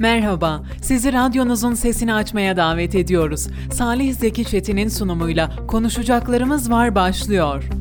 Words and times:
Merhaba, 0.00 0.62
sizi 0.82 1.12
radyonuzun 1.12 1.74
sesini 1.74 2.14
açmaya 2.14 2.56
davet 2.56 2.94
ediyoruz. 2.94 3.48
Salih 3.72 4.14
Zeki 4.14 4.44
Çetin'in 4.44 4.88
sunumuyla 4.88 5.66
Konuşacaklarımız 5.66 6.70
Var 6.70 6.94
başlıyor. 6.94 7.79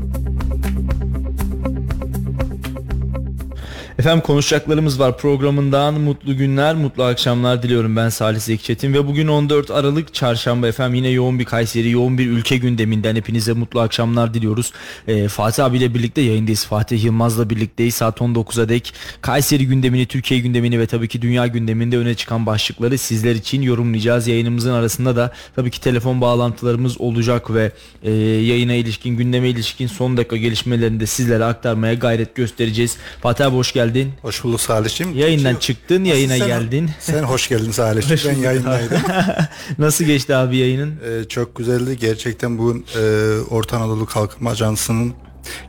Efendim 3.99 4.21
konuşacaklarımız 4.21 4.99
var 4.99 5.17
programından 5.17 5.93
mutlu 5.93 6.37
günler, 6.37 6.75
mutlu 6.75 7.03
akşamlar 7.03 7.63
diliyorum 7.63 7.95
ben 7.95 8.09
Salih 8.09 8.39
Zeki 8.39 8.63
Çetin 8.63 8.93
ve 8.93 9.07
bugün 9.07 9.27
14 9.27 9.71
Aralık 9.71 10.13
Çarşamba 10.13 10.67
efendim 10.67 10.95
yine 10.95 11.09
yoğun 11.09 11.39
bir 11.39 11.45
Kayseri, 11.45 11.89
yoğun 11.89 12.17
bir 12.17 12.27
ülke 12.27 12.57
gündeminden 12.57 13.15
hepinize 13.15 13.53
mutlu 13.53 13.79
akşamlar 13.79 14.33
diliyoruz. 14.33 14.73
Ee, 15.07 15.27
Fatih 15.27 15.65
abiyle 15.65 15.93
birlikte 15.93 16.21
yayındayız, 16.21 16.65
Fatih 16.65 17.03
Yılmaz'la 17.03 17.49
birlikteyiz 17.49 17.95
saat 17.95 18.17
19'a 18.17 18.69
dek 18.69 18.93
Kayseri 19.21 19.67
gündemini, 19.67 20.05
Türkiye 20.05 20.39
gündemini 20.39 20.79
ve 20.79 20.85
tabii 20.85 21.07
ki 21.07 21.21
dünya 21.21 21.47
gündeminde 21.47 21.97
öne 21.97 22.15
çıkan 22.15 22.45
başlıkları 22.45 22.97
sizler 22.97 23.35
için 23.35 23.61
yorumlayacağız. 23.61 24.27
Yayınımızın 24.27 24.73
arasında 24.73 25.15
da 25.15 25.31
tabii 25.55 25.71
ki 25.71 25.81
telefon 25.81 26.21
bağlantılarımız 26.21 27.01
olacak 27.01 27.53
ve 27.53 27.71
e, 28.03 28.11
yayına 28.21 28.73
ilişkin, 28.73 29.17
gündeme 29.17 29.49
ilişkin 29.49 29.87
son 29.87 30.17
dakika 30.17 30.37
gelişmelerini 30.37 30.99
de 30.99 31.05
sizlere 31.05 31.45
aktarmaya 31.45 31.93
gayret 31.93 32.35
göstereceğiz. 32.35 32.97
Fatih 33.21 33.45
abi 33.45 33.55
hoş 33.55 33.73
geldin 33.73 33.88
geldin. 33.89 34.13
Hoş 34.21 34.43
bulduk 34.43 34.61
Salih'cim. 34.61 35.17
Yayından 35.17 35.53
Peki, 35.53 35.65
çıktın, 35.65 36.03
yayına 36.03 36.37
sen, 36.37 36.47
geldin. 36.47 36.89
Sen 36.99 37.23
hoş 37.23 37.49
geldin 37.49 37.71
Salih'cim. 37.71 38.31
ben 38.31 38.37
yayındaydım. 38.39 39.01
Nasıl 39.77 40.05
geçti 40.05 40.35
abi 40.35 40.57
yayının? 40.57 40.95
Ee, 41.05 41.27
çok 41.27 41.55
güzeldi. 41.55 41.97
Gerçekten 41.99 42.57
bu 42.57 42.83
e, 42.99 43.01
Orta 43.49 43.77
Anadolu 43.77 44.05
Kalkınma 44.05 44.49
Ajansı'nın 44.49 45.13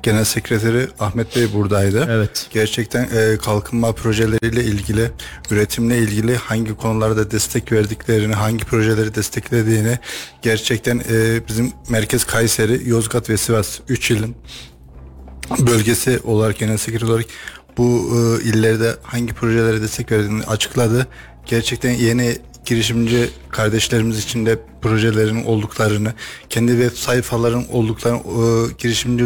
Genel 0.03 0.25
Sekreteri 0.25 0.89
Ahmet 0.99 1.37
Bey 1.37 1.53
buradaydı. 1.55 2.07
Evet. 2.11 2.47
Gerçekten 2.51 3.03
e, 3.03 3.37
kalkınma 3.37 3.93
projeleriyle 3.93 4.65
ilgili, 4.65 5.11
üretimle 5.51 5.99
ilgili 5.99 6.37
hangi 6.37 6.77
konularda 6.77 7.31
destek 7.31 7.73
verdiklerini, 7.73 8.35
hangi 8.35 8.65
projeleri 8.65 9.15
desteklediğini 9.15 9.99
gerçekten 10.43 11.03
e, 11.11 11.47
bizim 11.49 11.73
Merkez 11.89 12.25
Kayseri, 12.25 12.89
Yozgat 12.89 13.31
ve 13.31 13.37
Sivas 13.37 13.79
3 13.89 14.11
ilin 14.11 14.37
bölgesi 15.59 16.21
olarak 16.25 16.59
genel 16.59 16.77
sekreter 16.77 17.07
olarak 17.07 17.27
bu 17.79 18.11
e, 18.17 18.45
illerde 18.49 18.95
hangi 19.03 19.33
projelere 19.33 19.83
destek 19.83 20.13
verdiğini 20.13 20.45
açıkladı. 20.45 21.07
Gerçekten 21.47 21.91
yeni 21.91 22.37
girişimci 22.67 23.31
kardeşlerimiz 23.51 24.25
için 24.25 24.47
de 24.47 24.59
projelerin 24.83 25.45
olduklarını, 25.45 26.13
kendi 26.49 26.73
web 26.73 26.93
sayfaların 26.97 27.65
olduklarını, 27.73 28.19
e, 28.19 28.73
girişimci 28.79 29.25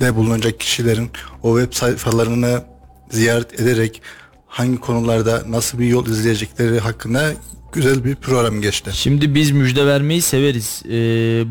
de 0.00 0.16
bulunacak 0.16 0.60
kişilerin 0.60 1.10
o 1.42 1.60
web 1.60 1.72
sayfalarını 1.72 2.62
ziyaret 3.10 3.60
ederek 3.60 4.02
hangi 4.46 4.80
konularda 4.80 5.42
nasıl 5.48 5.78
bir 5.78 5.86
yol 5.86 6.06
izleyecekleri 6.06 6.78
hakkında 6.78 7.32
güzel 7.72 8.04
bir 8.04 8.14
program 8.14 8.60
geçti. 8.60 8.90
Şimdi 8.94 9.34
biz 9.34 9.50
müjde 9.50 9.86
vermeyi 9.86 10.22
severiz. 10.22 10.82
Ee, 10.86 10.90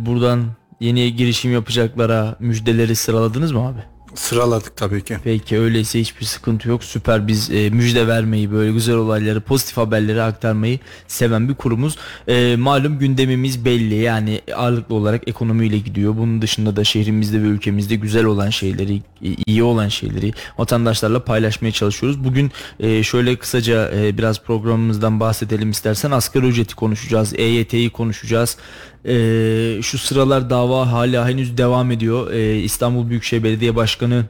buradan 0.06 0.46
yeni 0.80 1.16
girişim 1.16 1.54
yapacaklara 1.54 2.36
müjdeleri 2.40 2.96
sıraladınız 2.96 3.52
mı 3.52 3.68
abi? 3.68 3.80
Sıraladık 4.16 4.76
tabii 4.76 5.04
ki. 5.04 5.18
Peki 5.24 5.60
öyleyse 5.60 6.00
hiçbir 6.00 6.26
sıkıntı 6.26 6.70
yok. 6.70 6.84
Süper 6.84 7.28
biz 7.28 7.52
e, 7.52 7.70
müjde 7.70 8.08
vermeyi 8.08 8.52
böyle 8.52 8.72
güzel 8.72 8.96
olayları 8.96 9.42
pozitif 9.42 9.78
haberleri 9.78 10.22
aktarmayı 10.22 10.80
seven 11.08 11.50
bir 11.50 11.56
kurumuz. 11.56 11.98
E, 12.28 12.56
malum 12.56 13.00
gündemimiz 13.00 13.66
belli 13.66 13.96
yani 13.96 14.42
ağırlıklı 14.56 14.96
olarak 14.96 15.28
ekonomiyle 15.28 15.78
gidiyor. 15.78 16.18
Bunun 16.18 16.42
dışında 16.42 16.76
da 16.76 16.84
şehrimizde 16.84 17.42
ve 17.42 17.46
ülkemizde 17.46 17.96
güzel 17.96 18.26
olan 18.26 18.50
şeyleri 18.50 19.02
iyi 19.46 19.64
olan 19.64 19.88
şeyleri 19.88 20.34
vatandaşlarla 20.58 21.24
paylaşmaya 21.24 21.72
çalışıyoruz. 21.72 22.24
Bugün 22.24 22.52
e, 22.80 23.04
şöyle 23.04 23.36
kısaca 23.36 23.92
e, 23.96 24.18
biraz 24.18 24.44
programımızdan 24.44 25.20
bahsedelim 25.20 25.72
istersen 25.72 26.12
asgari 26.12 26.48
ücreti 26.48 26.76
konuşacağız. 26.76 27.34
EYT'yi 27.34 27.90
konuşacağız. 27.90 28.58
E, 29.06 29.80
şu 29.82 29.98
sıralar 29.98 30.50
dava 30.50 30.92
hala 30.92 31.28
henüz 31.28 31.58
devam 31.58 31.92
ediyor. 31.92 32.32
E, 32.32 32.60
İstanbul 32.60 33.10
Büyükşehir 33.10 33.44
Belediye 33.44 33.76
Başkanı 33.76 34.26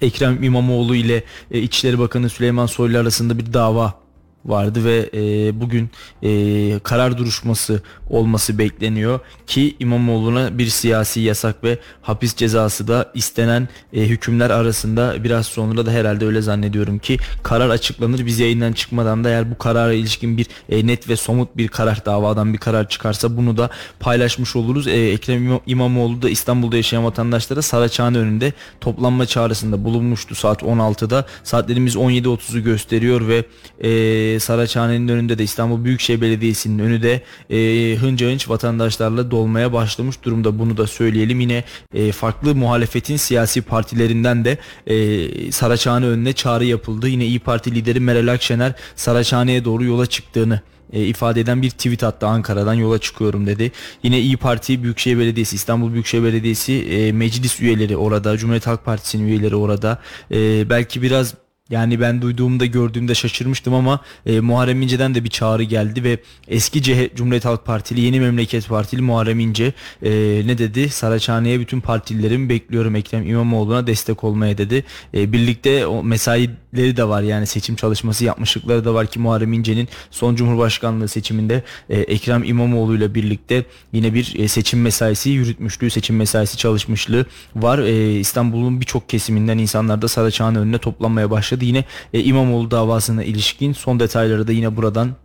Ekrem 0.00 0.42
İmamoğlu 0.42 0.94
ile 0.94 1.24
e, 1.50 1.58
İçişleri 1.58 1.98
Bakanı 1.98 2.28
Süleyman 2.28 2.66
Soylu 2.66 2.98
arasında 2.98 3.38
bir 3.38 3.52
dava 3.52 4.01
vardı 4.44 4.84
ve 4.84 5.10
e, 5.14 5.60
bugün 5.60 5.90
e, 6.22 6.78
karar 6.78 7.18
duruşması 7.18 7.82
olması 8.10 8.58
bekleniyor 8.58 9.20
ki 9.46 9.76
İmamoğlu'na 9.80 10.58
bir 10.58 10.66
siyasi 10.66 11.20
yasak 11.20 11.64
ve 11.64 11.78
hapis 12.02 12.36
cezası 12.36 12.88
da 12.88 13.10
istenen 13.14 13.68
e, 13.92 14.00
hükümler 14.00 14.50
arasında 14.50 15.24
biraz 15.24 15.46
sonra 15.46 15.86
da 15.86 15.90
herhalde 15.90 16.26
öyle 16.26 16.42
zannediyorum 16.42 16.98
ki 16.98 17.18
karar 17.42 17.70
açıklanır. 17.70 18.26
Biz 18.26 18.38
yayından 18.38 18.72
çıkmadan 18.72 19.24
da 19.24 19.28
eğer 19.28 19.50
bu 19.50 19.58
karara 19.58 19.92
ilişkin 19.92 20.36
bir 20.38 20.46
e, 20.68 20.86
net 20.86 21.08
ve 21.08 21.16
somut 21.16 21.56
bir 21.56 21.68
karar 21.68 22.04
davadan 22.04 22.52
bir 22.52 22.58
karar 22.58 22.88
çıkarsa 22.88 23.36
bunu 23.36 23.56
da 23.56 23.70
paylaşmış 24.00 24.56
oluruz. 24.56 24.86
E, 24.86 25.10
Ekrem 25.10 25.60
İmamoğlu 25.66 26.22
da 26.22 26.30
İstanbul'da 26.30 26.76
yaşayan 26.76 27.04
vatandaşlara 27.04 27.62
Saraçhane 27.62 28.18
önünde 28.18 28.52
toplanma 28.80 29.26
çağrısında 29.26 29.84
bulunmuştu 29.84 30.34
saat 30.34 30.62
16'da. 30.62 31.26
Saatlerimiz 31.44 31.96
17.30'u 31.96 32.64
gösteriyor 32.64 33.28
ve 33.28 33.44
e, 33.88 34.31
Saraçhane'nin 34.40 35.08
önünde 35.08 35.38
de 35.38 35.44
İstanbul 35.44 35.84
Büyükşehir 35.84 36.20
Belediyesi'nin 36.20 36.78
önü 36.78 37.02
de 37.02 37.22
e, 37.50 37.96
hınca 37.96 38.26
hınç 38.26 38.48
vatandaşlarla 38.48 39.30
dolmaya 39.30 39.72
başlamış 39.72 40.22
durumda. 40.22 40.58
Bunu 40.58 40.76
da 40.76 40.86
söyleyelim. 40.86 41.40
Yine 41.40 41.64
e, 41.94 42.12
farklı 42.12 42.54
muhalefetin 42.54 43.16
siyasi 43.16 43.62
partilerinden 43.62 44.44
de 44.44 44.58
e, 44.86 45.52
Saraçhane 45.52 46.06
önüne 46.06 46.32
çağrı 46.32 46.64
yapıldı. 46.64 47.08
Yine 47.08 47.26
İyi 47.26 47.38
Parti 47.38 47.74
lideri 47.74 48.00
Meral 48.00 48.28
Akşener 48.28 48.72
Saraçhane'ye 48.96 49.64
doğru 49.64 49.84
yola 49.84 50.06
çıktığını 50.06 50.60
e, 50.92 51.04
ifade 51.06 51.40
eden 51.40 51.62
bir 51.62 51.70
tweet 51.70 52.04
attı 52.04 52.26
Ankara'dan 52.26 52.74
yola 52.74 52.98
çıkıyorum 52.98 53.46
dedi. 53.46 53.72
Yine 54.02 54.20
İyi 54.20 54.36
Parti 54.36 54.82
Büyükşehir 54.82 55.18
Belediyesi 55.18 55.56
İstanbul 55.56 55.92
Büyükşehir 55.92 56.24
Belediyesi 56.24 56.72
e, 56.72 57.12
meclis 57.12 57.60
üyeleri 57.60 57.96
orada 57.96 58.36
Cumhuriyet 58.36 58.66
Halk 58.66 58.84
Partisi'nin 58.84 59.26
üyeleri 59.26 59.56
orada 59.56 59.98
e, 60.32 60.70
belki 60.70 61.02
biraz 61.02 61.34
yani 61.72 62.00
ben 62.00 62.22
duyduğumda 62.22 62.66
gördüğümde 62.66 63.14
şaşırmıştım 63.14 63.74
ama 63.74 64.00
e, 64.26 64.40
Muharrem 64.40 64.82
İnce'den 64.82 65.14
de 65.14 65.24
bir 65.24 65.28
çağrı 65.28 65.62
geldi 65.62 66.04
ve 66.04 66.18
eski 66.48 66.82
CH 66.82 67.16
Cumhuriyet 67.16 67.44
Halk 67.44 67.66
Partili 67.66 68.00
Yeni 68.00 68.20
Memleket 68.20 68.68
Partili 68.68 69.02
Muharrem 69.02 69.40
İnce 69.40 69.72
e, 70.02 70.10
ne 70.46 70.58
dedi? 70.58 70.88
Saraçhane'ye 70.88 71.60
bütün 71.60 71.80
partilerimi 71.80 72.48
bekliyorum 72.48 72.96
Ekrem 72.96 73.26
İmamoğlu'na 73.26 73.86
destek 73.86 74.24
olmaya 74.24 74.58
dedi. 74.58 74.84
E, 75.14 75.32
birlikte 75.32 75.86
o 75.86 76.02
mesaileri 76.02 76.96
de 76.96 77.08
var 77.08 77.22
yani 77.22 77.46
seçim 77.46 77.76
çalışması 77.76 78.24
yapmışlıkları 78.24 78.84
da 78.84 78.94
var 78.94 79.06
ki 79.06 79.18
Muharrem 79.18 79.52
İnce'nin 79.52 79.88
son 80.10 80.34
Cumhurbaşkanlığı 80.36 81.08
seçiminde 81.08 81.62
e, 81.90 81.98
Ekrem 81.98 82.44
İmamoğlu 82.44 82.96
ile 82.96 83.14
birlikte 83.14 83.64
yine 83.92 84.14
bir 84.14 84.34
e, 84.38 84.48
seçim 84.48 84.82
mesaisi 84.82 85.30
yürütmüşlüğü, 85.30 85.90
seçim 85.90 86.16
mesaisi 86.16 86.56
çalışmışlığı 86.56 87.26
var. 87.56 87.78
E, 87.78 88.18
İstanbul'un 88.18 88.80
birçok 88.80 89.08
kesiminden 89.08 89.58
insanlar 89.58 90.02
da 90.02 90.08
Saraçhane 90.08 90.58
önüne 90.58 90.78
toplanmaya 90.78 91.30
başladı. 91.30 91.61
Yine 91.64 91.84
e, 92.12 92.20
İmamoğlu 92.20 92.70
davasına 92.70 93.24
ilişkin. 93.24 93.72
Son 93.72 94.00
detayları 94.00 94.46
da 94.46 94.52
yine 94.52 94.76
buradan 94.76 95.16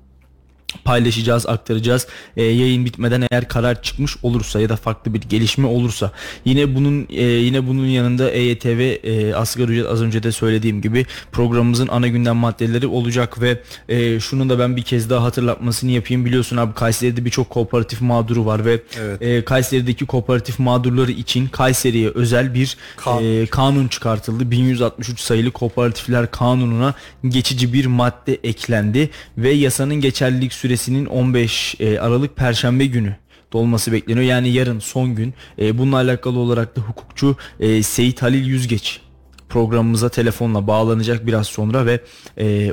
paylaşacağız, 0.84 1.48
aktaracağız. 1.48 2.08
E, 2.38 2.44
yayın 2.44 2.86
bitmeden 2.86 3.24
eğer 3.32 3.48
karar 3.48 3.82
çıkmış 3.82 4.18
olursa 4.24 4.60
ya 4.60 4.70
da 4.70 4.76
farklı 4.76 5.14
bir 5.14 5.22
gelişme 5.22 5.68
olursa 5.68 6.12
yine 6.46 6.76
bunun 6.76 7.08
e, 7.10 7.24
yine 7.24 7.68
bunun 7.68 7.86
yanında 7.86 8.30
EYT 8.32 8.66
ve 8.66 8.86
e, 8.86 9.34
asgari 9.34 9.72
ücret 9.72 9.88
az 9.88 10.02
önce 10.02 10.24
de 10.24 10.32
söylediğim 10.32 10.82
gibi 10.82 11.06
programımızın 11.32 11.88
ana 11.88 12.08
gündem 12.08 12.36
maddeleri 12.36 12.88
olacak 12.88 13.42
ve 13.42 13.62
e, 13.90 14.20
şunun 14.20 14.50
da 14.50 14.60
ben 14.60 14.76
bir 14.76 14.82
kez 14.82 15.10
daha 15.10 15.24
hatırlatmasını 15.24 15.92
yapayım. 15.92 16.26
Biliyorsun 16.26 16.58
abi 16.58 16.74
Kayseri'de 16.74 17.26
birçok 17.26 17.50
kooperatif 17.50 18.02
mağduru 18.02 18.46
var 18.46 18.66
ve 18.66 18.82
evet. 19.00 19.22
e, 19.22 19.46
Kayseri'deki 19.46 20.06
kooperatif 20.06 20.60
mağdurları 20.60 21.12
için 21.12 21.48
Kayseri'ye 21.48 22.10
özel 22.10 22.54
bir 22.54 22.78
kanun. 22.98 23.42
E, 23.42 23.46
kanun 23.46 23.88
çıkartıldı. 23.88 24.52
1163 24.52 25.20
sayılı 25.20 25.52
kooperatifler 25.52 26.32
kanununa 26.32 26.94
geçici 27.28 27.74
bir 27.74 27.86
madde 27.86 28.38
eklendi 28.44 29.10
ve 29.38 29.50
yasanın 29.50 29.96
geçerlilik 29.96 30.57
süresinin 30.58 31.06
15 31.06 31.76
e, 31.80 32.00
Aralık 32.00 32.36
Perşembe 32.36 32.86
günü 32.86 33.16
dolması 33.54 33.92
bekleniyor. 33.92 34.26
Yani 34.26 34.50
yarın 34.50 34.80
son 34.80 35.16
gün. 35.16 35.34
E, 35.60 35.78
bununla 35.78 35.96
alakalı 35.96 36.40
olarak 36.40 36.76
da 36.76 36.82
hukukçu 36.82 37.36
e, 37.60 37.84
Seyit 37.84 38.22
Halil 38.22 38.46
Yüzgeç 38.46 39.02
programımıza 39.50 40.10
telefonla 40.10 40.68
bağlanacak 40.68 41.28
biraz 41.28 41.48
sonra 41.48 41.86
ve 41.86 42.00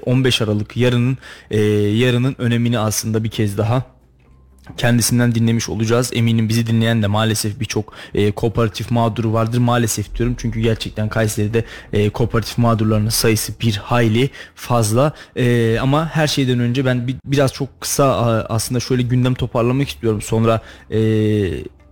15 0.07 0.43
Aralık 0.43 0.77
yarının 0.77 1.19
yarının 1.99 2.35
önemini 2.39 2.79
aslında 2.79 3.25
bir 3.25 3.29
kez 3.29 3.59
daha 3.59 3.94
kendisinden 4.77 5.35
dinlemiş 5.35 5.69
olacağız. 5.69 6.11
Eminim 6.15 6.49
bizi 6.49 6.67
dinleyen 6.67 7.03
de 7.03 7.07
maalesef 7.07 7.61
birçok 7.61 7.93
e, 8.15 8.31
kooperatif 8.31 8.91
mağduru 8.91 9.33
vardır. 9.33 9.59
Maalesef 9.59 10.15
diyorum 10.15 10.37
çünkü 10.39 10.61
gerçekten 10.61 11.09
Kayseri'de 11.09 11.65
e, 11.93 12.11
kooperatif 12.11 12.59
mağdurlarının 12.59 13.09
sayısı 13.09 13.53
bir 13.61 13.77
hayli 13.77 14.31
fazla. 14.55 15.13
E, 15.37 15.79
ama 15.79 16.09
her 16.09 16.27
şeyden 16.27 16.61
önce 16.61 16.85
ben 16.85 17.09
bir, 17.09 17.17
biraz 17.25 17.53
çok 17.53 17.81
kısa 17.81 18.05
aslında 18.49 18.81
şöyle 18.81 19.03
gündem 19.03 19.35
toparlamak 19.35 19.89
istiyorum. 19.89 20.23
Sonra 20.23 20.61
e, 20.91 20.99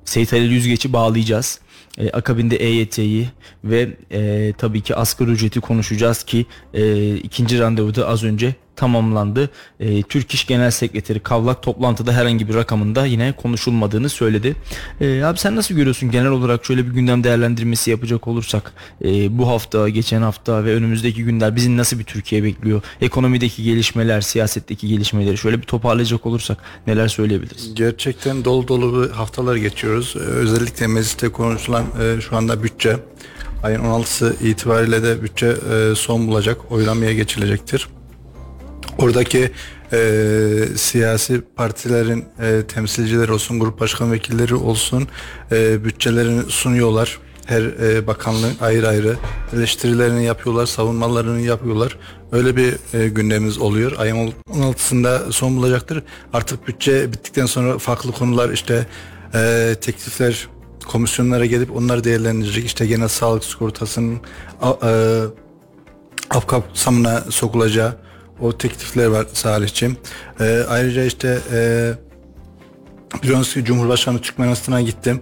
Seyit 0.04 0.32
Ali 0.32 0.54
Yüzgeç'i 0.54 0.92
bağlayacağız. 0.92 1.60
E, 1.98 2.10
akabinde 2.10 2.56
EYT'yi 2.56 3.28
ve 3.64 3.96
e, 4.10 4.52
tabii 4.58 4.80
ki 4.80 4.96
asgari 4.96 5.30
ücreti 5.30 5.60
konuşacağız 5.60 6.22
ki 6.22 6.46
e, 6.74 7.14
ikinci 7.16 7.60
randevuda 7.60 8.08
az 8.08 8.24
önce 8.24 8.54
tamamlandı. 8.76 9.50
E, 9.80 10.02
Türk 10.02 10.34
İş 10.34 10.46
Genel 10.46 10.70
Sekreteri 10.70 11.20
Kavlak 11.20 11.62
toplantıda 11.62 12.12
herhangi 12.12 12.48
bir 12.48 12.54
rakamında 12.54 13.06
yine 13.06 13.32
konuşulmadığını 13.32 14.08
söyledi. 14.08 14.56
E, 15.00 15.22
abi 15.24 15.38
sen 15.38 15.56
nasıl 15.56 15.74
görüyorsun 15.74 16.10
genel 16.10 16.30
olarak 16.30 16.64
şöyle 16.64 16.86
bir 16.86 16.90
gündem 16.90 17.24
değerlendirmesi 17.24 17.90
yapacak 17.90 18.28
olursak 18.28 18.72
e, 19.04 19.38
bu 19.38 19.48
hafta, 19.48 19.88
geçen 19.88 20.22
hafta 20.22 20.64
ve 20.64 20.74
önümüzdeki 20.74 21.24
günler 21.24 21.56
bizim 21.56 21.76
nasıl 21.76 21.98
bir 21.98 22.04
Türkiye 22.04 22.42
bekliyor? 22.42 22.82
Ekonomideki 23.00 23.62
gelişmeler, 23.62 24.20
siyasetteki 24.20 24.88
gelişmeleri 24.88 25.38
şöyle 25.38 25.58
bir 25.58 25.66
toparlayacak 25.66 26.26
olursak 26.26 26.58
neler 26.86 27.08
söyleyebiliriz? 27.08 27.74
Gerçekten 27.74 28.44
dolu 28.44 28.68
dolu 28.68 29.02
bir 29.02 29.10
haftalar 29.10 29.56
geçiyoruz. 29.56 30.16
Özellikle 30.16 30.86
mecliste 30.86 31.28
konuşulan 31.28 31.84
e, 32.02 32.20
şu 32.20 32.36
anda 32.36 32.62
bütçe 32.62 32.96
ayın 33.62 33.80
16'sı 33.80 34.36
itibariyle 34.40 35.02
de 35.02 35.22
bütçe 35.22 35.46
e, 35.46 35.94
son 35.94 36.28
bulacak, 36.28 36.72
oylamaya 36.72 37.12
geçilecektir. 37.12 37.88
Oradaki 38.98 39.50
e, 39.92 39.98
siyasi 40.76 41.42
partilerin 41.56 42.24
e, 42.40 42.62
temsilcileri 42.66 43.32
olsun, 43.32 43.60
grup 43.60 43.80
başkan 43.80 44.12
vekilleri 44.12 44.54
olsun 44.54 45.08
e, 45.52 45.84
bütçelerini 45.84 46.42
sunuyorlar. 46.42 47.18
Her 47.46 47.62
e, 47.62 48.06
bakanlığın 48.06 48.54
ayrı 48.60 48.88
ayrı 48.88 49.16
eleştirilerini 49.56 50.24
yapıyorlar, 50.24 50.66
savunmalarını 50.66 51.40
yapıyorlar. 51.40 51.98
Öyle 52.32 52.56
bir 52.56 52.74
e, 52.94 53.08
gündemimiz 53.08 53.58
oluyor. 53.58 53.92
Ayın 53.98 54.32
16'sında 54.50 55.32
son 55.32 55.56
bulacaktır. 55.56 56.02
Artık 56.32 56.68
bütçe 56.68 57.12
bittikten 57.12 57.46
sonra 57.46 57.78
farklı 57.78 58.12
konular 58.12 58.50
işte 58.50 58.86
e, 59.34 59.74
teklifler 59.80 60.48
komisyonlara 60.88 61.46
gelip 61.46 61.76
onları 61.76 62.04
değerlendirecek. 62.04 62.64
İşte 62.64 62.86
genel 62.86 63.08
sağlık 63.08 63.44
sigortasının 63.44 64.20
e, 64.82 65.22
af 66.30 66.46
sokulacağı 67.30 67.96
o 68.42 68.58
teklifler 68.58 69.06
var 69.06 69.26
Salih'ciğim. 69.32 69.96
Ee, 70.40 70.64
ayrıca 70.68 71.04
işte 71.04 71.38
e, 71.52 71.92
biliyorsunuz 73.22 73.66
Cumhurbaşkanı 73.66 74.20
Türkmenistan'a 74.20 74.80
gittim. 74.80 75.20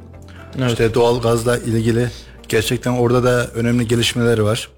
Evet. 0.59 0.71
İşte 0.71 0.95
doğal 0.95 1.21
gazla 1.21 1.59
ilgili 1.59 2.11
gerçekten 2.49 2.93
orada 2.93 3.25
da 3.25 3.47
önemli 3.47 3.89
gelişmeler 3.89 4.39
var. 4.39 4.69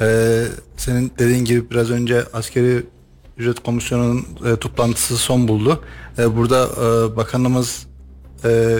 Ee, 0.00 0.44
senin 0.76 1.12
dediğin 1.18 1.44
gibi 1.44 1.70
biraz 1.70 1.90
önce 1.90 2.24
askeri 2.32 2.86
ücret 3.36 3.60
komisyonunun 3.60 4.26
e, 4.46 4.56
toplantısı 4.56 5.16
son 5.16 5.48
buldu. 5.48 5.84
E, 6.18 6.36
burada 6.36 6.66
e, 6.66 7.16
bakanımız 7.16 7.86
e, 8.44 8.78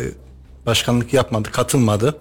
başkanlık 0.67 1.13
yapmadı, 1.15 1.49
katılmadı. 1.53 2.17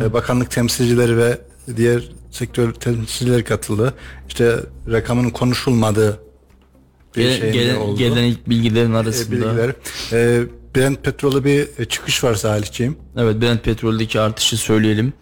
E, 0.00 0.12
bakanlık 0.12 0.50
temsilcileri 0.50 1.16
ve 1.16 1.38
diğer 1.76 2.10
sektör 2.34 2.72
temsilcileri 2.72 3.44
katıldı. 3.44 3.94
İşte 4.28 4.56
rakamın 4.92 5.30
konuşulmadığı 5.30 6.20
bir 7.16 7.22
Gelen, 7.22 7.40
şey 7.40 7.52
gelen, 7.52 7.76
oldu. 7.76 7.98
gelen 7.98 8.22
ilk 8.24 8.48
bilgilerin 8.48 8.94
E, 8.94 8.96
arasında. 8.96 9.32
bilgiler. 9.36 9.72
E, 10.12 10.42
Brent 10.76 11.04
petrolü 11.04 11.44
bir 11.44 11.68
e, 11.78 11.84
çıkış 11.84 12.24
var 12.24 12.34
Salihciğim. 12.34 12.96
Evet 13.16 13.40
Brent 13.40 13.64
petroldeki 13.64 14.20
artışı 14.20 14.56
söyleyelim. 14.56 15.12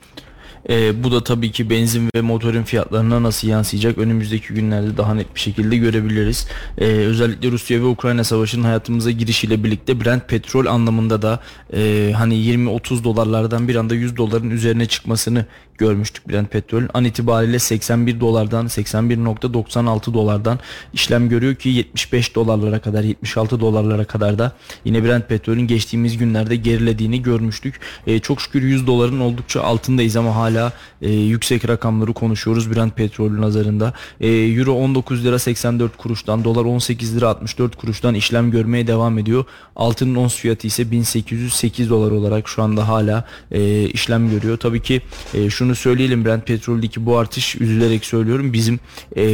Ee, 0.69 1.05
bu 1.05 1.13
da 1.13 1.25
tabii 1.25 1.51
ki 1.53 1.71
benzin 1.71 2.09
ve 2.15 2.21
motorun 2.21 2.63
fiyatlarına 2.63 3.23
nasıl 3.23 3.49
yansıyacak 3.49 3.99
önümüzdeki 3.99 4.55
günlerde 4.55 4.97
daha 4.97 5.15
net 5.15 5.35
bir 5.35 5.41
şekilde 5.41 5.77
görebiliriz. 5.77 6.47
Ee, 6.79 6.85
özellikle 6.85 7.51
Rusya 7.51 7.81
ve 7.81 7.85
Ukrayna 7.85 8.25
savaşının 8.25 8.65
hayatımıza 8.65 9.11
girişiyle 9.11 9.65
birlikte 9.65 10.05
Brent 10.05 10.29
petrol 10.29 10.67
anlamında 10.67 11.23
da 11.23 11.41
e, 11.75 12.13
hani 12.17 12.35
20-30 12.35 13.05
dolarlardan 13.05 13.69
bir 13.69 13.75
anda 13.77 13.95
100 13.95 14.17
doların 14.17 14.51
üzerine 14.51 14.87
çıkmasını 14.87 15.47
görmüştük 15.83 16.29
Brent 16.29 16.51
petrol. 16.51 16.83
An 16.95 17.05
itibariyle 17.05 17.59
81 17.59 18.21
dolardan 18.21 18.67
81.96 18.67 20.15
dolardan 20.15 20.59
işlem 20.93 21.29
görüyor 21.29 21.55
ki 21.55 21.69
75 21.69 22.35
dolarlara 22.35 22.79
kadar 22.79 23.05
76 23.05 23.61
dolarlara 23.61 24.05
kadar 24.05 24.39
da 24.39 24.53
yine 24.85 25.05
Brent 25.05 25.29
petrolün 25.29 25.67
geçtiğimiz 25.67 26.19
günlerde 26.19 26.57
gerilediğini 26.57 27.23
görmüştük. 27.23 27.81
E, 28.07 28.19
çok 28.19 28.41
şükür 28.41 28.63
100 28.63 28.87
doların 28.87 29.21
oldukça 29.21 29.63
altındayız 29.63 30.17
ama 30.17 30.37
hala 30.37 30.73
e, 31.03 31.11
yüksek 31.11 31.69
rakamları 31.69 32.13
konuşuyoruz 32.13 32.75
Brent 32.75 32.97
petrolün 32.97 33.43
nazarında. 33.43 33.95
E, 34.21 34.29
Euro 34.29 34.73
19 34.73 35.25
lira 35.25 35.39
84 35.39 35.97
kuruştan, 35.97 36.45
dolar 36.45 36.65
18 36.65 37.17
lira 37.17 37.29
64 37.29 37.77
kuruştan 37.77 38.15
işlem 38.15 38.51
görmeye 38.51 38.87
devam 38.87 39.19
ediyor. 39.19 39.45
Altının 39.77 40.15
ons 40.15 40.37
fiyatı 40.37 40.67
ise 40.67 40.91
1808 40.91 41.91
dolar 41.91 42.11
olarak 42.11 42.49
şu 42.49 42.63
anda 42.63 42.89
hala 42.89 43.25
e, 43.51 43.85
işlem 43.85 44.31
görüyor. 44.31 44.57
Tabii 44.57 44.83
ki 44.83 45.03
e, 45.35 45.51
şunu 45.51 45.72
söyleyelim 45.75 46.25
Brent 46.25 46.47
petroldeki 46.47 47.07
bu 47.07 47.19
artış 47.19 47.57
üzülerek 47.57 48.05
söylüyorum 48.05 48.53
bizim 48.53 48.81
e, 49.17 49.25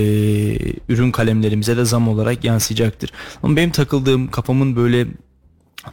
ürün 0.88 1.10
kalemlerimize 1.10 1.76
de 1.76 1.84
zam 1.84 2.08
olarak 2.08 2.44
yansıyacaktır. 2.44 3.12
Ama 3.42 3.56
benim 3.56 3.70
takıldığım 3.70 4.28
kafamın 4.30 4.76
böyle 4.76 5.06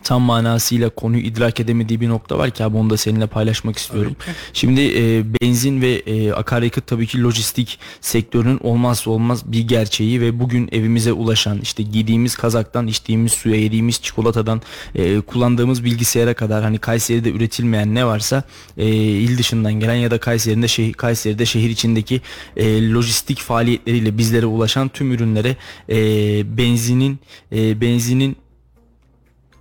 tam 0.04 0.22
manasıyla 0.22 0.90
konuyu 0.90 1.24
idrak 1.24 1.60
edemediği 1.60 2.02
bir 2.02 2.10
nokta 2.10 2.38
var 2.38 2.52
ki 2.52 2.64
abi 2.64 2.78
onu 2.78 2.90
da 2.90 2.98
seninle 2.98 3.28
paylaşmak 3.28 3.78
istiyorum. 3.78 4.16
Şimdi 4.54 4.82
e, 4.82 5.24
benzin 5.42 5.82
ve 5.82 5.92
e, 5.94 6.32
akaryakıt 6.32 6.88
tabii 6.88 7.08
ki 7.08 7.24
lojistik 7.24 7.80
sektörünün 8.02 8.60
olmazsa 8.64 9.12
olmaz 9.12 9.52
bir 9.52 9.68
gerçeği 9.68 10.22
ve 10.22 10.40
bugün 10.40 10.70
evimize 10.72 11.14
ulaşan 11.14 11.60
işte 11.62 11.84
giydiğimiz 11.84 12.36
kazaktan 12.36 12.88
içtiğimiz 12.88 13.32
suya 13.32 13.56
yediğimiz 13.56 14.02
çikolatadan 14.02 14.62
e, 14.96 15.22
kullandığımız 15.22 15.84
bilgisayara 15.84 16.34
kadar 16.34 16.64
hani 16.64 16.78
Kayseri'de 16.78 17.32
üretilmeyen 17.32 17.96
ne 17.96 18.06
varsa 18.06 18.44
e, 18.78 18.88
il 18.96 19.38
dışından 19.38 19.74
gelen 19.74 19.96
ya 19.96 20.12
da 20.12 20.18
Kayseri'de 20.18 20.68
şehir, 20.68 20.94
Kayseri'de 20.94 21.46
şehir 21.46 21.70
içindeki 21.70 22.22
e, 22.58 22.92
lojistik 22.92 23.40
faaliyetleriyle 23.40 24.18
bizlere 24.18 24.46
ulaşan 24.46 24.90
tüm 24.90 25.12
ürünlere 25.12 25.56
e, 25.90 25.98
benzinin 26.58 27.20
e, 27.52 27.82
benzinin 27.82 28.38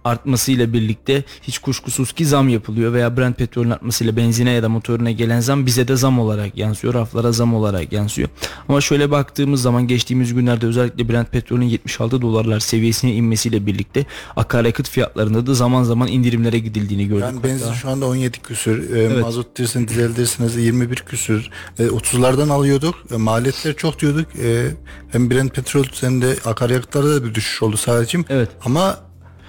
artmasıyla 0.04 0.72
birlikte 0.72 1.24
hiç 1.42 1.58
kuşkusuz 1.58 2.12
ki 2.12 2.26
zam 2.26 2.48
yapılıyor 2.48 2.92
veya 2.92 3.16
Brent 3.16 3.38
petrolün 3.38 3.70
artmasıyla 3.70 4.16
benzine 4.16 4.50
ya 4.50 4.62
da 4.62 4.68
motoruna 4.68 5.10
gelen 5.10 5.40
zam 5.40 5.66
bize 5.66 5.88
de 5.88 5.96
zam 5.96 6.18
olarak 6.18 6.58
yansıyor. 6.58 6.94
Raflara 6.94 7.32
zam 7.32 7.54
olarak 7.54 7.92
yansıyor. 7.92 8.28
Ama 8.68 8.80
şöyle 8.80 9.10
baktığımız 9.10 9.62
zaman 9.62 9.88
geçtiğimiz 9.88 10.34
günlerde 10.34 10.66
özellikle 10.66 11.08
Brent 11.08 11.32
petrolün 11.32 11.66
76 11.66 12.22
dolarlar 12.22 12.60
seviyesine 12.60 13.12
inmesiyle 13.12 13.66
birlikte 13.66 14.06
akaryakıt 14.36 14.88
fiyatlarında 14.88 15.46
da 15.46 15.54
zaman 15.54 15.82
zaman 15.82 16.08
indirimlere 16.08 16.58
gidildiğini 16.58 17.08
gördük. 17.08 17.24
Yani 17.24 17.42
benzin 17.42 17.64
Hatta- 17.64 17.76
şu 17.76 17.88
anda 17.90 18.06
17 18.06 18.38
küsür, 18.38 18.96
e, 18.96 19.20
mazot 19.20 19.56
diyorsun, 19.56 19.88
dizel 19.88 20.16
diyorsunuz 20.16 20.56
21 20.56 20.96
küsür. 20.96 21.50
E, 21.78 21.82
30'lardan 21.86 22.48
alıyorduk. 22.48 22.94
E, 23.12 23.16
maliyetler 23.16 23.76
çok 23.76 24.00
diyorduk. 24.00 24.26
E, 24.42 24.66
hem 25.12 25.30
Brent 25.30 25.54
petrol 25.54 25.84
hem 26.00 26.22
de 26.22 26.36
akaryakıtlarda 26.44 27.14
da 27.14 27.24
bir 27.24 27.34
düşüş 27.34 27.62
oldu 27.62 27.76
sadece. 27.76 28.18
Evet. 28.30 28.48
Ama 28.64 28.96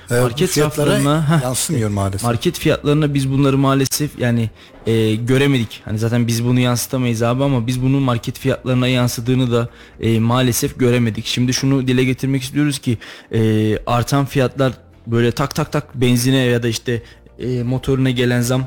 Market 0.09 0.50
saflarına- 0.50 1.29
heh. 1.38 1.43
yansımıyor 1.43 1.89
maalesef. 1.89 2.24
Market 2.24 2.59
fiyatlarına 2.59 3.13
biz 3.13 3.31
bunları 3.31 3.57
maalesef 3.57 4.19
yani 4.19 4.50
e, 4.88 5.15
göremedik. 5.15 5.81
Hani 5.85 6.00
zaten 6.00 6.27
biz 6.27 6.45
bunu 6.45 6.59
yansıtamayız 6.59 7.24
abi 7.24 7.43
ama 7.43 7.67
biz 7.67 7.81
bunun 7.81 8.01
market 8.03 8.39
fiyatlarına 8.39 8.88
yansıdığını 8.88 9.51
da 9.51 9.69
e, 10.01 10.19
maalesef 10.19 10.79
göremedik. 10.79 11.25
Şimdi 11.25 11.53
şunu 11.53 11.88
dile 11.88 12.03
getirmek 12.03 12.43
istiyoruz 12.43 12.79
ki 12.79 12.97
e, 13.33 13.39
artan 13.88 14.25
fiyatlar 14.25 14.74
böyle 15.07 15.31
tak 15.31 15.55
tak 15.55 15.71
tak 15.71 15.95
benzine 15.95 16.38
ya 16.38 16.63
da 16.63 16.67
işte 16.67 17.01
e, 17.39 17.63
motoruna 17.63 18.09
gelen 18.09 18.41
zam 18.41 18.63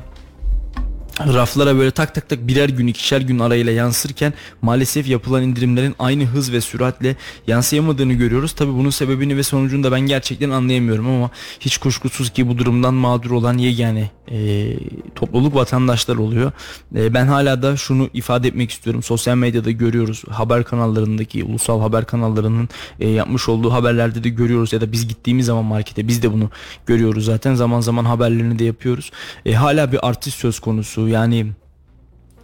raflara 1.19 1.77
böyle 1.77 1.91
tak 1.91 2.15
tak 2.15 2.29
tak 2.29 2.47
birer 2.47 2.69
gün 2.69 2.87
ikişer 2.87 3.21
gün 3.21 3.39
arayla 3.39 3.71
yansırken 3.71 4.33
maalesef 4.61 5.07
yapılan 5.07 5.43
indirimlerin 5.43 5.95
aynı 5.99 6.25
hız 6.25 6.51
ve 6.51 6.61
süratle 6.61 7.15
yansıyamadığını 7.47 8.13
görüyoruz. 8.13 8.53
Tabi 8.53 8.73
bunun 8.73 8.89
sebebini 8.89 9.37
ve 9.37 9.43
sonucunu 9.43 9.83
da 9.83 9.91
ben 9.91 9.99
gerçekten 9.99 10.49
anlayamıyorum 10.49 11.07
ama 11.07 11.29
hiç 11.59 11.77
kuşkusuz 11.77 12.29
ki 12.29 12.47
bu 12.47 12.57
durumdan 12.57 12.93
mağdur 12.93 13.31
olan 13.31 13.57
yegane 13.57 14.09
e, 14.31 14.73
topluluk 15.15 15.55
vatandaşlar 15.55 16.15
oluyor. 16.15 16.51
E, 16.95 17.13
ben 17.13 17.27
hala 17.27 17.61
da 17.61 17.77
şunu 17.77 18.09
ifade 18.13 18.47
etmek 18.47 18.71
istiyorum. 18.71 19.03
Sosyal 19.03 19.35
medyada 19.35 19.71
görüyoruz 19.71 20.23
haber 20.29 20.63
kanallarındaki 20.63 21.43
ulusal 21.43 21.81
haber 21.81 22.05
kanallarının 22.05 22.69
e, 22.99 23.09
yapmış 23.09 23.49
olduğu 23.49 23.73
haberlerde 23.73 24.23
de 24.23 24.29
görüyoruz 24.29 24.73
ya 24.73 24.81
da 24.81 24.91
biz 24.91 25.07
gittiğimiz 25.07 25.45
zaman 25.45 25.65
markete 25.65 26.07
biz 26.07 26.23
de 26.23 26.33
bunu 26.33 26.49
görüyoruz 26.85 27.25
zaten 27.25 27.55
zaman 27.55 27.81
zaman 27.81 28.05
haberlerini 28.05 28.59
de 28.59 28.63
yapıyoruz. 28.63 29.11
E, 29.45 29.53
hala 29.53 29.91
bir 29.91 30.07
artış 30.07 30.33
söz 30.33 30.59
konusu 30.59 31.08
yani 31.09 31.47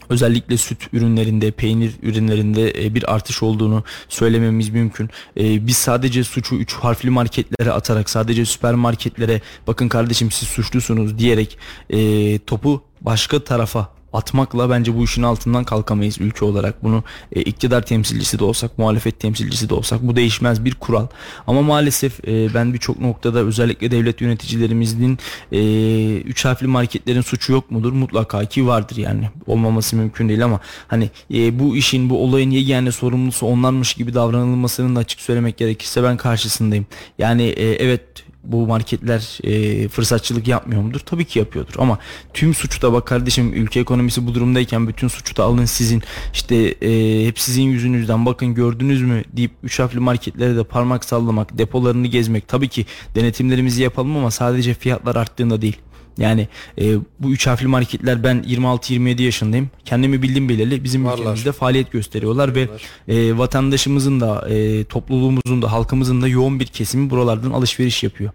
özellikle 0.10 0.58
süt 0.58 0.94
ürünlerinde, 0.94 1.52
peynir 1.52 1.92
ürünlerinde 2.02 2.86
e, 2.86 2.96
bir 2.96 3.14
artış 3.14 3.44
olduğunu 3.44 3.84
söylememiz 4.10 4.70
mümkün. 4.70 5.10
E, 5.38 5.68
Biz 5.68 5.78
sadece 5.78 6.24
suçu 6.24 6.56
3 6.56 6.74
harfli 6.74 7.10
marketlere 7.10 7.72
atarak, 7.72 8.10
sadece 8.10 8.46
süpermarketlere 8.46 9.42
bakın 9.68 9.88
kardeşim 9.88 10.32
siz 10.32 10.48
suçlusunuz 10.48 11.20
diyerek 11.20 11.58
e, 11.90 12.40
topu 12.40 12.84
başka 13.02 13.44
tarafa 13.44 13.95
atmakla 14.18 14.70
bence 14.70 14.96
bu 14.98 15.04
işin 15.04 15.24
altından 15.24 15.64
kalkamayız 15.64 16.22
ülke 16.22 16.46
olarak. 16.46 16.84
Bunu 16.84 17.04
e, 17.36 17.42
iktidar 17.42 17.86
temsilcisi 17.86 18.40
de 18.40 18.44
olsak, 18.44 18.78
muhalefet 18.78 19.20
temsilcisi 19.20 19.70
de 19.70 19.74
olsak 19.74 20.02
bu 20.02 20.16
değişmez 20.16 20.66
bir 20.66 20.76
kural. 20.76 21.08
Ama 21.48 21.62
maalesef 21.62 22.28
e, 22.28 22.54
ben 22.54 22.74
birçok 22.74 23.02
noktada 23.02 23.40
özellikle 23.40 23.92
devlet 23.92 24.22
yöneticilerimizin 24.22 25.20
e, 25.52 26.18
üç 26.18 26.46
harfli 26.46 26.68
marketlerin 26.68 27.22
suçu 27.22 27.54
yok 27.54 27.72
mudur? 27.72 27.92
Mutlaka 27.92 28.46
ki 28.46 28.68
vardır 28.68 28.96
yani. 28.96 29.30
Olmaması 29.48 29.96
mümkün 29.96 30.30
değil 30.30 30.46
ama 30.46 30.60
hani 30.88 31.10
e, 31.34 31.60
bu 31.60 31.76
işin 31.76 32.10
bu 32.10 32.24
olayın 32.24 32.52
yegane 32.52 32.92
sorumlusu 32.92 33.46
onlarmış 33.46 33.94
gibi 33.94 34.14
davranılmasının 34.14 34.96
da 34.96 35.00
açık 35.00 35.22
söylemek 35.22 35.58
gerekirse 35.58 36.04
ben 36.04 36.18
karşısındayım. 36.18 36.86
Yani 37.18 37.44
e, 37.44 37.72
evet 37.74 38.25
bu 38.46 38.68
marketler 38.68 39.40
e, 39.44 39.88
fırsatçılık 39.88 40.48
yapmıyor 40.48 40.82
mudur? 40.82 41.00
Tabii 41.00 41.26
ki 41.26 41.40
yapıyordur 41.40 41.74
ama 41.78 42.00
tüm 42.34 42.54
suçu 42.54 42.82
da 42.82 42.94
bak 42.94 43.08
kardeşim 43.08 43.54
ülke 43.54 43.80
ekonomisi 43.80 44.28
bu 44.28 44.34
durumdayken 44.34 44.88
bütün 44.88 45.08
suçu 45.08 45.36
da 45.36 45.44
alın 45.44 45.66
sizin 45.66 46.04
işte 46.34 46.56
e, 46.56 47.26
hep 47.28 47.40
sizin 47.40 47.64
yüzünüzden 47.64 48.26
bakın 48.26 48.54
gördünüz 48.54 49.02
mü 49.02 49.24
deyip 49.34 49.52
üç 49.64 49.80
harfli 49.80 50.00
marketlere 50.00 50.56
de 50.56 50.64
parmak 50.64 51.06
sallamak 51.06 51.58
depolarını 51.58 52.08
gezmek 52.08 52.48
tabii 52.48 52.68
ki 52.68 52.86
denetimlerimizi 53.16 53.84
yapalım 53.84 54.18
ama 54.18 54.32
sadece 54.32 54.74
fiyatlar 54.74 55.16
arttığında 55.16 55.62
değil. 55.62 55.78
Yani 56.18 56.48
e, 56.82 56.96
bu 57.20 57.32
üç 57.32 57.48
harfli 57.48 57.68
marketler 57.68 58.24
ben 58.24 58.44
26-27 58.48 59.22
yaşındayım. 59.22 59.70
Kendimi 59.86 60.22
bildim 60.22 60.50
bileli 60.50 60.84
bizim 60.84 61.06
Varlar. 61.06 61.20
ülkemizde 61.20 61.52
faaliyet 61.52 61.92
gösteriyorlar 61.92 62.48
Varlar. 62.48 62.70
ve 63.08 63.16
e, 63.16 63.38
vatandaşımızın 63.38 64.20
da 64.22 64.50
e, 64.50 64.84
topluluğumuzun 64.84 65.62
da 65.62 65.72
halkımızın 65.72 66.22
da 66.22 66.28
yoğun 66.28 66.60
bir 66.60 66.66
kesimi 66.66 67.10
buralardan 67.10 67.52
alışveriş 67.52 68.04
yapıyor. 68.04 68.32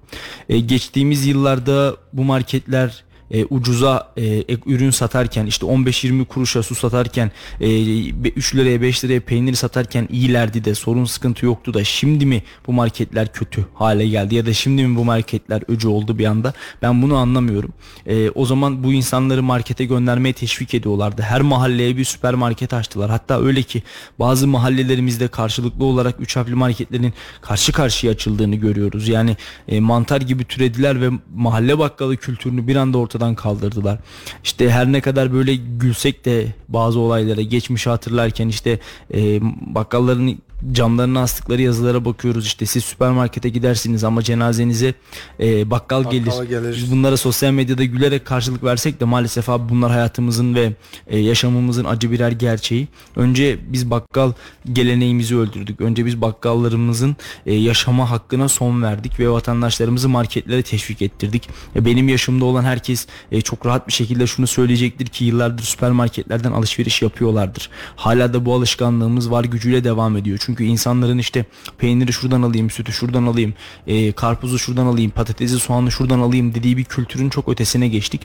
E, 0.48 0.58
geçtiğimiz 0.58 1.26
yıllarda 1.26 1.96
bu 2.12 2.24
marketler 2.24 3.04
e, 3.30 3.44
ucuza 3.44 4.12
e, 4.16 4.44
ürün 4.66 4.90
satarken 4.90 5.46
işte 5.46 5.66
15-20 5.66 6.24
kuruşa 6.24 6.62
su 6.62 6.74
satarken 6.74 7.30
e, 7.60 8.08
3 8.10 8.54
liraya 8.54 8.82
5 8.82 9.04
liraya 9.04 9.20
peynir 9.20 9.54
satarken 9.54 10.08
iyilerdi 10.10 10.64
de 10.64 10.74
sorun 10.74 11.04
sıkıntı 11.04 11.46
yoktu 11.46 11.74
da 11.74 11.84
şimdi 11.84 12.26
mi 12.26 12.42
bu 12.66 12.72
marketler 12.72 13.32
kötü 13.32 13.66
hale 13.74 14.08
geldi 14.08 14.34
ya 14.34 14.46
da 14.46 14.52
şimdi 14.52 14.86
mi 14.86 14.96
bu 14.96 15.04
marketler 15.04 15.62
öcü 15.68 15.88
oldu 15.88 16.18
bir 16.18 16.24
anda 16.24 16.52
ben 16.82 17.02
bunu 17.02 17.16
anlamıyorum. 17.16 17.72
E, 18.06 18.30
o 18.30 18.46
zaman 18.46 18.84
bu 18.84 18.92
insanları 18.92 19.42
markete 19.42 19.84
göndermeye 19.84 20.32
teşvik 20.32 20.74
ediyorlardı. 20.74 21.22
Her 21.22 21.40
mahalleye 21.40 21.96
bir 21.96 22.04
süpermarket 22.04 22.74
açtılar. 22.74 23.10
Hatta 23.10 23.40
öyle 23.40 23.62
ki 23.62 23.82
bazı 24.18 24.46
mahallelerimizde 24.46 25.28
karşılıklı 25.28 25.84
olarak 25.84 26.20
3 26.20 26.36
harfli 26.36 26.54
marketlerin 26.54 27.12
karşı 27.40 27.72
karşıya 27.72 28.12
açıldığını 28.12 28.54
görüyoruz. 28.54 29.08
Yani 29.08 29.36
e, 29.68 29.80
mantar 29.80 30.20
gibi 30.20 30.44
türediler 30.44 31.00
ve 31.00 31.10
mahalle 31.34 31.78
bakkalı 31.78 32.16
kültürünü 32.16 32.66
bir 32.66 32.76
anda 32.76 32.98
ortada 32.98 33.19
ortadan 33.20 33.34
kaldırdılar. 33.34 33.98
İşte 34.44 34.70
her 34.70 34.92
ne 34.92 35.00
kadar 35.00 35.32
böyle 35.32 35.54
gülsek 35.54 36.24
de 36.24 36.46
bazı 36.68 36.98
olaylara 36.98 37.42
geçmişi 37.42 37.90
hatırlarken 37.90 38.48
işte 38.48 38.78
e, 39.14 39.40
bakkalların 39.74 40.38
camlarına 40.72 41.20
astıkları 41.22 41.62
yazılara 41.62 42.04
bakıyoruz 42.04 42.46
işte 42.46 42.66
siz 42.66 42.84
süpermarkete 42.84 43.48
gidersiniz 43.48 44.04
ama 44.04 44.22
cenazenize 44.22 44.94
e, 45.40 45.70
bakkal 45.70 46.04
Bakkala 46.04 46.44
gelir. 46.44 46.48
gelir. 46.48 46.76
Biz 46.76 46.92
bunlara 46.92 47.16
sosyal 47.16 47.52
medyada 47.52 47.84
gülerek 47.84 48.24
karşılık 48.24 48.64
versek 48.64 49.00
de 49.00 49.04
maalesef 49.04 49.48
abi 49.48 49.68
bunlar 49.68 49.90
hayatımızın 49.90 50.54
ve 50.54 50.72
e, 51.06 51.18
yaşamımızın 51.18 51.84
acı 51.84 52.10
birer 52.10 52.32
gerçeği. 52.32 52.88
Önce 53.16 53.58
biz 53.72 53.90
bakkal 53.90 54.32
geleneğimizi 54.72 55.36
öldürdük. 55.36 55.80
Önce 55.80 56.06
biz 56.06 56.20
bakkallarımızın 56.20 57.16
e, 57.46 57.54
yaşama 57.54 58.10
hakkına 58.10 58.48
son 58.48 58.82
verdik 58.82 59.20
ve 59.20 59.30
vatandaşlarımızı 59.30 60.08
marketlere 60.08 60.62
teşvik 60.62 61.02
ettirdik. 61.02 61.48
E, 61.76 61.84
benim 61.84 62.08
yaşımda 62.08 62.44
olan 62.44 62.64
herkes 62.64 63.06
e, 63.32 63.40
çok 63.40 63.66
rahat 63.66 63.88
bir 63.88 63.92
şekilde 63.92 64.26
şunu 64.26 64.46
söyleyecektir 64.46 65.06
ki 65.06 65.24
yıllardır 65.24 65.62
süpermarketlerden 65.62 66.52
alışveriş 66.52 67.02
yapıyorlardır. 67.02 67.70
Hala 67.96 68.32
da 68.32 68.44
bu 68.46 68.54
alışkanlığımız 68.54 69.30
var 69.30 69.44
gücüyle 69.44 69.84
devam 69.84 70.16
ediyor. 70.16 70.38
Çünkü 70.40 70.49
çünkü 70.50 70.64
insanların 70.64 71.18
işte 71.18 71.44
peyniri 71.78 72.12
şuradan 72.12 72.42
alayım, 72.42 72.70
sütü 72.70 72.92
şuradan 72.92 73.26
alayım, 73.26 73.54
e, 73.86 74.12
karpuzu 74.12 74.58
şuradan 74.58 74.86
alayım, 74.86 75.10
patatesi, 75.10 75.58
soğanı 75.58 75.92
şuradan 75.92 76.20
alayım 76.20 76.54
dediği 76.54 76.76
bir 76.76 76.84
kültürün 76.84 77.28
çok 77.30 77.48
ötesine 77.48 77.88
geçtik. 77.88 78.20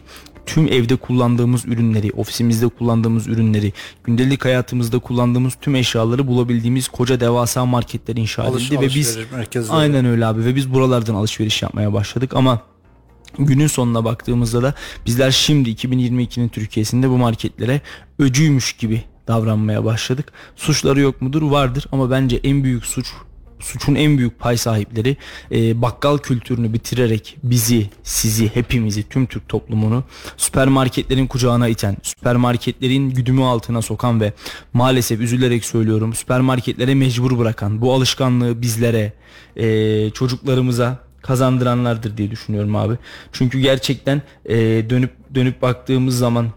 Tüm 0.45 0.67
evde 0.67 0.95
kullandığımız 0.95 1.65
ürünleri, 1.65 2.11
ofisimizde 2.11 2.67
kullandığımız 2.67 3.27
ürünleri, 3.27 3.73
gündelik 4.03 4.45
hayatımızda 4.45 4.99
kullandığımız 4.99 5.53
tüm 5.61 5.75
eşyaları 5.75 6.27
bulabildiğimiz 6.27 6.87
koca 6.87 7.19
devasa 7.19 7.65
marketler 7.65 8.15
inşa 8.15 8.43
Alış, 8.43 8.71
edildi 8.71 8.81
ve 8.81 8.87
biz 8.95 9.17
merkezleri. 9.31 9.77
aynen 9.77 10.05
öyle 10.05 10.25
abi 10.25 10.45
ve 10.45 10.55
biz 10.55 10.73
buralardan 10.73 11.15
alışveriş 11.15 11.61
yapmaya 11.61 11.93
başladık 11.93 12.31
ama 12.35 12.61
günün 13.39 13.67
sonuna 13.67 14.05
baktığımızda 14.05 14.63
da 14.63 14.73
bizler 15.05 15.31
şimdi 15.31 15.69
2022'nin 15.69 16.49
Türkiye'sinde 16.49 17.09
bu 17.09 17.17
marketlere 17.17 17.81
öcüymüş 18.19 18.73
gibi 18.73 19.03
davranmaya 19.27 19.85
başladık. 19.85 20.31
Suçları 20.55 20.99
yok 20.99 21.21
mudur? 21.21 21.41
Vardır 21.41 21.87
ama 21.91 22.11
bence 22.11 22.39
en 22.43 22.63
büyük 22.63 22.85
suç 22.85 23.07
suçun 23.59 23.95
en 23.95 24.17
büyük 24.17 24.39
pay 24.39 24.57
sahipleri 24.57 25.17
e, 25.51 25.81
bakkal 25.81 26.17
kültürünü 26.17 26.73
bitirerek 26.73 27.37
bizi, 27.43 27.89
sizi, 28.03 28.55
hepimizi, 28.55 29.09
tüm 29.09 29.25
Türk 29.25 29.49
toplumunu 29.49 30.03
süpermarketlerin 30.37 31.27
kucağına 31.27 31.67
iten, 31.67 31.97
süpermarketlerin 32.03 33.09
güdümü 33.09 33.43
altına 33.43 33.81
sokan 33.81 34.21
ve 34.21 34.33
maalesef 34.73 35.19
üzülerek 35.19 35.65
söylüyorum 35.65 36.13
süpermarketlere 36.13 36.95
mecbur 36.95 37.37
bırakan 37.37 37.81
bu 37.81 37.93
alışkanlığı 37.93 38.61
bizlere, 38.61 39.13
e, 39.55 40.09
çocuklarımıza 40.09 41.05
kazandıranlardır 41.21 42.17
diye 42.17 42.31
düşünüyorum 42.31 42.75
abi. 42.75 42.97
Çünkü 43.31 43.59
gerçekten 43.59 44.21
e, 44.45 44.55
dönüp 44.89 45.11
dönüp 45.35 45.61
baktığımız 45.61 46.17
zaman 46.17 46.51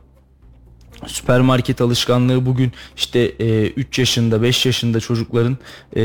süpermarket 1.06 1.80
alışkanlığı 1.80 2.46
bugün 2.46 2.72
işte 2.96 3.32
e, 3.38 3.66
3 3.66 3.98
yaşında 3.98 4.42
5 4.42 4.66
yaşında 4.66 5.00
çocukların 5.00 5.58
e, 5.96 6.02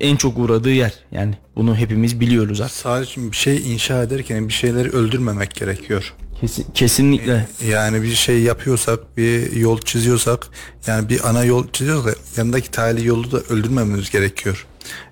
en 0.00 0.16
çok 0.16 0.38
uğradığı 0.38 0.72
yer. 0.72 0.92
Yani 1.12 1.34
bunu 1.56 1.76
hepimiz 1.76 2.20
biliyoruz 2.20 2.60
artık. 2.60 2.76
Sadece 2.76 3.20
bir 3.30 3.36
şey 3.36 3.72
inşa 3.72 4.02
ederken 4.02 4.48
bir 4.48 4.52
şeyleri 4.52 4.90
öldürmemek 4.90 5.54
gerekiyor. 5.54 6.14
Kesin, 6.40 6.66
kesinlikle. 6.74 7.48
Yani 7.68 8.02
bir 8.02 8.14
şey 8.14 8.42
yapıyorsak, 8.42 9.16
bir 9.16 9.52
yol 9.56 9.80
çiziyorsak, 9.80 10.46
yani 10.86 11.08
bir 11.08 11.28
ana 11.28 11.44
yol 11.44 11.68
çiziyorsak 11.72 12.16
yanındaki 12.36 12.70
tali 12.70 13.06
yolu 13.06 13.32
da 13.32 13.40
öldürmememiz 13.40 14.10
gerekiyor. 14.10 14.66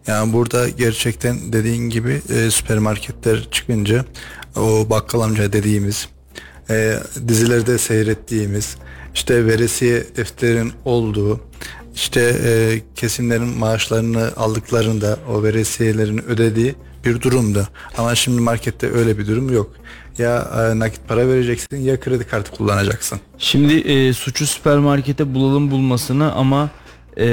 Yani 0.07 0.33
burada 0.33 0.69
gerçekten 0.69 1.53
dediğin 1.53 1.91
gibi 1.91 2.23
e, 2.35 2.51
süpermarketler 2.51 3.49
çıkınca 3.51 4.05
o 4.57 4.91
bakkal 4.91 5.21
amca 5.21 5.53
dediğimiz 5.53 6.09
e, 6.71 6.99
dizilerde 7.29 7.79
seyrettiğimiz 7.79 8.77
işte 9.15 9.47
veresiye 9.47 10.05
defterin 10.17 10.73
olduğu 10.85 11.41
işte 11.95 12.21
e, 12.45 12.81
kesimlerin 12.97 13.59
maaşlarını 13.59 14.31
aldıklarında 14.37 15.19
o 15.29 15.43
veresiyelerini 15.43 16.21
ödediği 16.21 16.75
bir 17.05 17.21
durumdu. 17.21 17.69
Ama 17.99 18.15
şimdi 18.15 18.41
markette 18.41 18.93
öyle 18.93 19.19
bir 19.19 19.27
durum 19.27 19.53
yok. 19.53 19.71
Ya 20.19 20.51
e, 20.57 20.79
nakit 20.79 21.09
para 21.09 21.29
vereceksin 21.29 21.77
ya 21.77 22.01
kredi 22.01 22.25
kartı 22.25 22.51
kullanacaksın. 22.51 23.21
Şimdi 23.39 23.75
e, 23.75 24.13
suçu 24.13 24.47
süpermarkete 24.47 25.35
bulalım 25.35 25.71
bulmasını 25.71 26.33
ama 26.33 26.71
e, 27.19 27.27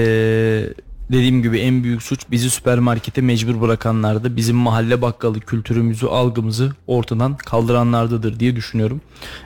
dediğim 1.12 1.44
gibi 1.44 1.60
en 1.60 1.84
büyük 1.84 2.03
suç 2.03 2.20
bizi 2.32 2.50
süpermarkete 2.50 3.22
mecbur 3.22 3.62
bırakanlardı. 3.62 4.36
Bizim 4.36 4.56
mahalle 4.56 5.01
bakkalı 5.01 5.39
kültürümüzü, 5.39 6.06
algımızı 6.06 6.72
ortadan 6.88 7.38
kaldıranlardadır 7.38 8.39
diye 8.39 8.56
düşünüyorum. 8.56 9.01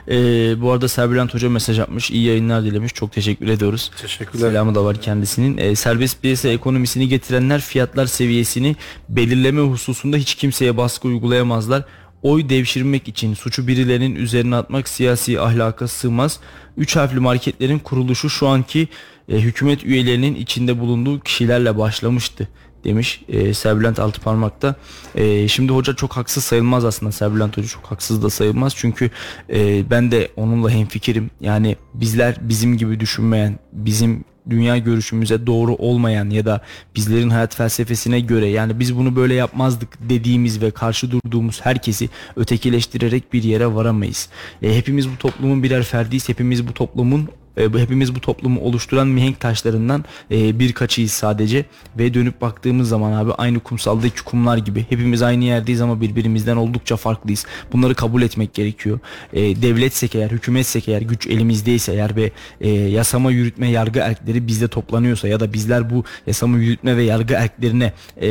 Ee, 0.08 0.14
bu 0.60 0.72
arada 0.72 0.88
Serbülent 0.88 1.34
Hoca 1.34 1.50
mesaj 1.50 1.78
atmış. 1.78 2.10
iyi 2.10 2.24
yayınlar 2.24 2.64
dilemiş. 2.64 2.94
Çok 2.94 3.12
teşekkür 3.12 3.48
ediyoruz. 3.48 3.90
Teşekkürler. 4.00 4.48
Selamı 4.48 4.74
da 4.74 4.84
var 4.84 5.00
kendisinin. 5.00 5.58
Ee, 5.58 5.76
serbest 5.76 6.22
piyasa 6.22 6.48
ekonomisini 6.48 7.08
getirenler 7.08 7.60
fiyatlar 7.60 8.06
seviyesini 8.06 8.76
belirleme 9.08 9.60
hususunda 9.60 10.16
hiç 10.16 10.34
kimseye 10.34 10.76
baskı 10.76 11.08
uygulayamazlar 11.08 11.84
oy 12.22 12.48
devşirmek 12.48 13.08
için 13.08 13.34
suçu 13.34 13.66
birilerinin 13.66 14.14
üzerine 14.14 14.56
atmak 14.56 14.88
siyasi 14.88 15.40
ahlaka 15.40 15.88
sığmaz. 15.88 16.40
Üç 16.76 16.96
harfli 16.96 17.20
marketlerin 17.20 17.78
kuruluşu 17.78 18.30
şu 18.30 18.48
anki 18.48 18.88
e, 19.28 19.36
hükümet 19.36 19.84
üyelerinin 19.84 20.34
içinde 20.34 20.80
bulunduğu 20.80 21.20
kişilerle 21.20 21.78
başlamıştı 21.78 22.48
demiş 22.86 23.22
e, 23.28 23.54
Serbülent 23.54 23.98
Altıparmak'ta. 23.98 24.74
E, 25.14 25.48
şimdi 25.48 25.72
hoca 25.72 25.94
çok 25.94 26.12
haksız 26.12 26.44
sayılmaz 26.44 26.84
aslında. 26.84 27.12
Serbülent 27.12 27.56
Hoca 27.56 27.68
çok 27.68 27.86
haksız 27.86 28.22
da 28.22 28.30
sayılmaz. 28.30 28.72
Çünkü 28.76 29.10
e, 29.50 29.90
ben 29.90 30.10
de 30.10 30.30
onunla 30.36 30.70
hemfikirim. 30.70 31.30
Yani 31.40 31.76
bizler 31.94 32.36
bizim 32.40 32.76
gibi 32.76 33.00
düşünmeyen, 33.00 33.58
bizim 33.72 34.24
dünya 34.50 34.78
görüşümüze 34.78 35.46
doğru 35.46 35.74
olmayan 35.74 36.30
ya 36.30 36.46
da 36.46 36.60
bizlerin 36.96 37.30
hayat 37.30 37.56
felsefesine 37.56 38.20
göre 38.20 38.48
yani 38.48 38.80
biz 38.80 38.96
bunu 38.96 39.16
böyle 39.16 39.34
yapmazdık 39.34 39.88
dediğimiz 40.08 40.62
ve 40.62 40.70
karşı 40.70 41.10
durduğumuz 41.10 41.60
herkesi 41.60 42.08
ötekileştirerek 42.36 43.32
bir 43.32 43.42
yere 43.42 43.74
varamayız. 43.74 44.28
E, 44.62 44.76
hepimiz 44.76 45.08
bu 45.08 45.18
toplumun 45.18 45.62
birer 45.62 45.82
ferdiyiz. 45.82 46.28
Hepimiz 46.28 46.68
bu 46.68 46.74
toplumun 46.74 47.28
E, 47.58 47.72
bu 47.72 47.78
hepimiz 47.78 48.14
bu 48.14 48.20
toplumu 48.20 48.60
oluşturan 48.60 49.08
mihenk 49.08 49.40
taşlarından 49.40 50.04
e, 50.30 50.58
birkaçıyız 50.58 51.10
sadece 51.10 51.64
ve 51.98 52.14
dönüp 52.14 52.40
baktığımız 52.40 52.88
zaman 52.88 53.12
abi 53.12 53.32
aynı 53.32 53.60
kumsaldaki 53.60 54.24
kumlar 54.24 54.56
gibi 54.56 54.86
hepimiz 54.88 55.22
aynı 55.22 55.44
yerdeyiz 55.44 55.80
ama 55.80 56.00
birbirimizden 56.00 56.56
oldukça 56.56 56.96
farklıyız. 56.96 57.46
Bunları 57.72 57.94
kabul 57.94 58.22
etmek 58.22 58.54
gerekiyor. 58.54 58.98
E, 59.32 59.62
devletsek 59.62 60.14
eğer, 60.14 60.30
hükümetsek 60.30 60.88
eğer, 60.88 61.02
güç 61.02 61.26
elimizdeyse 61.26 61.92
eğer 61.92 62.16
ve 62.16 62.30
e, 62.60 62.68
yasama, 62.70 63.30
yürütme, 63.30 63.70
yargı 63.70 63.98
erkleri 63.98 64.46
bizde 64.46 64.68
toplanıyorsa 64.68 65.28
ya 65.28 65.40
da 65.40 65.52
bizler 65.52 65.90
bu 65.90 66.04
yasama, 66.26 66.58
yürütme 66.58 66.96
ve 66.96 67.02
yargı 67.02 67.34
erklerine 67.34 67.92
e, 68.22 68.28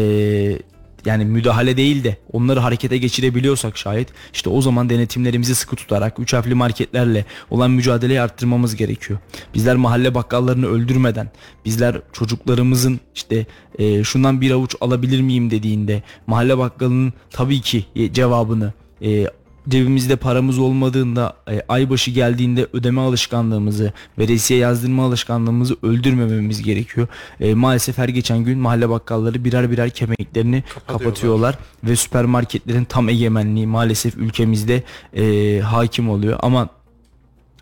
yani 1.05 1.25
müdahale 1.25 1.77
değil 1.77 2.03
de 2.03 2.17
onları 2.31 2.59
harekete 2.59 2.97
geçirebiliyorsak 2.97 3.77
şayet 3.77 4.09
işte 4.33 4.49
o 4.49 4.61
zaman 4.61 4.89
denetimlerimizi 4.89 5.55
sıkı 5.55 5.75
tutarak 5.75 6.19
üç 6.19 6.33
harfli 6.33 6.55
marketlerle 6.55 7.25
olan 7.49 7.71
mücadeleyi 7.71 8.21
arttırmamız 8.21 8.75
gerekiyor. 8.75 9.19
Bizler 9.53 9.75
mahalle 9.75 10.15
bakkallarını 10.15 10.67
öldürmeden 10.67 11.29
bizler 11.65 12.01
çocuklarımızın 12.13 12.99
işte 13.15 13.45
e, 13.79 14.03
şundan 14.03 14.41
bir 14.41 14.51
avuç 14.51 14.75
alabilir 14.81 15.21
miyim 15.21 15.51
dediğinde 15.51 16.03
mahalle 16.27 16.57
bakkalının 16.57 17.13
tabii 17.31 17.61
ki 17.61 17.85
cevabını 18.13 18.73
e, 19.01 19.27
cebimizde 19.69 20.15
paramız 20.15 20.59
olmadığında 20.59 21.33
e, 21.51 21.61
aybaşı 21.67 22.11
geldiğinde 22.11 22.67
ödeme 22.73 23.01
alışkanlığımızı 23.01 23.93
veresiye 24.19 24.59
yazdırma 24.59 25.05
alışkanlığımızı 25.05 25.75
öldürmememiz 25.83 26.63
gerekiyor. 26.63 27.07
E, 27.39 27.53
maalesef 27.53 27.97
her 27.97 28.09
geçen 28.09 28.37
gün 28.37 28.59
mahalle 28.59 28.89
bakkalları 28.89 29.43
birer 29.43 29.71
birer 29.71 29.89
kemiklerini 29.89 30.63
kapatıyorlar 30.87 31.57
ve 31.83 31.95
süpermarketlerin 31.95 32.85
tam 32.85 33.09
egemenliği 33.09 33.67
maalesef 33.67 34.17
ülkemizde 34.17 34.83
e, 35.13 35.59
hakim 35.59 36.09
oluyor. 36.09 36.39
Ama 36.41 36.69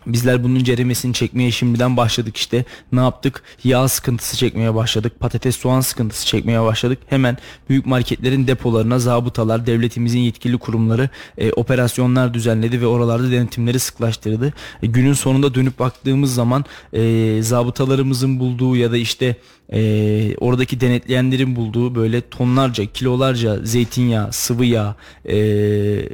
Bizler 0.06 0.44
bunun 0.44 0.64
ceremesini 0.64 1.14
çekmeye 1.14 1.50
şimdiden 1.50 1.96
başladık 1.96 2.36
işte. 2.36 2.64
Ne 2.92 3.00
yaptık? 3.00 3.42
Yağ 3.64 3.88
sıkıntısı 3.88 4.36
çekmeye 4.36 4.74
başladık. 4.74 5.20
Patates 5.20 5.56
soğan 5.56 5.80
sıkıntısı 5.80 6.26
çekmeye 6.26 6.62
başladık. 6.62 6.98
Hemen 7.06 7.38
büyük 7.68 7.86
marketlerin 7.86 8.46
depolarına 8.46 8.98
zabıtalar, 8.98 9.66
devletimizin 9.66 10.18
yetkili 10.18 10.58
kurumları 10.58 11.08
e, 11.38 11.52
operasyonlar 11.52 12.34
düzenledi 12.34 12.80
ve 12.80 12.86
oralarda 12.86 13.30
denetimleri 13.30 13.78
sıklaştırdı. 13.78 14.52
E, 14.82 14.86
günün 14.86 15.12
sonunda 15.12 15.54
dönüp 15.54 15.78
baktığımız 15.78 16.34
zaman 16.34 16.64
e, 16.92 17.38
zabıtalarımızın 17.42 18.40
bulduğu 18.40 18.76
ya 18.76 18.92
da 18.92 18.96
işte 18.96 19.36
e, 19.72 20.36
oradaki 20.36 20.80
denetleyenlerin 20.80 21.56
bulduğu 21.56 21.94
böyle 21.94 22.20
tonlarca, 22.20 22.86
kilolarca 22.86 23.58
zeytinyağı, 23.64 24.32
sıvı 24.32 24.64
yağ 24.64 24.96
e, 25.24 25.36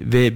ve 0.02 0.32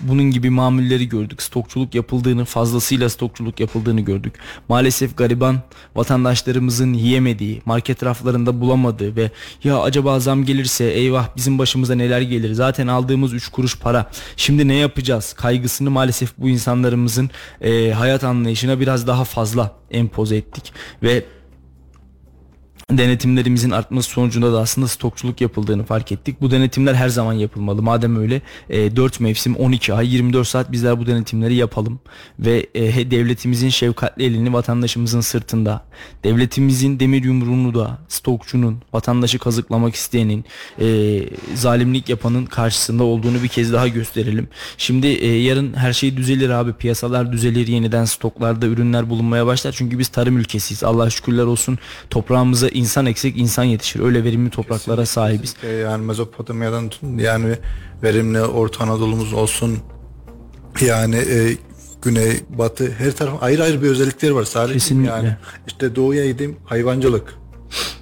bunun 0.00 0.30
gibi 0.30 0.50
mamulleri 0.50 1.08
gördük. 1.08 1.42
Stokçuluk 1.42 1.94
yapıldığını, 1.94 2.44
fazlasıyla 2.44 3.08
stokçuluk 3.08 3.60
yapıldığını 3.60 4.00
gördük. 4.00 4.34
Maalesef 4.68 5.16
gariban 5.16 5.60
vatandaşlarımızın 5.96 6.92
yiyemediği, 6.92 7.62
market 7.64 8.04
raflarında 8.04 8.60
bulamadığı 8.60 9.16
ve 9.16 9.30
ya 9.64 9.80
acaba 9.80 10.20
zam 10.20 10.44
gelirse 10.44 10.84
eyvah 10.84 11.36
bizim 11.36 11.58
başımıza 11.58 11.94
neler 11.94 12.20
gelir? 12.20 12.52
Zaten 12.52 12.86
aldığımız 12.86 13.32
3 13.32 13.48
kuruş 13.48 13.78
para. 13.78 14.10
Şimdi 14.36 14.68
ne 14.68 14.74
yapacağız? 14.74 15.32
Kaygısını 15.32 15.90
maalesef 15.90 16.38
bu 16.38 16.48
insanlarımızın 16.48 17.30
e, 17.60 17.92
hayat 17.92 18.24
anlayışına 18.24 18.80
biraz 18.80 19.06
daha 19.06 19.24
fazla 19.24 19.76
empoze 19.90 20.36
ettik 20.36 20.72
ve 21.02 21.24
denetimlerimizin 22.90 23.70
artması 23.70 24.10
sonucunda 24.10 24.52
da 24.52 24.60
aslında 24.60 24.88
stokçuluk 24.88 25.40
yapıldığını 25.40 25.84
fark 25.84 26.12
ettik. 26.12 26.40
Bu 26.40 26.50
denetimler 26.50 26.94
her 26.94 27.08
zaman 27.08 27.32
yapılmalı. 27.32 27.82
Madem 27.82 28.16
öyle 28.16 28.42
e, 28.70 28.96
4 28.96 29.20
mevsim 29.20 29.56
12 29.56 29.94
ay 29.94 30.14
24 30.14 30.48
saat 30.48 30.72
bizler 30.72 31.00
bu 31.00 31.06
denetimleri 31.06 31.54
yapalım 31.54 32.00
ve 32.38 32.66
e, 32.74 33.10
devletimizin 33.10 33.68
şefkatli 33.68 34.24
elini 34.24 34.52
vatandaşımızın 34.52 35.20
sırtında, 35.20 35.84
devletimizin 36.24 37.00
demir 37.00 37.24
yumruğunu 37.24 37.74
da 37.74 37.98
stokçunun, 38.08 38.82
vatandaşı 38.92 39.38
kazıklamak 39.38 39.94
isteyenin, 39.94 40.44
e, 40.80 41.20
zalimlik 41.54 42.08
yapanın 42.08 42.46
karşısında 42.46 43.04
olduğunu 43.04 43.42
bir 43.42 43.48
kez 43.48 43.72
daha 43.72 43.88
gösterelim. 43.88 44.48
Şimdi 44.78 45.06
e, 45.06 45.42
yarın 45.42 45.74
her 45.74 45.92
şey 45.92 46.16
düzelir 46.16 46.50
abi. 46.50 46.72
Piyasalar 46.72 47.32
düzelir. 47.32 47.66
Yeniden 47.66 48.04
stoklarda 48.04 48.66
ürünler 48.66 49.10
bulunmaya 49.10 49.46
başlar. 49.46 49.72
Çünkü 49.72 49.98
biz 49.98 50.08
tarım 50.08 50.38
ülkesiyiz. 50.38 50.84
Allah 50.84 51.10
şükürler 51.10 51.44
olsun 51.44 51.78
toprağımıza 52.10 52.68
insan 52.78 53.06
eksik 53.06 53.38
insan 53.38 53.64
yetişir. 53.64 54.00
Öyle 54.00 54.24
verimli 54.24 54.50
topraklara 54.50 55.02
kesinlikle, 55.02 55.06
sahibiz. 55.06 55.54
Kesinlikle. 55.54 55.78
Yani 55.78 56.04
Mezopotamya'dan 56.04 56.90
yani 57.16 57.56
verimli 58.02 58.42
Orta 58.42 58.84
Anadolu'muz 58.84 59.32
olsun 59.32 59.78
yani 60.80 61.16
e, 61.16 61.56
güney, 62.02 62.40
batı 62.48 62.90
her 62.90 63.12
taraf 63.12 63.42
ayrı 63.42 63.62
ayrı 63.62 63.82
bir 63.82 63.88
özellikleri 63.88 64.34
var. 64.34 64.44
Sadece 64.44 64.74
Kesinlikle. 64.74 65.10
yani 65.10 65.36
işte 65.66 65.96
doğuya 65.96 66.26
gideyim 66.26 66.56
hayvancılık. 66.64 67.34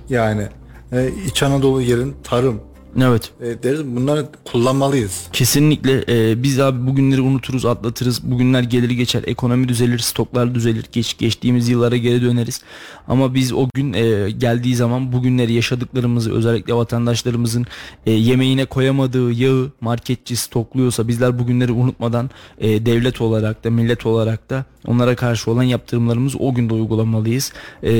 Yani 0.09 0.49
e, 0.92 1.11
İç 1.26 1.42
Anadolu 1.42 1.83
yerin 1.83 2.16
tarım, 2.25 2.61
Evet. 3.03 3.31
E, 3.41 3.62
deriz 3.62 3.87
bunları 3.87 4.26
kullanmalıyız. 4.45 5.29
Kesinlikle 5.33 6.05
e, 6.09 6.42
biz 6.42 6.61
abi 6.61 6.87
bugünleri 6.87 7.20
unuturuz 7.20 7.64
atlatırız. 7.64 8.31
Bugünler 8.31 8.62
gelir 8.62 8.90
geçer 8.90 9.23
ekonomi 9.27 9.68
düzelir 9.68 9.99
stoklar 9.99 10.55
düzelir 10.55 10.85
geç, 10.92 11.18
geçtiğimiz 11.18 11.68
yıllara 11.68 11.97
geri 11.97 12.23
döneriz. 12.23 12.62
Ama 13.09 13.35
biz 13.35 13.53
o 13.53 13.68
gün 13.75 13.92
e, 13.92 14.31
geldiği 14.31 14.77
zaman 14.77 15.12
bugünleri 15.12 15.53
yaşadıklarımızı 15.53 16.33
özellikle 16.33 16.75
vatandaşlarımızın 16.75 17.66
e, 18.07 18.12
yemeğine 18.12 18.64
koyamadığı 18.64 19.33
yağı 19.33 19.70
marketçi 19.81 20.37
stokluyorsa 20.37 21.09
bizler 21.09 21.38
bugünleri 21.38 21.73
unutmadan 21.73 22.31
e, 22.59 22.87
devlet 22.87 23.20
olarak 23.20 23.64
da 23.64 23.70
millet 23.70 24.07
olarak 24.07 24.51
da 24.51 24.64
onlara 24.87 25.16
karşı 25.16 25.51
olan 25.51 25.62
yaptırımlarımızı 25.62 26.38
o 26.38 26.55
günde 26.55 26.75
uygulamalıyız. 26.75 27.53
E, 27.83 27.92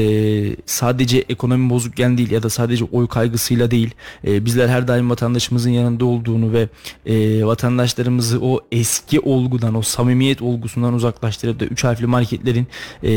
sadece 0.66 1.18
ekonomi 1.18 1.70
bozukken 1.70 2.18
değil 2.18 2.31
ya 2.31 2.42
da 2.42 2.51
sadece 2.51 2.85
oy 2.85 3.07
kaygısıyla 3.07 3.70
değil 3.70 3.90
e, 4.27 4.44
bizler 4.44 4.68
her 4.68 4.86
daim 4.88 5.11
vatandaşımızın 5.11 5.70
yanında 5.70 6.05
olduğunu 6.05 6.53
ve 6.53 6.68
e, 7.07 7.44
vatandaşlarımızı 7.44 8.38
o 8.40 8.61
eski 8.72 9.20
olgudan, 9.20 9.75
o 9.75 9.83
samimiyet 9.83 10.42
olgusundan 10.42 10.94
uzaklaştırıp 10.94 11.61
da 11.61 11.64
üç 11.64 11.85
harfli 11.85 12.07
marketlerin 12.07 12.66
e, 13.03 13.12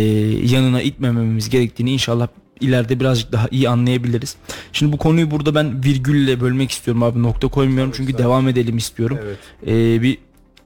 yanına 0.54 0.82
itmememiz 0.82 1.50
gerektiğini 1.50 1.92
inşallah 1.92 2.28
ileride 2.62 3.00
birazcık 3.00 3.32
daha 3.32 3.48
iyi 3.52 3.70
anlayabiliriz. 3.70 4.36
Şimdi 4.74 4.94
bu 4.94 4.98
konuyu 4.98 5.32
burada 5.32 5.56
ben 5.56 5.84
virgülle 5.84 6.42
bölmek 6.42 6.72
istiyorum 6.72 7.04
abi 7.04 7.24
nokta 7.24 7.48
koymuyorum 7.48 7.94
çünkü 7.96 8.18
devam 8.18 8.48
edelim 8.48 8.78
istiyorum. 8.78 9.18
Evet. 9.24 9.38
Ee, 9.68 10.02
bir 10.02 10.18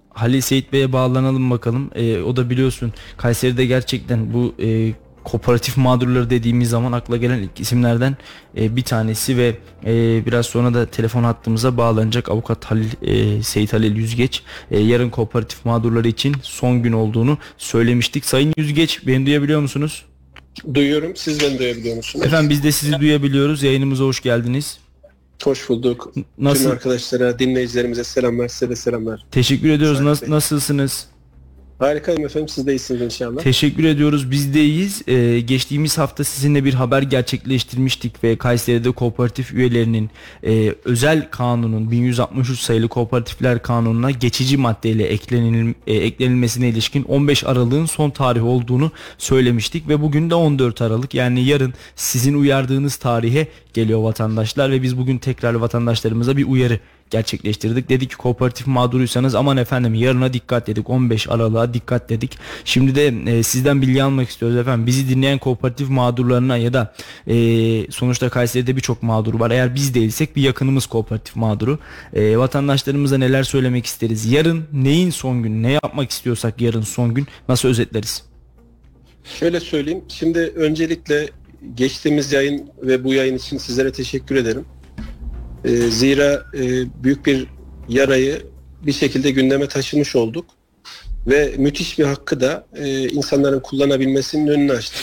Halil 0.09 0.41
Seyit 0.41 0.73
Bey'e 0.73 0.93
bağlanalım 0.93 1.51
bakalım. 1.51 1.89
Ee, 1.95 2.21
o 2.21 2.35
da 2.35 2.49
biliyorsun 2.49 2.93
Kayseri'de 3.17 3.65
gerçekten 3.65 4.33
bu 4.33 4.55
e, 4.63 4.93
kooperatif 5.23 5.77
mağdurları 5.77 6.29
dediğimiz 6.29 6.69
zaman 6.69 6.91
akla 6.91 7.17
gelen 7.17 7.37
ilk 7.39 7.59
isimlerden 7.59 8.17
e, 8.57 8.75
bir 8.75 8.81
tanesi 8.83 9.37
ve 9.37 9.55
e, 9.85 10.25
biraz 10.25 10.45
sonra 10.45 10.73
da 10.73 10.85
telefon 10.85 11.23
hattımıza 11.23 11.77
bağlanacak 11.77 12.29
avukat 12.29 12.65
Halil 12.65 12.89
e, 13.01 13.43
Seyit 13.43 13.73
Halil 13.73 13.95
Yüzgeç 13.95 14.43
e, 14.71 14.79
yarın 14.79 15.09
kooperatif 15.09 15.65
mağdurları 15.65 16.07
için 16.07 16.35
son 16.41 16.83
gün 16.83 16.93
olduğunu 16.93 17.37
söylemiştik. 17.57 18.25
Sayın 18.25 18.53
Yüzgeç 18.57 19.07
beni 19.07 19.25
duyabiliyor 19.25 19.61
musunuz? 19.61 20.05
Duyuyorum. 20.73 21.11
Siz 21.15 21.41
beni 21.41 21.59
duyabiliyor 21.59 21.95
musunuz? 21.95 22.25
Efendim 22.25 22.49
biz 22.49 22.63
de 22.63 22.71
sizi 22.71 22.99
duyabiliyoruz. 22.99 23.63
Yayınımıza 23.63 24.03
hoş 24.03 24.21
geldiniz. 24.21 24.77
Hoş 25.43 25.69
bulduk. 25.69 26.13
Nasıl? 26.37 26.63
Tüm 26.63 26.71
arkadaşlara, 26.71 27.39
dinleyicilerimize 27.39 28.03
selamlar, 28.03 28.47
size 28.47 28.69
de 28.69 28.75
selamlar. 28.75 29.25
Teşekkür 29.31 29.69
ediyoruz. 29.69 29.99
Nas- 29.99 30.29
nasılsınız? 30.29 31.07
Harikayım 31.79 32.25
efendim 32.25 32.49
siz 32.49 32.67
de 32.67 32.73
iyisiniz 32.73 33.01
inşallah. 33.01 33.41
Teşekkür 33.41 33.83
ediyoruz 33.83 34.31
biz 34.31 34.53
de 34.53 34.63
iyiyiz. 34.63 35.01
Ee, 35.07 35.39
geçtiğimiz 35.39 35.97
hafta 35.97 36.23
sizinle 36.23 36.65
bir 36.65 36.73
haber 36.73 37.01
gerçekleştirmiştik 37.01 38.23
ve 38.23 38.37
Kayseri'de 38.37 38.91
kooperatif 38.91 39.53
üyelerinin 39.53 40.09
e, 40.43 40.75
özel 40.85 41.29
kanunun 41.31 41.91
1163 41.91 42.59
sayılı 42.59 42.87
kooperatifler 42.87 43.61
kanununa 43.61 44.11
geçici 44.11 44.57
maddeyle 44.57 45.03
eklenil, 45.03 45.73
e, 45.87 45.93
eklenilmesine 45.93 46.69
ilişkin 46.69 47.03
15 47.03 47.43
Aralık'ın 47.43 47.85
son 47.85 48.09
tarih 48.09 48.45
olduğunu 48.45 48.91
söylemiştik 49.17 49.87
ve 49.87 50.01
bugün 50.01 50.29
de 50.29 50.35
14 50.35 50.81
Aralık 50.81 51.13
yani 51.13 51.45
yarın 51.45 51.73
sizin 51.95 52.33
uyardığınız 52.33 52.95
tarihe 52.95 53.47
geliyor 53.73 54.03
vatandaşlar 54.03 54.71
ve 54.71 54.81
biz 54.81 54.97
bugün 54.97 55.17
tekrar 55.17 55.53
vatandaşlarımıza 55.53 56.37
bir 56.37 56.47
uyarı 56.47 56.79
gerçekleştirdik. 57.13 57.89
Dedik 57.89 58.09
ki 58.09 58.17
kooperatif 58.17 58.67
mağduruysanız 58.67 59.35
aman 59.35 59.57
efendim 59.57 59.93
yarına 59.93 60.33
dikkat 60.33 60.67
dedik 60.67 60.89
15 60.89 61.29
Aralık'a 61.29 61.73
dikkat 61.73 62.09
dedik. 62.09 62.37
Şimdi 62.65 62.95
de 62.95 63.13
e, 63.31 63.43
sizden 63.43 63.81
bilgi 63.81 64.03
almak 64.03 64.29
istiyoruz 64.29 64.57
efendim. 64.57 64.87
Bizi 64.87 65.09
dinleyen 65.09 65.37
kooperatif 65.37 65.89
mağdurlarına 65.89 66.57
ya 66.57 66.73
da 66.73 66.93
e, 67.27 67.35
sonuçta 67.91 68.29
Kayseri'de 68.29 68.75
birçok 68.75 69.03
mağdur 69.03 69.33
var. 69.39 69.51
Eğer 69.51 69.75
biz 69.75 69.93
değilsek 69.93 70.35
bir 70.35 70.41
yakınımız 70.41 70.85
kooperatif 70.85 71.35
mağduru. 71.35 71.79
E, 72.13 72.37
vatandaşlarımıza 72.37 73.17
neler 73.17 73.43
söylemek 73.43 73.85
isteriz? 73.85 74.31
Yarın 74.31 74.63
neyin 74.73 75.09
son 75.09 75.43
gün? 75.43 75.63
Ne 75.63 75.71
yapmak 75.71 76.11
istiyorsak 76.11 76.61
yarın 76.61 76.81
son 76.81 77.13
gün 77.13 77.27
nasıl 77.49 77.69
özetleriz? 77.69 78.23
Şöyle 79.39 79.59
söyleyeyim. 79.59 80.03
Şimdi 80.07 80.39
öncelikle 80.39 81.29
geçtiğimiz 81.75 82.33
yayın 82.33 82.69
ve 82.81 83.03
bu 83.03 83.13
yayın 83.13 83.37
için 83.37 83.57
sizlere 83.57 83.91
teşekkür 83.91 84.35
ederim. 84.35 84.65
E, 85.65 85.69
zira 85.77 86.45
e, 86.53 86.61
büyük 87.03 87.25
bir 87.25 87.47
yarayı 87.89 88.41
bir 88.85 88.93
şekilde 88.93 89.31
gündeme 89.31 89.67
taşımış 89.67 90.15
olduk. 90.15 90.45
ve 91.27 91.53
müthiş 91.57 91.99
bir 91.99 92.03
hakkı 92.03 92.41
da 92.41 92.67
e, 92.75 93.09
insanların 93.09 93.59
kullanabilmesinin 93.59 94.47
önünü 94.47 94.71
açtı. 94.71 94.95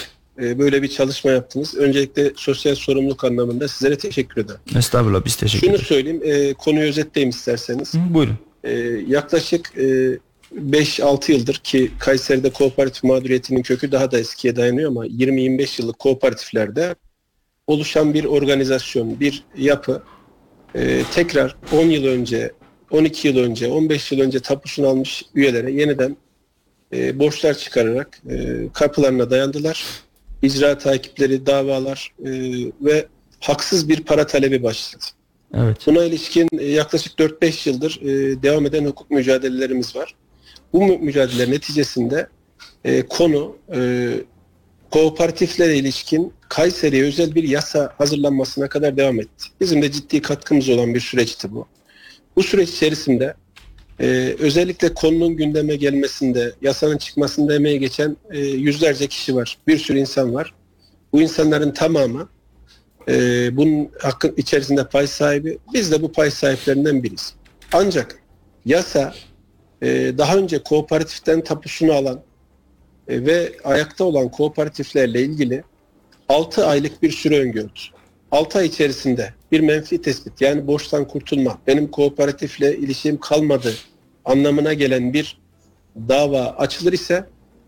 E, 0.42 0.58
böyle 0.58 0.82
bir 0.82 0.88
çalışma 0.88 1.30
yaptınız. 1.30 1.74
Öncelikle 1.74 2.32
sosyal 2.36 2.74
sorumluluk 2.74 3.24
anlamında 3.24 3.68
sizlere 3.68 3.98
teşekkür 3.98 4.40
ederim. 4.44 4.60
Estağfurullah 4.76 5.24
biz 5.24 5.36
teşekkür 5.36 5.66
Şunu 5.66 5.74
ederiz. 5.74 5.86
söyleyeyim, 5.88 6.20
e, 6.24 6.54
konuyu 6.54 6.88
özetleyeyim 6.88 7.30
isterseniz. 7.30 7.94
Hı, 7.94 7.98
buyurun. 8.14 8.38
E, 8.64 8.72
yaklaşık 9.06 9.72
e, 9.78 10.18
5-6 10.56 11.32
yıldır 11.32 11.54
ki 11.54 11.90
Kayseri'de 11.98 12.50
kooperatif 12.50 13.04
mağduriyetinin 13.04 13.62
kökü 13.62 13.92
daha 13.92 14.10
da 14.10 14.18
eskiye 14.18 14.56
dayanıyor 14.56 14.90
ama 14.90 15.06
20-25 15.06 15.82
yıllık 15.82 15.98
kooperatiflerde 15.98 16.94
oluşan 17.66 18.14
bir 18.14 18.24
organizasyon, 18.24 19.20
bir 19.20 19.44
yapı 19.56 20.02
e, 20.74 21.02
tekrar 21.14 21.56
10 21.72 21.84
yıl 21.86 22.04
önce, 22.04 22.52
12 22.90 23.28
yıl 23.28 23.36
önce, 23.36 23.68
15 23.68 24.12
yıl 24.12 24.20
önce 24.20 24.40
tapusunu 24.40 24.88
almış 24.88 25.24
üyelere 25.34 25.72
yeniden 25.72 26.16
e, 26.92 27.18
borçlar 27.18 27.54
çıkararak 27.54 28.22
e, 28.30 28.68
kapılarına 28.72 29.30
dayandılar. 29.30 29.84
İcra 30.42 30.78
takipleri, 30.78 31.46
davalar 31.46 32.14
e, 32.24 32.30
ve 32.80 33.06
haksız 33.40 33.88
bir 33.88 34.04
para 34.04 34.26
talebi 34.26 34.62
başladı. 34.62 35.04
Evet. 35.54 35.76
Buna 35.86 36.04
ilişkin 36.04 36.48
e, 36.58 36.64
yaklaşık 36.64 37.18
4-5 37.18 37.68
yıldır 37.68 38.00
e, 38.02 38.42
devam 38.42 38.66
eden 38.66 38.84
hukuk 38.84 39.10
mücadelelerimiz 39.10 39.96
var. 39.96 40.14
Bu 40.72 40.86
mü- 40.86 40.98
mücadele 40.98 41.50
neticesinde 41.50 42.28
e, 42.84 43.02
konu 43.02 43.56
e, 43.74 44.10
kooperatiflere 44.90 45.76
ilişkin 45.76 46.32
Kayseri'ye 46.48 47.04
özel 47.04 47.34
bir 47.34 47.44
yasa 47.44 47.94
hazırlanmasına 47.98 48.68
kadar 48.68 48.96
devam 48.96 49.20
etti. 49.20 49.46
Bizim 49.60 49.82
de 49.82 49.92
ciddi 49.92 50.22
katkımız 50.22 50.68
olan 50.68 50.94
bir 50.94 51.00
süreçti 51.00 51.54
bu. 51.54 51.66
Bu 52.36 52.42
süreç 52.42 52.70
içerisinde 52.70 53.34
e, 54.00 54.36
özellikle 54.38 54.94
konunun 54.94 55.36
gündeme 55.36 55.76
gelmesinde, 55.76 56.52
yasanın 56.62 56.98
çıkmasında 56.98 57.54
emeği 57.54 57.78
geçen 57.80 58.16
e, 58.30 58.38
yüzlerce 58.38 59.06
kişi 59.06 59.36
var. 59.36 59.58
Bir 59.66 59.78
sürü 59.78 59.98
insan 59.98 60.34
var. 60.34 60.54
Bu 61.12 61.22
insanların 61.22 61.70
tamamı 61.70 62.28
e, 63.08 63.12
bunun 63.56 63.90
hakkın 63.98 64.34
içerisinde 64.36 64.88
pay 64.88 65.06
sahibi. 65.06 65.58
Biz 65.74 65.92
de 65.92 66.02
bu 66.02 66.12
pay 66.12 66.30
sahiplerinden 66.30 67.02
biriz. 67.02 67.34
Ancak 67.72 68.18
yasa 68.64 69.14
e, 69.82 69.88
daha 70.18 70.36
önce 70.36 70.62
kooperatiften 70.62 71.40
tapusunu 71.40 71.92
alan 71.92 72.20
e, 73.10 73.26
ve 73.26 73.52
ayakta 73.64 74.04
olan 74.04 74.28
kooperatiflerle 74.28 75.22
ilgili 75.22 75.62
6 76.28 76.66
aylık 76.66 77.02
bir 77.02 77.10
süre 77.10 77.40
öngördü. 77.40 77.80
6 78.30 78.58
ay 78.58 78.66
içerisinde 78.66 79.34
bir 79.52 79.60
menfi 79.60 80.02
tespit 80.02 80.40
yani 80.40 80.66
borçtan 80.66 81.08
kurtulma, 81.08 81.58
benim 81.66 81.90
kooperatifle 81.90 82.76
ilişkim 82.76 83.20
kalmadı 83.20 83.74
anlamına 84.24 84.72
gelen 84.72 85.12
bir 85.12 85.40
dava 86.08 86.40
açılır 86.40 86.92
ise 86.92 87.24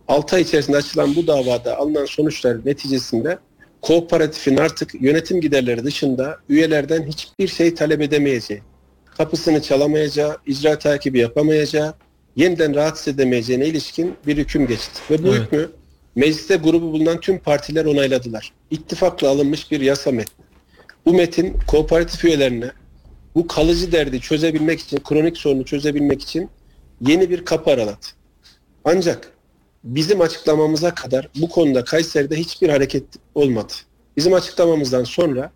6 0.08 0.36
ay 0.36 0.42
içerisinde 0.42 0.76
açılan 0.76 1.16
bu 1.16 1.26
davada 1.26 1.76
alınan 1.76 2.04
sonuçlar 2.04 2.66
neticesinde 2.66 3.38
kooperatifin 3.80 4.56
artık 4.56 5.02
yönetim 5.02 5.40
giderleri 5.40 5.84
dışında 5.84 6.38
üyelerden 6.48 7.02
hiçbir 7.06 7.48
şey 7.48 7.74
talep 7.74 8.00
edemeyeceği, 8.00 8.62
kapısını 9.18 9.62
çalamayacağı, 9.62 10.36
icra 10.46 10.78
takibi 10.78 11.18
yapamayacağı, 11.18 11.94
yeniden 12.36 12.74
rahatsız 12.74 13.08
edemeyeceğine 13.14 13.66
ilişkin 13.66 14.14
bir 14.26 14.36
hüküm 14.36 14.66
geçti. 14.66 15.00
Ve 15.10 15.22
bu 15.22 15.28
Evet. 15.28 15.40
hükmü 15.42 15.70
mecliste 16.16 16.56
grubu 16.56 16.92
bulunan 16.92 17.20
tüm 17.20 17.38
partiler 17.38 17.84
onayladılar. 17.84 18.52
İttifakla 18.70 19.28
alınmış 19.28 19.70
bir 19.70 19.80
yasa 19.80 20.10
metni. 20.12 20.44
Bu 21.06 21.12
metin 21.12 21.56
kooperatif 21.66 22.24
üyelerine 22.24 22.70
bu 23.34 23.46
kalıcı 23.46 23.92
derdi 23.92 24.20
çözebilmek 24.20 24.80
için, 24.80 24.98
kronik 24.98 25.36
sorunu 25.36 25.64
çözebilmek 25.64 26.22
için 26.22 26.50
yeni 27.00 27.30
bir 27.30 27.44
kapı 27.44 27.70
araladı. 27.70 28.06
Ancak 28.84 29.32
bizim 29.84 30.20
açıklamamıza 30.20 30.94
kadar 30.94 31.28
bu 31.40 31.48
konuda 31.48 31.84
Kayseri'de 31.84 32.36
hiçbir 32.36 32.68
hareket 32.68 33.04
olmadı. 33.34 33.72
Bizim 34.16 34.34
açıklamamızdan 34.34 35.04
sonra 35.04 35.52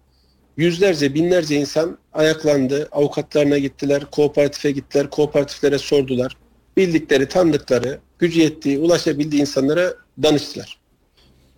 yüzlerce, 0.57 1.15
binlerce 1.15 1.57
insan 1.57 1.99
ayaklandı, 2.13 2.89
avukatlarına 2.93 3.59
gittiler, 3.59 4.05
kooperatife 4.11 4.71
gittiler, 4.71 5.11
kooperatiflere 5.11 5.79
sordular. 5.79 6.37
Bildikleri, 6.77 7.29
tanıdıkları, 7.29 7.99
gücü 8.19 8.41
yettiği, 8.41 8.79
ulaşabildiği 8.79 9.41
insanlara 9.41 9.95
danıştılar. 10.23 10.79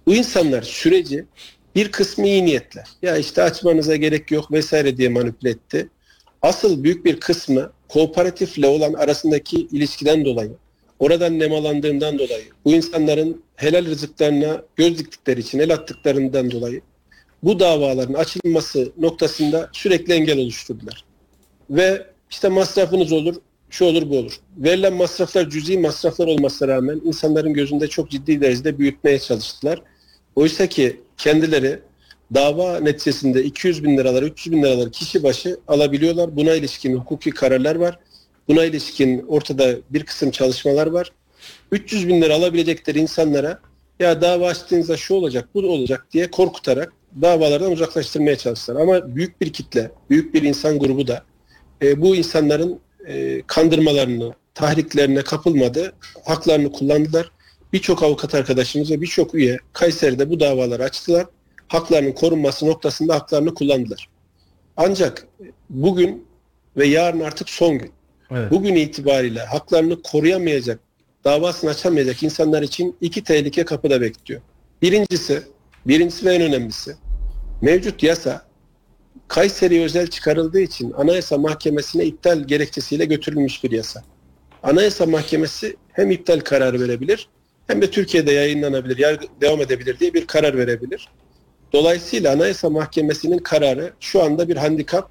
Bu 0.07 0.15
insanlar 0.15 0.63
süreci 0.63 1.25
bir 1.75 1.93
kısmı 1.93 2.27
iyi 2.27 2.45
niyetle, 2.45 2.85
ya 3.03 3.17
işte 3.17 3.43
açmanıza 3.43 3.97
gerek 3.97 4.31
yok 4.31 4.53
vesaire 4.53 4.97
diye 4.97 5.09
manipüle 5.09 5.51
etti. 5.51 5.89
Asıl 6.43 6.85
büyük 6.85 7.05
bir 7.05 7.21
kısmı 7.21 7.73
kooperatifle 7.89 8.67
olan 8.67 8.93
arasındaki 8.93 9.57
ilişkiden 9.57 10.25
dolayı, 10.25 10.53
oradan 10.99 11.39
nemalandığından 11.39 12.19
dolayı, 12.19 12.45
bu 12.65 12.73
insanların 12.73 13.43
helal 13.57 13.87
rızıklarına 13.87 14.63
göz 14.77 14.99
diktikleri 14.99 15.41
için 15.41 15.59
el 15.59 15.73
attıklarından 15.73 16.51
dolayı 16.51 16.81
bu 17.43 17.61
davaların 17.61 18.15
açılması 18.15 18.93
noktasında 18.99 19.71
sürekli 19.73 20.13
engel 20.13 20.39
oluşturdular. 20.39 21.05
Ve 21.71 22.07
işte 22.31 22.49
masrafınız 22.49 23.13
olur, 23.13 23.35
şu 23.71 23.85
olur 23.85 24.11
bu 24.11 24.19
olur. 24.19 24.41
Verilen 24.57 24.93
masraflar 24.93 25.51
cüzi 25.51 25.79
masraflar 25.79 26.27
olmasına 26.27 26.69
rağmen 26.69 27.01
insanların 27.05 27.53
gözünde 27.53 27.89
çok 27.89 28.11
ciddi 28.11 28.41
derecede 28.41 28.79
büyütmeye 28.79 29.19
çalıştılar. 29.19 29.83
Oysa 30.37 30.67
ki 30.67 31.01
kendileri 31.17 31.81
dava 32.35 32.81
neticesinde 32.81 33.45
200 33.45 33.85
bin 33.85 33.97
liralar, 33.97 34.23
300 34.23 34.53
bin 34.53 34.63
liralar 34.63 34.93
kişi 34.93 35.23
başı 35.23 35.61
alabiliyorlar. 35.69 36.37
Buna 36.37 36.55
ilişkin 36.55 36.97
hukuki 36.97 37.31
kararlar 37.31 37.77
var. 37.77 37.99
Buna 38.49 38.65
ilişkin 38.65 39.25
ortada 39.29 39.77
bir 39.91 40.05
kısım 40.05 40.31
çalışmalar 40.31 40.87
var. 40.87 41.13
300 41.73 42.09
bin 42.09 42.23
lira 42.23 42.35
alabilecekleri 42.35 42.99
insanlara 42.99 43.61
ya 44.01 44.21
dava 44.21 44.47
açtığınızda 44.47 44.97
şu 44.97 45.15
olacak, 45.15 45.49
bu 45.55 45.59
olacak 45.59 46.07
diye 46.13 46.31
korkutarak 46.31 46.93
davalardan 47.23 47.73
uzaklaştırmaya 47.73 48.39
çalıştılar. 48.39 48.81
Ama 48.81 49.17
büyük 49.17 49.41
bir 49.41 49.53
kitle, 49.53 49.91
büyük 50.11 50.35
bir 50.35 50.43
insan 50.43 50.79
grubu 50.79 51.07
da 51.07 51.25
e, 51.83 52.01
bu 52.01 52.17
insanların 52.17 52.81
e, 53.09 53.43
kandırmalarını, 53.47 54.33
tahriklerine 54.55 55.23
kapılmadı, 55.23 55.93
haklarını 56.25 56.73
kullandılar. 56.73 57.31
Birçok 57.73 58.03
avukat 58.03 58.35
arkadaşımız 58.35 58.91
ve 58.91 59.01
birçok 59.01 59.35
üye 59.35 59.59
Kayseri'de 59.73 60.31
bu 60.31 60.41
davaları 60.41 60.85
açtılar. 60.85 61.27
Haklarının 61.69 62.13
korunması 62.13 62.67
noktasında 62.67 63.15
haklarını 63.15 63.55
kullandılar. 63.55 64.09
Ancak 64.77 65.27
bugün 65.71 66.27
ve 66.77 66.87
yarın 66.87 67.21
artık 67.21 67.49
son 67.51 67.79
gün. 67.79 67.93
Evet. 68.31 68.51
Bugün 68.51 68.75
itibariyle 68.75 69.41
haklarını 69.41 70.03
koruyamayacak, 70.03 70.81
davasını 71.25 71.71
açamayacak 71.71 72.23
insanlar 72.23 72.63
için 72.63 72.97
iki 73.01 73.25
tehlike 73.25 73.65
kapıda 73.65 74.01
bekliyor. 74.01 74.41
Birincisi, 74.83 75.43
birincisi 75.87 76.27
ve 76.27 76.35
en 76.35 76.43
önemlisi, 76.43 76.97
mevcut 77.63 78.03
yasa 78.03 78.48
Kayseri 79.29 79.83
özel 79.83 80.07
çıkarıldığı 80.07 80.61
için 80.61 80.93
Anayasa 80.93 81.39
Mahkemesi'ne 81.39 82.05
iptal 82.05 82.45
gerekçesiyle 82.45 83.05
götürülmüş 83.05 83.65
bir 83.65 83.71
yasa. 83.71 84.03
Anayasa 84.63 85.07
Mahkemesi 85.07 85.77
hem 85.93 86.11
iptal 86.11 86.41
kararı 86.41 86.81
verebilir 86.81 87.29
hem 87.67 87.83
de 87.83 87.91
Türkiye'de 87.91 88.33
yayınlanabilir, 88.33 88.99
yargı 88.99 89.27
devam 89.41 89.61
edebilir 89.61 89.99
diye 90.01 90.15
bir 90.15 90.27
karar 90.27 90.59
verebilir. 90.59 91.09
Dolayısıyla 91.73 92.33
Anayasa 92.33 92.71
Mahkemesi'nin 92.71 93.39
kararı 93.39 93.93
şu 94.01 94.23
anda 94.23 94.49
bir 94.49 94.57
handikap 94.57 95.11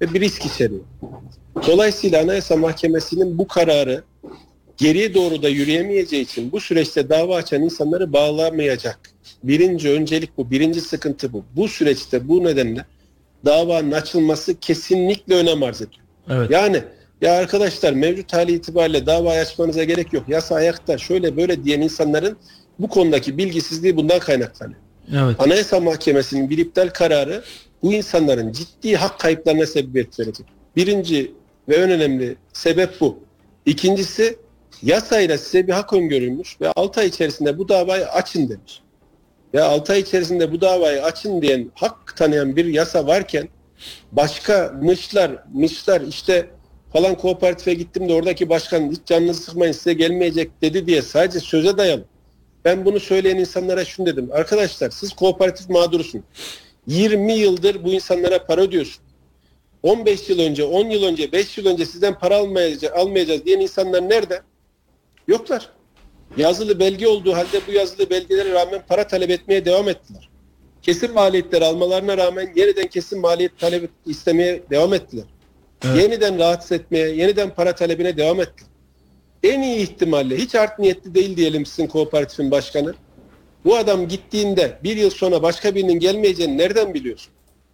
ve 0.00 0.14
bir 0.14 0.20
risk 0.20 0.46
içeriyor. 0.46 0.80
Dolayısıyla 1.66 2.22
Anayasa 2.22 2.56
Mahkemesi'nin 2.56 3.38
bu 3.38 3.48
kararı 3.48 4.04
geriye 4.76 5.14
doğru 5.14 5.42
da 5.42 5.48
yürüyemeyeceği 5.48 6.22
için 6.22 6.52
bu 6.52 6.60
süreçte 6.60 7.08
dava 7.08 7.36
açan 7.36 7.62
insanları 7.62 8.12
bağlamayacak. 8.12 9.00
Birinci 9.42 9.90
öncelik 9.90 10.36
bu, 10.36 10.50
birinci 10.50 10.80
sıkıntı 10.80 11.32
bu. 11.32 11.44
Bu 11.56 11.68
süreçte 11.68 12.28
bu 12.28 12.44
nedenle 12.44 12.84
davanın 13.44 13.92
açılması 13.92 14.60
kesinlikle 14.60 15.34
önem 15.34 15.62
arz 15.62 15.82
ediyor. 15.82 16.04
Evet. 16.30 16.50
Yani 16.50 16.82
ya 17.20 17.32
arkadaşlar 17.32 17.92
mevcut 17.92 18.32
hali 18.32 18.52
itibariyle 18.52 19.06
dava 19.06 19.30
açmanıza 19.32 19.84
gerek 19.84 20.12
yok. 20.12 20.28
Yasa 20.28 20.54
ayakta 20.54 20.98
şöyle 20.98 21.36
böyle 21.36 21.64
diyen 21.64 21.80
insanların 21.80 22.36
bu 22.78 22.88
konudaki 22.88 23.38
bilgisizliği 23.38 23.96
bundan 23.96 24.18
kaynaklanıyor. 24.18 24.80
Evet. 25.12 25.36
Anayasa 25.38 25.80
Mahkemesi'nin 25.80 26.50
bir 26.50 26.58
iptal 26.58 26.88
kararı 26.88 27.44
bu 27.82 27.92
insanların 27.92 28.52
ciddi 28.52 28.96
hak 28.96 29.18
kayıplarına 29.18 29.66
sebebiyet 29.66 30.20
verecek. 30.20 30.46
Birinci 30.76 31.32
ve 31.68 31.76
en 31.76 31.90
önemli 31.90 32.36
sebep 32.52 33.00
bu. 33.00 33.18
İkincisi 33.66 34.38
yasayla 34.82 35.38
size 35.38 35.66
bir 35.66 35.72
hak 35.72 35.92
öngörülmüş 35.92 36.60
ve 36.60 36.72
6 36.76 37.00
ay 37.00 37.06
içerisinde 37.06 37.58
bu 37.58 37.68
davayı 37.68 38.08
açın 38.08 38.48
demiş. 38.48 38.82
Ya 39.52 39.64
6 39.64 39.92
ay 39.92 40.00
içerisinde 40.00 40.52
bu 40.52 40.60
davayı 40.60 41.04
açın 41.04 41.42
diyen 41.42 41.70
hak 41.74 42.16
tanıyan 42.16 42.56
bir 42.56 42.64
yasa 42.64 43.06
varken 43.06 43.48
başka 44.12 44.74
mışlar, 44.82 45.30
mışlar 45.52 46.00
işte 46.00 46.50
falan 46.92 47.14
kooperatife 47.14 47.74
gittim 47.74 48.08
de 48.08 48.14
oradaki 48.14 48.48
başkan 48.48 48.90
hiç 48.90 49.00
canınızı 49.06 49.42
sıkmayın 49.42 49.72
size 49.72 49.92
gelmeyecek 49.92 50.62
dedi 50.62 50.86
diye 50.86 51.02
sadece 51.02 51.40
söze 51.40 51.78
dayalı. 51.78 52.04
Ben 52.64 52.84
bunu 52.84 53.00
söyleyen 53.00 53.36
insanlara 53.36 53.84
şunu 53.84 54.06
dedim. 54.06 54.28
Arkadaşlar 54.32 54.90
siz 54.90 55.12
kooperatif 55.12 55.68
mağdurusun. 55.68 56.24
20 56.86 57.32
yıldır 57.32 57.84
bu 57.84 57.92
insanlara 57.92 58.46
para 58.46 58.60
ödüyorsun. 58.60 59.02
15 59.82 60.28
yıl 60.30 60.38
önce, 60.38 60.64
10 60.64 60.90
yıl 60.90 61.02
önce, 61.02 61.32
5 61.32 61.58
yıl 61.58 61.66
önce 61.66 61.86
sizden 61.86 62.18
para 62.18 62.36
almayacağız, 62.36 62.94
almayacağız 62.94 63.44
diyen 63.44 63.60
insanlar 63.60 64.08
nerede? 64.08 64.42
Yoklar. 65.28 65.77
Yazılı 66.36 66.80
belge 66.80 67.08
olduğu 67.08 67.34
halde 67.34 67.60
bu 67.68 67.72
yazılı 67.72 68.10
belgelere 68.10 68.52
rağmen 68.52 68.82
para 68.88 69.06
talep 69.06 69.30
etmeye 69.30 69.64
devam 69.64 69.88
ettiler. 69.88 70.28
Kesin 70.82 71.14
maliyetleri 71.14 71.64
almalarına 71.64 72.16
rağmen 72.18 72.52
yeniden 72.56 72.86
kesin 72.86 73.20
maliyet 73.20 73.58
talep 73.58 73.90
istemeye 74.06 74.62
devam 74.70 74.94
ettiler. 74.94 75.24
Evet. 75.84 76.02
Yeniden 76.02 76.38
rahatsız 76.38 76.72
etmeye, 76.72 77.08
yeniden 77.08 77.54
para 77.54 77.74
talebine 77.74 78.16
devam 78.16 78.40
ettiler. 78.40 78.70
En 79.42 79.62
iyi 79.62 79.76
ihtimalle 79.76 80.36
hiç 80.36 80.54
art 80.54 80.78
niyetli 80.78 81.14
değil 81.14 81.36
diyelim 81.36 81.66
sizin 81.66 81.86
kooperatifin 81.86 82.50
başkanı. 82.50 82.94
Bu 83.64 83.76
adam 83.76 84.08
gittiğinde 84.08 84.78
bir 84.84 84.96
yıl 84.96 85.10
sonra 85.10 85.42
başka 85.42 85.74
birinin 85.74 85.98
gelmeyeceğini 85.98 86.58
nereden 86.58 86.94
biliyorsun? 86.94 87.32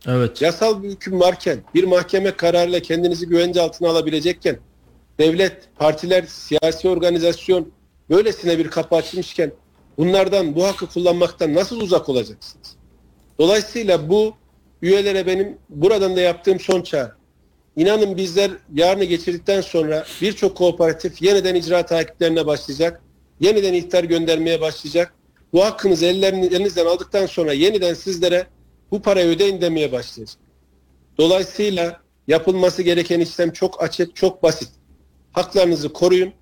Evet. 0.09 0.43
Yasal 0.43 0.83
bir 0.83 0.91
hüküm 0.91 1.21
varken, 1.21 1.59
bir 1.75 1.85
mahkeme 1.85 2.31
kararıyla 2.31 2.81
kendinizi 2.81 3.27
güvence 3.27 3.61
altına 3.61 3.89
alabilecekken, 3.89 4.59
devlet, 5.19 5.57
partiler, 5.77 6.25
siyasi 6.29 6.89
organizasyon 6.89 7.73
böylesine 8.11 8.59
bir 8.59 8.69
kapı 8.69 8.97
açmışken 8.97 9.53
bunlardan, 9.99 10.57
bu 10.57 10.65
hakkı 10.65 10.87
kullanmaktan 10.87 11.55
nasıl 11.55 11.81
uzak 11.81 12.09
olacaksınız? 12.09 12.77
Dolayısıyla 13.39 14.09
bu 14.09 14.35
üyelere 14.83 15.27
benim 15.27 15.59
buradan 15.69 16.17
da 16.17 16.21
yaptığım 16.21 16.61
son 16.61 16.83
çağrı. 16.83 17.13
İnanın 17.77 18.17
bizler 18.17 18.51
yarını 18.75 19.05
geçirdikten 19.05 19.61
sonra 19.61 20.05
birçok 20.23 20.57
kooperatif 20.57 21.23
yeniden 21.23 21.55
icra 21.55 21.87
takiplerine 21.87 22.47
başlayacak. 22.47 23.03
Yeniden 23.41 23.75
ihtar 23.75 24.05
göndermeye 24.05 24.61
başlayacak. 24.61 25.15
Bu 25.53 25.65
hakkınızı 25.65 26.07
ellerinizden 26.07 26.87
aldıktan 26.87 27.27
sonra 27.27 27.53
yeniden 27.53 27.95
sizlere 27.95 28.47
bu 28.91 29.03
parayı 29.03 29.29
ödeyin 29.29 29.61
demeye 29.61 29.93
başlayacak. 29.93 30.39
Dolayısıyla 31.19 32.01
yapılması 32.29 32.83
gereken 32.83 33.21
işlem 33.21 33.53
çok 33.53 33.83
açık, 33.83 34.17
çok 34.17 34.43
basit. 34.43 34.69
Haklarınızı 35.33 35.93
koruyun, 35.93 36.33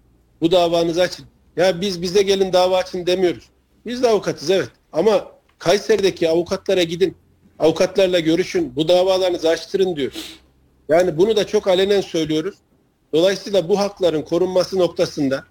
bu 0.41 0.53
davanızı 0.53 1.03
açın. 1.03 1.27
Ya 1.57 1.81
biz 1.81 2.03
bize 2.03 2.23
gelin 2.23 2.53
dava 2.53 2.77
açın 2.77 3.07
demiyoruz. 3.07 3.45
Biz 3.87 4.03
de 4.03 4.09
avukatız 4.09 4.51
evet 4.51 4.69
ama 4.93 5.27
Kayseri'deki 5.59 6.29
avukatlara 6.29 6.83
gidin, 6.83 7.17
avukatlarla 7.59 8.21
görüşün, 8.21 8.77
bu 8.77 8.89
davalarınızı 8.89 9.49
açtırın 9.49 9.97
diyor. 9.97 10.13
Yani 10.89 11.19
bunu 11.19 11.37
da 11.37 11.47
çok 11.47 11.69
alenen 11.69 12.01
söylüyoruz. 12.01 12.55
Dolayısıyla 13.13 13.69
bu 13.69 13.79
hakların 13.79 14.23
korunması 14.23 14.79
noktasında 14.79 15.45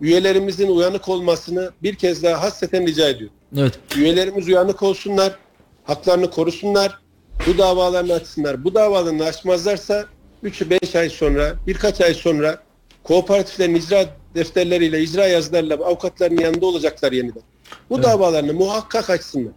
üyelerimizin 0.00 0.68
uyanık 0.68 1.08
olmasını 1.08 1.70
bir 1.82 1.94
kez 1.94 2.22
daha 2.22 2.42
hasreten 2.42 2.86
rica 2.86 3.08
ediyorum. 3.08 3.36
Evet. 3.56 3.78
Üyelerimiz 3.96 4.48
uyanık 4.48 4.82
olsunlar, 4.82 5.38
haklarını 5.84 6.30
korusunlar, 6.30 6.98
bu 7.46 7.58
davalarını 7.58 8.12
açsınlar. 8.12 8.64
Bu 8.64 8.74
davalarını 8.74 9.24
açmazlarsa 9.24 10.06
3-5 10.44 10.98
ay 10.98 11.10
sonra, 11.10 11.54
birkaç 11.66 12.00
ay 12.00 12.14
sonra 12.14 12.62
kooperatiflerin 13.04 13.74
icra 13.74 14.06
defterleriyle, 14.34 15.02
icra 15.02 15.26
yazılarıyla 15.26 15.76
avukatların 15.76 16.38
yanında 16.38 16.66
olacaklar 16.66 17.12
yeniden. 17.12 17.42
Bu 17.90 17.94
evet. 17.94 18.04
davalarını 18.04 18.54
muhakkak 18.54 19.10
açsınlar. 19.10 19.52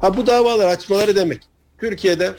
Ha 0.00 0.16
bu 0.16 0.26
davalar 0.26 0.68
açmaları 0.68 1.16
demek. 1.16 1.40
Türkiye'de 1.78 2.32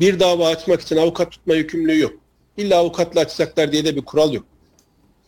bir 0.00 0.20
dava 0.20 0.48
açmak 0.48 0.80
için 0.80 0.96
avukat 0.96 1.32
tutma 1.32 1.54
yükümlülüğü 1.54 1.98
yok. 1.98 2.12
İlla 2.56 2.76
avukatla 2.76 3.20
açacaklar 3.20 3.72
diye 3.72 3.84
de 3.84 3.96
bir 3.96 4.04
kural 4.04 4.32
yok. 4.32 4.44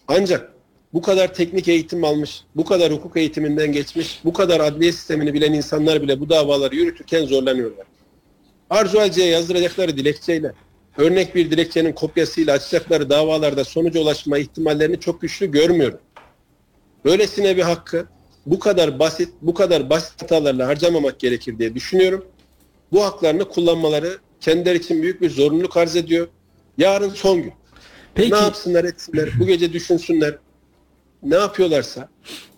Ancak 0.09 0.53
bu 0.93 1.03
kadar 1.03 1.35
teknik 1.35 1.69
eğitim 1.69 2.05
almış, 2.05 2.45
bu 2.57 2.65
kadar 2.65 2.93
hukuk 2.93 3.17
eğitiminden 3.17 3.73
geçmiş, 3.73 4.21
bu 4.25 4.33
kadar 4.33 4.61
adliye 4.61 4.93
sistemini 4.93 5.35
bilen 5.35 5.53
insanlar 5.53 6.03
bile 6.03 6.21
bu 6.21 6.29
davaları 6.29 6.77
yürütürken 6.77 7.27
zorlanıyorlar. 7.27 7.87
Arzu 8.71 8.99
Alci'ye 8.99 9.27
yazdıracakları 9.27 9.97
dilekçeyle, 9.97 10.53
örnek 11.01 11.35
bir 11.35 11.51
dilekçenin 11.51 11.93
kopyasıyla 11.93 12.55
açacakları 12.55 13.11
davalarda 13.11 13.65
sonuca 13.65 14.01
ulaşma 14.01 14.39
ihtimallerini 14.39 15.01
çok 15.01 15.21
güçlü 15.21 15.51
görmüyorum. 15.51 15.99
Böylesine 17.05 17.57
bir 17.57 17.63
hakkı 17.63 18.07
bu 18.47 18.59
kadar 18.59 18.99
basit, 18.99 19.29
bu 19.43 19.55
kadar 19.55 19.91
basit 19.91 20.23
hatalarla 20.23 20.67
harcamamak 20.67 21.21
gerekir 21.21 21.59
diye 21.59 21.75
düşünüyorum. 21.75 22.25
Bu 22.93 23.05
haklarını 23.05 23.49
kullanmaları 23.49 24.19
kendileri 24.41 24.79
için 24.79 25.03
büyük 25.03 25.21
bir 25.21 25.31
zorunluluk 25.31 25.77
arz 25.77 25.97
ediyor. 25.97 26.29
Yarın 26.79 27.11
son 27.11 27.43
gün. 27.43 27.53
Peki. 28.15 28.33
Ne 28.33 28.37
yapsınlar 28.37 28.85
etsinler, 28.85 29.29
bu 29.41 29.47
gece 29.47 29.73
düşünsünler. 29.73 30.39
Ne 31.23 31.35
yapıyorlarsa 31.35 32.09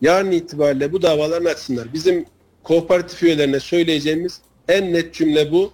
yarın 0.00 0.30
itibariyle 0.30 0.92
bu 0.92 1.02
davalarını 1.02 1.48
açsınlar. 1.48 1.92
Bizim 1.92 2.26
kooperatif 2.62 3.22
üyelerine 3.22 3.60
söyleyeceğimiz 3.60 4.40
en 4.68 4.92
net 4.92 5.14
cümle 5.14 5.52
bu. 5.52 5.72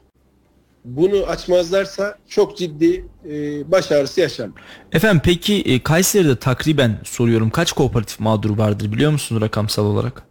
Bunu 0.85 1.25
açmazlarsa 1.25 2.19
çok 2.29 2.59
ciddi 2.59 3.05
e, 3.31 3.71
baş 3.73 3.93
ağrısı 3.93 4.21
yaşar. 4.21 4.49
Efendim 4.93 5.21
peki 5.25 5.63
e, 5.63 5.83
Kayseri'de 5.83 6.37
takriben 6.37 6.99
soruyorum 7.05 7.51
kaç 7.51 7.73
kooperatif 7.73 8.21
mağduru 8.21 8.59
vardır 8.59 8.93
biliyor 8.93 9.11
musunuz 9.11 9.43
rakamsal 9.43 9.87
olarak? 9.87 10.23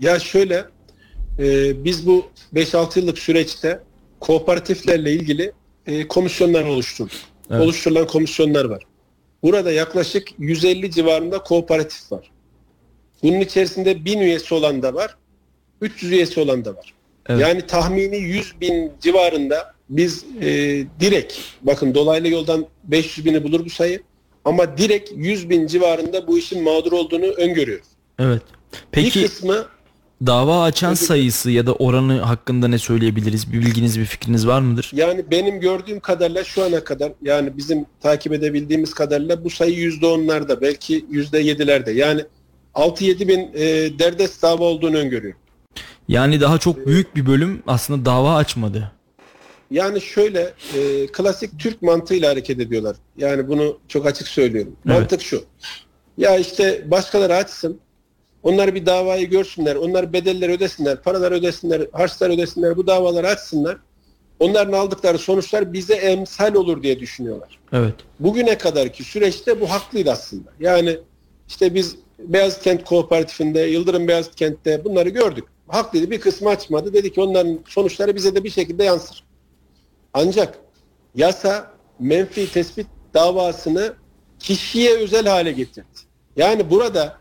Ya 0.00 0.18
şöyle 0.18 0.64
e, 1.38 1.84
biz 1.84 2.06
bu 2.06 2.26
5-6 2.54 2.98
yıllık 2.98 3.18
süreçte 3.18 3.80
kooperatiflerle 4.20 5.12
ilgili 5.12 5.52
e, 5.86 6.08
komisyonlar 6.08 6.64
oluşturduk. 6.64 7.16
Evet. 7.50 7.62
Oluşturulan 7.62 8.06
komisyonlar 8.06 8.64
var. 8.64 8.82
Burada 9.42 9.72
yaklaşık 9.72 10.28
150 10.38 10.90
civarında 10.90 11.38
kooperatif 11.38 12.12
var. 12.12 12.30
Bunun 13.22 13.40
içerisinde 13.40 14.04
1000 14.04 14.18
üyesi 14.18 14.54
olan 14.54 14.82
da 14.82 14.94
var, 14.94 15.16
300 15.80 16.12
üyesi 16.12 16.40
olan 16.40 16.64
da 16.64 16.76
var. 16.76 16.94
Evet. 17.26 17.40
Yani 17.40 17.66
tahmini 17.66 18.16
100 18.16 18.60
bin 18.60 18.92
civarında 19.00 19.74
biz 19.96 20.24
e, 20.40 20.48
direkt, 21.00 21.34
bakın 21.62 21.94
dolaylı 21.94 22.28
yoldan 22.28 22.66
500 22.84 23.26
bini 23.26 23.44
bulur 23.44 23.64
bu 23.64 23.70
sayı 23.70 24.02
ama 24.44 24.78
direkt 24.78 25.10
100 25.14 25.50
bin 25.50 25.66
civarında 25.66 26.26
bu 26.26 26.38
işin 26.38 26.62
mağdur 26.62 26.92
olduğunu 26.92 27.24
öngörüyoruz. 27.24 27.86
Evet. 28.18 28.42
Peki 28.92 29.20
bir 29.20 29.26
kısmı 29.26 29.66
Dava 30.26 30.62
açan 30.62 30.94
sayısı 30.94 31.50
ya 31.50 31.66
da 31.66 31.72
oranı 31.72 32.20
hakkında 32.20 32.68
ne 32.68 32.78
söyleyebiliriz? 32.78 33.52
Bir 33.52 33.60
bilginiz, 33.60 34.00
bir 34.00 34.04
fikriniz 34.04 34.46
var 34.46 34.60
mıdır? 34.60 34.90
Yani 34.94 35.24
benim 35.30 35.60
gördüğüm 35.60 36.00
kadarıyla 36.00 36.44
şu 36.44 36.64
ana 36.64 36.84
kadar 36.84 37.12
yani 37.22 37.56
bizim 37.56 37.86
takip 38.00 38.32
edebildiğimiz 38.32 38.94
kadarıyla 38.94 39.44
bu 39.44 39.50
sayı 39.50 39.74
yüzde 39.74 40.06
onlarda 40.06 40.60
belki 40.60 41.06
yüzde 41.10 41.38
yedilerde. 41.38 41.92
Yani 41.92 42.24
6-7 42.74 43.28
bin 43.28 43.50
e, 43.54 43.98
derdest 43.98 44.42
dava 44.42 44.64
olduğunu 44.64 44.96
öngörüyor. 44.96 45.34
Yani 46.08 46.40
daha 46.40 46.58
çok 46.58 46.86
büyük 46.86 47.16
bir 47.16 47.26
bölüm 47.26 47.62
aslında 47.66 48.04
dava 48.04 48.36
açmadı. 48.36 48.92
Yani 49.72 50.00
şöyle 50.00 50.54
e, 50.78 51.06
klasik 51.06 51.58
Türk 51.58 51.82
mantığıyla 51.82 52.30
hareket 52.30 52.60
ediyorlar. 52.60 52.96
Yani 53.16 53.48
bunu 53.48 53.78
çok 53.88 54.06
açık 54.06 54.28
söylüyorum. 54.28 54.76
Evet. 54.86 54.98
Mantık 54.98 55.22
şu. 55.22 55.44
Ya 56.18 56.36
işte 56.36 56.90
başkaları 56.90 57.34
açsın 57.34 57.80
onlar 58.42 58.74
bir 58.74 58.86
davayı 58.86 59.30
görsünler, 59.30 59.76
onlar 59.76 60.12
bedeller 60.12 60.48
ödesinler, 60.48 61.02
paralar 61.02 61.32
ödesinler, 61.32 61.86
harçlar 61.92 62.30
ödesinler, 62.30 62.76
bu 62.76 62.86
davaları 62.86 63.28
açsınlar. 63.28 63.76
Onların 64.40 64.72
aldıkları 64.72 65.18
sonuçlar 65.18 65.72
bize 65.72 65.94
emsal 65.94 66.54
olur 66.54 66.82
diye 66.82 67.00
düşünüyorlar. 67.00 67.58
Evet. 67.72 67.94
Bugüne 68.20 68.58
kadarki 68.58 69.04
süreçte 69.04 69.60
bu 69.60 69.70
haklıydı 69.70 70.10
aslında. 70.10 70.50
Yani 70.60 70.98
işte 71.48 71.74
biz 71.74 71.96
Beyaz 72.18 72.60
Kent 72.60 72.84
Kooperatifinde, 72.84 73.60
Yıldırım 73.60 74.08
Beyaz 74.08 74.34
Kent'te 74.34 74.84
bunları 74.84 75.08
gördük. 75.08 75.44
Haklıydı 75.68 76.10
bir 76.10 76.20
kısmı 76.20 76.48
açmadı. 76.48 76.92
Dedi 76.92 77.12
ki 77.12 77.20
onların 77.20 77.58
sonuçları 77.68 78.14
bize 78.16 78.34
de 78.34 78.44
bir 78.44 78.50
şekilde 78.50 78.84
yansır. 78.84 79.24
Ancak 80.14 80.58
yasa 81.14 81.70
menfi 81.98 82.52
tespit 82.52 82.86
davasını 83.14 83.94
kişiye 84.38 84.96
özel 84.96 85.26
hale 85.26 85.52
getirdi. 85.52 85.86
Yani 86.36 86.70
burada 86.70 87.16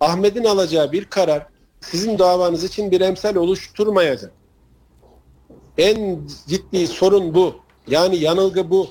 Ahmet'in 0.00 0.44
alacağı 0.44 0.92
bir 0.92 1.04
karar 1.04 1.46
sizin 1.80 2.18
davanız 2.18 2.64
için 2.64 2.90
bir 2.90 3.00
emsal 3.00 3.34
oluşturmayacak. 3.34 4.32
En 5.78 6.20
ciddi 6.48 6.86
sorun 6.86 7.34
bu. 7.34 7.56
Yani 7.86 8.16
yanılgı 8.16 8.70
bu. 8.70 8.88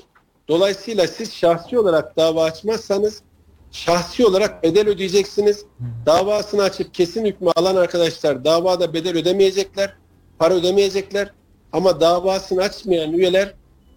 Dolayısıyla 0.48 1.06
siz 1.06 1.34
şahsi 1.34 1.78
olarak 1.78 2.16
dava 2.16 2.44
açmazsanız 2.44 3.22
şahsi 3.70 4.26
olarak 4.26 4.62
bedel 4.62 4.88
ödeyeceksiniz. 4.88 5.64
Davasını 6.06 6.62
açıp 6.62 6.94
kesin 6.94 7.24
hükmü 7.24 7.50
alan 7.56 7.76
arkadaşlar 7.76 8.44
davada 8.44 8.94
bedel 8.94 9.16
ödemeyecekler, 9.16 9.96
para 10.38 10.54
ödemeyecekler. 10.54 11.32
Ama 11.74 12.00
davasını 12.00 12.62
açmayan 12.62 13.12
üyeler 13.12 13.54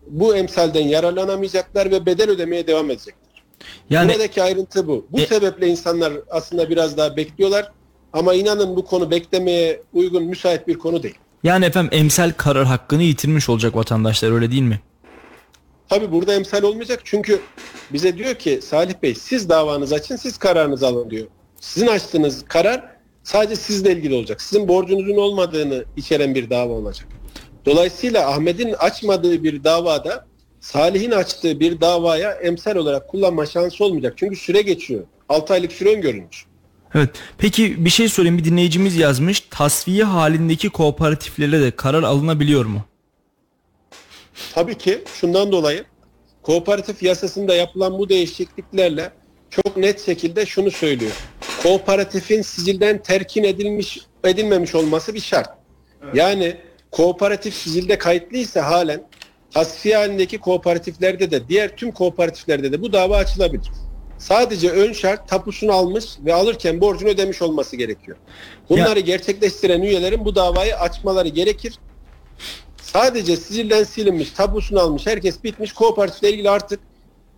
bu 0.07 0.35
emsalden 0.35 0.87
yararlanamayacaklar 0.87 1.91
ve 1.91 2.05
bedel 2.05 2.29
ödemeye 2.29 2.67
devam 2.67 2.91
edecekler. 2.91 3.43
Yani, 3.89 4.13
Buradaki 4.13 4.43
ayrıntı 4.43 4.87
bu. 4.87 5.05
Bu 5.11 5.19
e, 5.19 5.25
sebeple 5.25 5.67
insanlar 5.67 6.13
aslında 6.29 6.69
biraz 6.69 6.97
daha 6.97 7.17
bekliyorlar. 7.17 7.71
Ama 8.13 8.33
inanın 8.33 8.75
bu 8.75 8.85
konu 8.85 9.11
beklemeye 9.11 9.81
uygun, 9.93 10.23
müsait 10.23 10.67
bir 10.67 10.73
konu 10.73 11.03
değil. 11.03 11.17
Yani 11.43 11.65
efendim 11.65 11.99
emsal 11.99 12.31
karar 12.37 12.65
hakkını 12.65 13.03
yitirmiş 13.03 13.49
olacak 13.49 13.75
vatandaşlar 13.75 14.31
öyle 14.31 14.51
değil 14.51 14.61
mi? 14.61 14.79
Tabii 15.89 16.11
burada 16.11 16.33
emsal 16.33 16.63
olmayacak 16.63 17.01
çünkü 17.03 17.39
bize 17.93 18.17
diyor 18.17 18.35
ki 18.35 18.59
Salih 18.63 18.93
Bey 19.03 19.15
siz 19.15 19.49
davanızı 19.49 19.95
açın 19.95 20.15
siz 20.15 20.37
kararınızı 20.37 20.87
alın 20.87 21.09
diyor. 21.09 21.27
Sizin 21.59 21.87
açtığınız 21.87 22.45
karar 22.47 22.97
sadece 23.23 23.55
sizle 23.55 23.91
ilgili 23.91 24.15
olacak. 24.15 24.41
Sizin 24.41 24.67
borcunuzun 24.67 25.17
olmadığını 25.17 25.85
içeren 25.97 26.35
bir 26.35 26.49
dava 26.49 26.73
olacak. 26.73 27.07
Dolayısıyla 27.67 28.31
Ahmet'in 28.31 28.73
açmadığı 28.73 29.43
bir 29.43 29.63
davada 29.63 30.25
Salih'in 30.59 31.11
açtığı 31.11 31.59
bir 31.59 31.81
davaya 31.81 32.31
emsal 32.31 32.75
olarak 32.75 33.07
kullanma 33.07 33.45
şansı 33.45 33.85
olmayacak. 33.85 34.13
Çünkü 34.17 34.35
süre 34.35 34.61
geçiyor. 34.61 35.03
6 35.29 35.53
aylık 35.53 35.71
süre 35.71 35.95
öngörülmüş. 35.95 36.45
Evet. 36.95 37.09
Peki 37.37 37.85
bir 37.85 37.89
şey 37.89 38.09
sorayım 38.09 38.37
bir 38.37 38.43
dinleyicimiz 38.43 38.95
yazmış. 38.95 39.39
Tasfiye 39.39 40.03
halindeki 40.03 40.69
kooperatiflere 40.69 41.61
de 41.61 41.71
karar 41.71 42.03
alınabiliyor 42.03 42.65
mu? 42.65 42.81
Tabii 44.55 44.77
ki 44.77 45.03
şundan 45.13 45.51
dolayı 45.51 45.85
kooperatif 46.41 47.03
yasasında 47.03 47.55
yapılan 47.55 47.99
bu 47.99 48.09
değişikliklerle 48.09 49.11
çok 49.49 49.77
net 49.77 50.05
şekilde 50.05 50.45
şunu 50.45 50.71
söylüyor. 50.71 51.11
Kooperatifin 51.63 52.41
sicilden 52.41 53.03
terkin 53.03 53.43
edilmiş 53.43 53.99
edilmemiş 54.23 54.75
olması 54.75 55.13
bir 55.13 55.19
şart. 55.19 55.49
Yani 56.13 56.57
kooperatif 56.97 57.53
sicilde 57.53 57.97
kayıtlıysa 57.97 58.65
halen 58.65 59.03
tasfiye 59.53 59.95
halindeki 59.95 60.37
kooperatiflerde 60.37 61.31
de 61.31 61.47
diğer 61.47 61.75
tüm 61.75 61.91
kooperatiflerde 61.91 62.71
de 62.71 62.81
bu 62.81 62.93
dava 62.93 63.17
açılabilir. 63.17 63.71
Sadece 64.17 64.69
ön 64.69 64.93
şart 64.93 65.29
tapusunu 65.29 65.71
almış 65.71 66.05
ve 66.25 66.33
alırken 66.33 66.81
borcunu 66.81 67.09
ödemiş 67.09 67.41
olması 67.41 67.75
gerekiyor. 67.75 68.17
Bunları 68.69 68.99
gerçekleştiren 68.99 69.81
üyelerin 69.81 70.25
bu 70.25 70.35
davayı 70.35 70.77
açmaları 70.77 71.27
gerekir. 71.27 71.79
Sadece 72.81 73.37
sicilden 73.37 73.83
silinmiş, 73.83 74.31
tapusunu 74.31 74.79
almış, 74.79 75.07
herkes 75.07 75.43
bitmiş. 75.43 75.73
Kooperatifle 75.73 76.31
ilgili 76.31 76.49
artık 76.49 76.79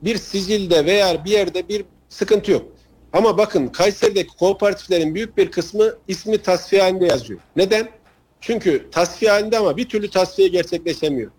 bir 0.01 0.17
sicilde 0.17 0.85
veya 0.85 1.25
bir 1.25 1.31
yerde 1.31 1.67
bir 1.69 1.85
sıkıntı 2.09 2.51
yok. 2.51 2.65
Ama 3.13 3.37
bakın 3.37 3.67
Kayseri'deki 3.67 4.37
kooperatiflerin 4.37 5.15
büyük 5.15 5.37
bir 5.37 5.51
kısmı 5.51 5.93
ismi 6.07 6.37
tasfiye 6.37 6.81
halinde 6.81 7.05
yazıyor. 7.05 7.39
Neden? 7.55 7.98
Çünkü 8.41 8.89
tasfiye 8.91 9.31
halinde 9.31 9.57
ama 9.57 9.77
bir 9.77 9.89
türlü 9.89 10.09
tasfiye 10.09 10.47
gerçekleşemiyor. 10.47 11.31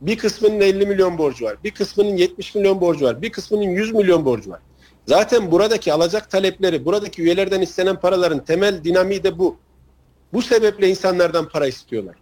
Bir 0.00 0.18
kısmının 0.18 0.60
50 0.60 0.86
milyon 0.86 1.18
borcu 1.18 1.44
var. 1.44 1.56
Bir 1.64 1.70
kısmının 1.70 2.16
70 2.16 2.54
milyon 2.54 2.80
borcu 2.80 3.04
var. 3.04 3.22
Bir 3.22 3.32
kısmının 3.32 3.62
100 3.62 3.92
milyon 3.92 4.24
borcu 4.24 4.50
var. 4.50 4.60
Zaten 5.06 5.50
buradaki 5.50 5.92
alacak 5.92 6.30
talepleri, 6.30 6.84
buradaki 6.84 7.22
üyelerden 7.22 7.60
istenen 7.60 8.00
paraların 8.00 8.44
temel 8.44 8.84
dinamiği 8.84 9.22
de 9.22 9.38
bu. 9.38 9.56
Bu 10.32 10.42
sebeple 10.42 10.88
insanlardan 10.88 11.48
para 11.48 11.66
istiyorlar. 11.66 12.16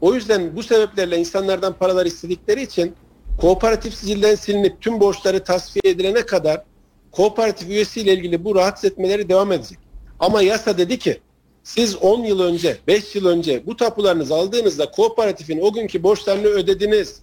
O 0.00 0.14
yüzden 0.14 0.56
bu 0.56 0.62
sebeplerle 0.62 1.18
insanlardan 1.18 1.72
paralar 1.72 2.06
istedikleri 2.06 2.62
için 2.62 2.94
kooperatif 3.40 3.94
sicilden 3.94 4.34
silinip 4.34 4.80
tüm 4.80 5.00
borçları 5.00 5.44
tasfiye 5.44 5.92
edilene 5.92 6.26
kadar 6.26 6.64
kooperatif 7.12 7.68
üyesiyle 7.68 8.14
ilgili 8.14 8.44
bu 8.44 8.54
rahatsız 8.54 8.90
etmeleri 8.90 9.28
devam 9.28 9.52
edecek. 9.52 9.78
Ama 10.20 10.42
yasa 10.42 10.78
dedi 10.78 10.98
ki 10.98 11.20
siz 11.66 11.96
10 11.96 12.24
yıl 12.24 12.40
önce, 12.40 12.78
5 12.86 13.14
yıl 13.14 13.26
önce 13.26 13.66
bu 13.66 13.76
tapularınızı 13.76 14.34
aldığınızda 14.34 14.90
kooperatifin 14.90 15.60
o 15.60 15.72
günkü 15.72 16.02
borçlarını 16.02 16.46
ödediniz. 16.46 17.20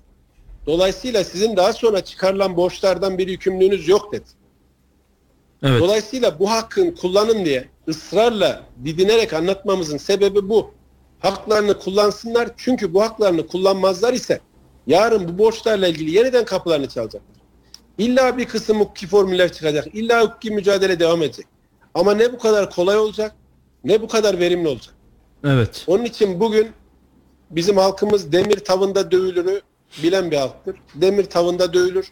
Dolayısıyla 0.66 1.24
sizin 1.24 1.56
daha 1.56 1.74
sonra 1.74 2.04
çıkarılan 2.04 2.58
borçlardan 2.58 3.18
bir 3.18 3.28
yükümlülüğünüz 3.28 3.88
yok 3.88 4.14
dedi. 4.14 4.24
Evet. 5.64 5.82
Dolayısıyla 5.82 6.40
bu 6.40 6.52
hakkın 6.52 6.92
kullanın 6.92 7.46
diye 7.46 7.70
ısrarla 7.88 8.64
didinerek 8.86 9.34
anlatmamızın 9.34 9.98
sebebi 9.98 10.50
bu. 10.50 10.72
Haklarını 11.20 11.80
kullansınlar 11.80 12.50
çünkü 12.58 12.94
bu 12.94 13.02
haklarını 13.02 13.48
kullanmazlar 13.48 14.14
ise 14.14 14.40
yarın 14.88 15.28
bu 15.28 15.38
borçlarla 15.38 15.88
ilgili 15.88 16.12
yeniden 16.12 16.46
kapılarını 16.46 16.90
çalacaklar. 16.90 17.38
İlla 17.98 18.38
bir 18.38 18.46
kısım 18.46 18.80
hukuki 18.80 19.08
formüller 19.08 19.54
çıkacak. 19.54 19.88
İlla 19.96 20.24
hukuki 20.24 20.52
mücadele 20.52 21.00
devam 21.00 21.24
edecek. 21.24 21.46
Ama 21.94 22.14
ne 22.14 22.34
bu 22.34 22.38
kadar 22.38 22.70
kolay 22.70 22.98
olacak 22.98 23.36
ne 23.84 24.02
bu 24.02 24.08
kadar 24.08 24.40
verimli 24.40 24.68
olacak. 24.68 24.94
Evet. 25.44 25.84
Onun 25.88 26.06
için 26.06 26.40
bugün 26.40 26.68
bizim 27.52 27.78
halkımız 27.78 28.32
demir 28.32 28.60
tavında 28.60 29.12
dövülürü 29.12 29.62
bilen 30.04 30.32
bir 30.32 30.38
halktır. 30.38 30.76
Demir 30.96 31.24
tavında 31.24 31.74
dövülür. 31.74 32.12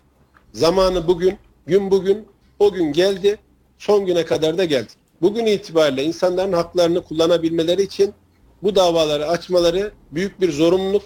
Zamanı 0.54 1.08
bugün, 1.08 1.38
gün 1.66 1.92
bugün, 1.92 2.28
o 2.60 2.74
gün 2.74 2.94
geldi. 2.94 3.38
Son 3.78 4.06
güne 4.06 4.26
kadar 4.26 4.58
da 4.58 4.66
geldi. 4.66 4.92
Bugün 5.22 5.46
itibariyle 5.46 6.04
insanların 6.04 6.54
haklarını 6.54 7.02
kullanabilmeleri 7.04 7.82
için 7.82 8.14
bu 8.64 8.76
davaları 8.76 9.28
açmaları 9.28 9.92
büyük 10.12 10.42
bir 10.42 10.52
zorunluluk. 10.52 11.04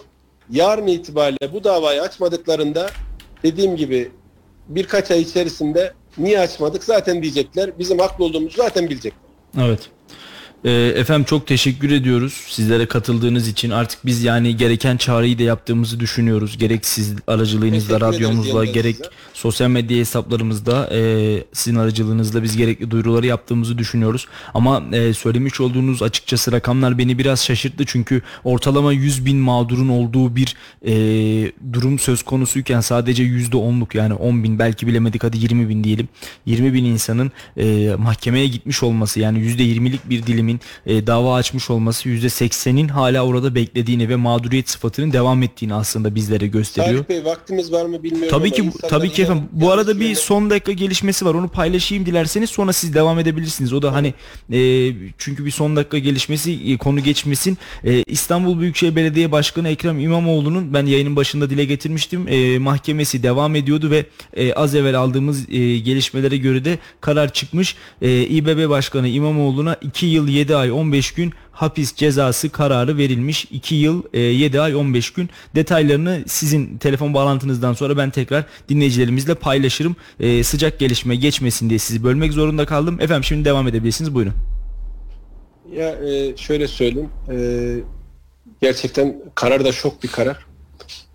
Yarın 0.50 0.88
itibariyle 0.88 1.54
bu 1.54 1.64
davayı 1.64 2.02
açmadıklarında 2.02 2.90
dediğim 3.44 3.76
gibi 3.76 4.12
birkaç 4.68 5.12
ay 5.12 5.22
içerisinde 5.22 5.94
niye 6.18 6.40
açmadık 6.40 6.84
zaten 6.84 7.24
diyecekler. 7.24 7.80
Bizim 7.80 8.00
haklı 8.00 8.26
olduğumuzu 8.26 8.58
zaten 8.58 8.90
bilecekler. 8.90 9.22
Evet. 9.62 9.90
Ee, 10.66 10.72
efendim 10.72 11.26
çok 11.26 11.48
teşekkür 11.48 11.92
ediyoruz 11.92 12.34
sizlere 12.48 12.86
katıldığınız 12.86 13.48
için. 13.48 13.70
Artık 13.70 14.06
biz 14.06 14.24
yani 14.24 14.58
gereken 14.58 14.98
çağrıyı 14.98 15.40
da 15.40 15.44
yaptığımızı 15.44 16.00
düşünüyoruz. 16.00 16.58
Gerek 16.58 16.86
siz 16.86 17.16
aracılığınızla, 17.28 18.00
Teşekkür 18.00 18.02
radyomuzla, 18.02 18.66
gerek 18.66 18.96
size. 18.96 19.10
sosyal 19.34 19.70
medya 19.70 19.98
hesaplarımızda 19.98 20.90
e, 20.94 21.44
sizin 21.54 21.76
aracılığınızla 21.76 22.44
biz 22.44 22.58
gerekli 22.58 22.92
duyuruları 22.92 23.26
yaptığımızı 23.26 23.78
düşünüyoruz. 23.78 24.28
Ama 24.54 24.84
e, 24.92 25.14
söylemiş 25.14 25.62
olduğunuz 25.62 26.02
açıkçası 26.04 26.52
rakamlar 26.52 26.98
beni 26.98 27.18
biraz 27.18 27.46
şaşırttı. 27.46 27.84
Çünkü 27.86 28.22
ortalama 28.44 28.94
100 28.94 29.26
bin 29.26 29.38
mağdurun 29.38 29.90
olduğu 29.90 30.36
bir 30.36 30.56
e, 30.86 30.94
durum 31.74 32.00
söz 32.00 32.24
konusuyken 32.24 32.82
sadece 32.82 33.24
%10'luk 33.24 33.98
yani 33.98 34.14
10 34.14 34.44
bin 34.44 34.60
belki 34.60 34.88
bilemedik 34.88 35.24
hadi 35.24 35.38
20 35.38 35.70
bin 35.70 35.84
diyelim. 35.84 36.08
20 36.46 36.74
bin 36.74 36.86
insanın 36.86 37.32
e, 37.58 37.96
mahkemeye 37.98 38.48
gitmiş 38.48 38.84
olması 38.84 39.20
yani 39.20 39.40
%20'lik 39.40 40.10
bir 40.10 40.24
dilimin 40.24 40.55
e, 40.86 41.08
dava 41.08 41.36
açmış 41.36 41.70
olması 41.70 42.10
%80'in 42.10 42.88
hala 42.88 43.26
orada 43.26 43.56
beklediğini 43.56 44.10
ve 44.10 44.16
mağduriyet 44.16 44.70
sıfatının 44.70 45.14
devam 45.14 45.44
ettiğini 45.44 45.74
aslında 45.74 46.16
bizlere 46.16 46.48
gösteriyor. 46.48 47.06
Salih 47.08 47.10
Bey 47.10 47.26
vaktimiz 47.26 47.72
var 47.72 47.86
mı 47.86 48.04
bilmiyorum 48.04 48.30
Tabii 48.32 48.52
ki 48.52 48.72
tabii 48.90 49.10
ki 49.10 49.22
efendim. 49.22 49.44
Bu 49.52 49.72
arada 49.72 50.00
bir 50.00 50.16
son 50.16 50.50
dakika 50.50 50.72
gelişmesi 50.72 51.26
var. 51.26 51.34
Onu 51.34 51.48
paylaşayım 51.48 52.06
dilerseniz 52.06 52.50
sonra 52.50 52.74
siz 52.74 52.94
devam 52.94 53.20
edebilirsiniz. 53.20 53.74
O 53.74 53.82
da 53.82 53.94
hani 53.94 54.14
e, 54.52 54.92
çünkü 55.18 55.46
bir 55.46 55.52
son 55.52 55.76
dakika 55.76 55.98
gelişmesi 55.98 56.74
e, 56.74 56.78
konu 56.78 57.04
geçmesin. 57.04 57.58
E, 57.84 58.04
İstanbul 58.04 58.60
Büyükşehir 58.60 58.96
Belediye 58.96 59.32
Başkanı 59.32 59.70
Ekrem 59.70 60.00
İmamoğlu'nun 60.00 60.74
ben 60.74 60.86
yayının 60.86 61.16
başında 61.16 61.50
dile 61.50 61.66
getirmiştim. 61.66 62.28
E, 62.28 62.60
mahkemesi 62.60 63.24
devam 63.24 63.56
ediyordu 63.56 63.92
ve 63.92 64.06
e, 64.34 64.54
az 64.54 64.76
evvel 64.76 64.96
aldığımız 65.00 65.50
e, 65.50 65.78
gelişmelere 65.78 66.38
göre 66.38 66.66
de 66.66 66.80
karar 67.02 67.34
çıkmış. 67.34 67.76
E, 68.02 68.22
İBB 68.22 68.70
Başkanı 68.70 69.08
İmamoğlu'na 69.08 69.76
2 69.82 70.06
yıl 70.06 70.28
7 70.28 70.45
ay 70.54 70.72
15 70.72 71.12
gün 71.12 71.34
hapis 71.52 71.96
cezası 71.96 72.50
kararı 72.50 72.98
verilmiş. 72.98 73.46
2 73.52 73.76
yıl 73.76 74.04
e, 74.14 74.20
7 74.20 74.62
ay 74.62 74.76
15 74.76 75.14
gün. 75.14 75.30
Detaylarını 75.56 76.24
sizin 76.28 76.78
telefon 76.78 77.14
bağlantınızdan 77.14 77.74
sonra 77.74 77.98
ben 77.98 78.10
tekrar 78.10 78.46
dinleyicilerimizle 78.70 79.36
paylaşırım. 79.36 79.96
E, 80.20 80.44
sıcak 80.44 80.80
gelişme 80.80 81.16
geçmesin 81.16 81.70
diye 81.70 81.80
sizi 81.80 82.04
bölmek 82.04 82.34
zorunda 82.34 82.66
kaldım. 82.66 82.98
Efendim 83.02 83.24
şimdi 83.24 83.46
devam 83.46 83.68
edebilirsiniz. 83.68 84.14
Buyurun. 84.16 84.34
Ya 85.74 85.90
e, 85.90 86.38
şöyle 86.38 86.68
söyleyeyim. 86.68 87.10
E, 87.32 87.38
gerçekten 88.62 89.16
karar 89.36 89.66
da 89.66 89.72
şok 89.72 90.04
bir 90.04 90.08
karar. 90.08 90.46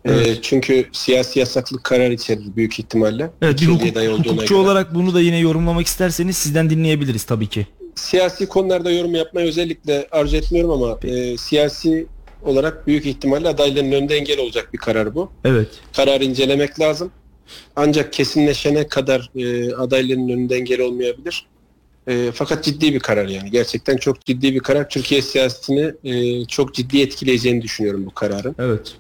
E, 0.05 0.13
Evet. 0.13 0.39
çünkü 0.43 0.89
siyasi 0.93 1.39
yasaklık 1.39 1.85
karar 1.85 2.11
içerir 2.11 2.57
büyük 2.57 2.79
ihtimalle. 2.79 3.31
Evet 3.43 3.61
bir 3.61 3.67
hukuk, 3.67 3.97
hukukçu 3.97 4.55
göre. 4.55 4.59
olarak 4.59 4.95
bunu 4.95 5.15
da 5.15 5.21
yine 5.21 5.39
yorumlamak 5.39 5.87
isterseniz 5.87 6.37
sizden 6.37 6.71
dinleyebiliriz 6.71 7.25
tabii 7.25 7.47
ki. 7.47 7.67
Siyasi 8.01 8.47
konularda 8.47 8.91
yorum 8.91 9.15
yapmayı 9.15 9.49
özellikle 9.49 10.09
arzu 10.11 10.37
etmiyorum 10.37 10.71
ama 10.71 10.99
e, 11.03 11.37
siyasi 11.37 12.07
olarak 12.45 12.87
büyük 12.87 13.07
ihtimalle 13.07 13.49
adayların 13.49 13.93
önünde 13.93 14.17
engel 14.17 14.39
olacak 14.39 14.69
bir 14.73 14.79
karar 14.79 15.15
bu. 15.15 15.31
Evet. 15.45 15.69
Kararı 15.97 16.25
incelemek 16.25 16.81
lazım. 16.81 17.11
Ancak 17.77 18.13
kesinleşene 18.13 18.87
kadar 18.87 19.31
e, 19.37 19.75
adayların 19.75 20.29
önünde 20.29 20.57
engel 20.57 20.81
olmayabilir. 20.81 21.47
E, 22.09 22.31
fakat 22.35 22.65
ciddi 22.65 22.95
bir 22.95 23.01
karar 23.01 23.29
yani. 23.29 23.51
Gerçekten 23.51 23.97
çok 23.97 24.25
ciddi 24.25 24.55
bir 24.55 24.61
karar. 24.61 24.89
Türkiye 24.89 25.23
siyasetini 25.23 25.93
e, 26.05 26.45
çok 26.45 26.75
ciddi 26.75 27.01
etkileyeceğini 27.01 27.63
düşünüyorum 27.63 28.07
bu 28.07 28.11
kararın. 28.11 28.57
Evet. 28.59 28.97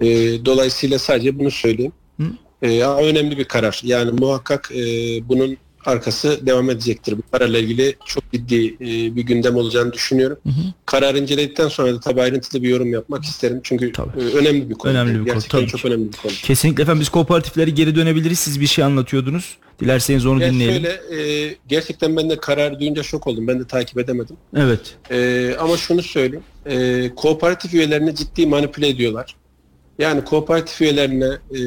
E, 0.00 0.06
dolayısıyla 0.44 0.98
sadece 0.98 1.38
bunu 1.38 1.50
söyleyeyim. 1.50 1.92
Hı. 2.20 2.24
E, 2.62 2.84
önemli 2.84 3.38
bir 3.38 3.44
karar. 3.44 3.80
Yani 3.84 4.10
muhakkak 4.10 4.70
e, 4.74 4.82
bunun 5.28 5.56
arkası 5.86 6.46
devam 6.46 6.70
edecektir. 6.70 7.18
Bu 7.18 7.22
kararla 7.32 7.58
ilgili 7.58 7.96
çok 8.06 8.32
ciddi 8.32 8.66
e, 8.66 9.16
bir 9.16 9.22
gündem 9.22 9.56
olacağını 9.56 9.92
düşünüyorum. 9.92 10.38
Hı 10.42 10.48
hı. 10.48 10.62
Kararı 10.86 11.18
inceledikten 11.18 11.68
sonra 11.68 11.94
da 11.94 12.00
tabii 12.00 12.22
ayrıntılı 12.22 12.62
bir 12.62 12.68
yorum 12.68 12.92
yapmak 12.92 13.24
isterim. 13.24 13.60
Çünkü 13.62 13.92
Tabii. 13.92 14.20
e, 14.20 14.24
önemli 14.24 14.70
bir 14.70 14.74
konu. 14.74 14.92
Önemli 14.92 15.12
bir 15.12 15.18
konu, 15.18 15.24
Gerçekten 15.26 15.58
tabii 15.60 15.70
çok 15.70 15.80
ki. 15.80 15.88
önemli 15.88 16.12
bir 16.12 16.16
konu. 16.16 16.32
Kesinlikle 16.42 16.82
efendim 16.82 17.00
biz 17.00 17.08
kooperatiflere 17.08 17.70
geri 17.70 17.94
dönebiliriz. 17.96 18.38
Siz 18.38 18.60
bir 18.60 18.66
şey 18.66 18.84
anlatıyordunuz. 18.84 19.56
Dilerseniz 19.80 20.26
onu 20.26 20.42
Ya 20.42 20.52
dinleyelim. 20.52 20.82
şöyle 21.08 21.22
e, 21.48 21.56
gerçekten 21.68 22.16
ben 22.16 22.30
de 22.30 22.36
karar 22.36 22.80
duyunca 22.80 23.02
şok 23.02 23.26
oldum. 23.26 23.46
Ben 23.48 23.60
de 23.60 23.66
takip 23.66 23.98
edemedim. 23.98 24.36
Evet. 24.56 24.80
E, 25.10 25.50
ama 25.60 25.76
şunu 25.76 26.02
söyleyeyim. 26.02 26.44
E, 26.66 27.10
kooperatif 27.16 27.74
üyelerini 27.74 28.14
ciddi 28.14 28.46
manipüle 28.46 28.88
ediyorlar. 28.88 29.36
Yani 29.98 30.24
kooperatif 30.24 30.80
üyelerine 30.80 31.24
e, 31.26 31.60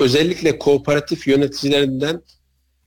özellikle 0.00 0.58
kooperatif 0.58 1.26
yöneticilerinden 1.28 2.22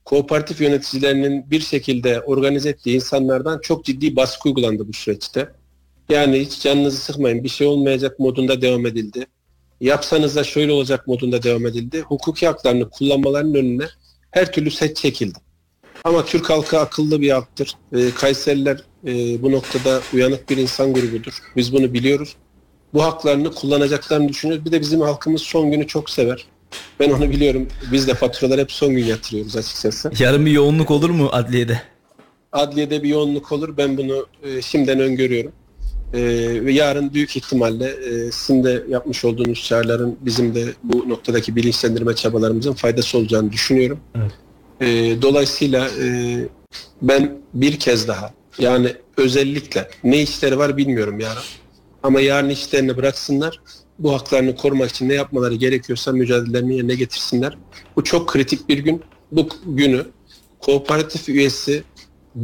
kooperatif 0.04 0.60
yöneticilerinin 0.60 1.50
bir 1.50 1.60
şekilde 1.60 2.20
organize 2.20 2.68
ettiği 2.68 2.94
insanlardan 2.94 3.58
çok 3.62 3.84
ciddi 3.84 4.16
baskı 4.16 4.48
uygulandı 4.48 4.88
bu 4.88 4.92
süreçte. 4.92 5.48
Yani 6.08 6.40
hiç 6.40 6.60
canınızı 6.60 6.96
sıkmayın 6.96 7.44
bir 7.44 7.48
şey 7.48 7.66
olmayacak 7.66 8.18
modunda 8.18 8.62
devam 8.62 8.86
edildi. 8.86 9.26
Yapsanız 9.80 10.36
da 10.36 10.44
şöyle 10.44 10.72
olacak 10.72 11.06
modunda 11.06 11.42
devam 11.42 11.66
edildi. 11.66 12.00
Hukuki 12.00 12.46
haklarını 12.46 12.90
kullanmalarının 12.90 13.54
önüne 13.54 13.86
her 14.30 14.52
türlü 14.52 14.70
set 14.70 14.96
çekildi. 14.96 15.38
Ama 16.04 16.24
Türk 16.24 16.50
halkı 16.50 16.78
akıllı 16.78 17.20
bir 17.20 17.30
halktır. 17.30 17.74
E, 17.92 18.10
Kayseriler 18.10 18.84
e, 19.06 19.42
bu 19.42 19.52
noktada 19.52 20.00
uyanık 20.14 20.50
bir 20.50 20.56
insan 20.56 20.92
grubudur. 20.92 21.38
Biz 21.56 21.72
bunu 21.72 21.92
biliyoruz. 21.92 22.36
Bu 22.94 23.02
haklarını 23.02 23.54
kullanacaklarını 23.54 24.28
düşünüyoruz. 24.28 24.64
Bir 24.64 24.72
de 24.72 24.80
bizim 24.80 25.00
halkımız 25.00 25.42
son 25.42 25.70
günü 25.70 25.86
çok 25.86 26.10
sever. 26.10 26.46
Ben 27.00 27.10
onu 27.10 27.30
biliyorum. 27.30 27.68
Biz 27.92 28.08
de 28.08 28.14
faturaları 28.14 28.60
hep 28.60 28.72
son 28.72 28.94
gün 28.94 29.04
yatırıyoruz 29.04 29.56
açıkçası. 29.56 30.10
Yarın 30.18 30.46
bir 30.46 30.50
yoğunluk 30.50 30.90
olur 30.90 31.10
mu 31.10 31.28
adliyede? 31.32 31.82
Adliyede 32.52 33.02
bir 33.02 33.08
yoğunluk 33.08 33.52
olur. 33.52 33.76
Ben 33.76 33.96
bunu 33.96 34.26
e, 34.42 34.62
şimdiden 34.62 35.00
öngörüyorum. 35.00 35.52
E, 36.14 36.20
ve 36.64 36.72
yarın 36.72 37.14
büyük 37.14 37.36
ihtimalle 37.36 37.86
e, 37.86 38.30
sizin 38.32 38.64
de 38.64 38.82
yapmış 38.88 39.24
olduğunuz 39.24 39.64
çağrıların 39.64 40.16
bizim 40.20 40.54
de 40.54 40.64
bu 40.82 41.08
noktadaki 41.08 41.56
bilinçlendirme 41.56 42.14
çabalarımızın 42.14 42.72
faydası 42.72 43.18
olacağını 43.18 43.52
düşünüyorum. 43.52 44.00
Evet. 44.14 44.32
E, 44.80 45.22
dolayısıyla 45.22 45.88
e, 46.02 46.36
ben 47.02 47.32
bir 47.54 47.78
kez 47.78 48.08
daha 48.08 48.32
yani 48.58 48.92
özellikle 49.16 49.88
ne 50.04 50.22
işleri 50.22 50.58
var 50.58 50.76
bilmiyorum 50.76 51.20
yarın. 51.20 51.42
Ama 52.02 52.20
yarın 52.20 52.48
işlerini 52.48 52.96
bıraksınlar. 52.96 53.60
Bu 53.98 54.12
haklarını 54.12 54.56
korumak 54.56 54.90
için 54.90 55.08
ne 55.08 55.14
yapmaları 55.14 55.54
gerekiyorsa 55.54 56.12
mücadelelerini 56.12 56.76
yerine 56.76 56.94
getirsinler. 56.94 57.58
Bu 57.96 58.04
çok 58.04 58.28
kritik 58.28 58.68
bir 58.68 58.78
gün. 58.78 59.02
Bu 59.32 59.48
günü 59.66 60.06
kooperatif 60.60 61.28
üyesi 61.28 61.82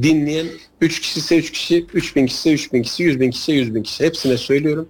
dinleyen 0.02 0.46
3 0.80 1.00
kişi 1.00 1.18
ise 1.20 1.38
3 1.38 1.52
kişi, 1.52 1.86
3000 1.94 2.26
kişi 2.26 2.38
ise 2.38 2.52
3000 2.52 2.82
kişi, 2.82 3.02
100 3.02 3.20
bin 3.20 3.30
kişi 3.30 3.42
ise 3.42 3.52
100 3.52 3.74
bin 3.74 3.82
kişi. 3.82 4.04
Hepsine 4.04 4.36
söylüyorum. 4.36 4.88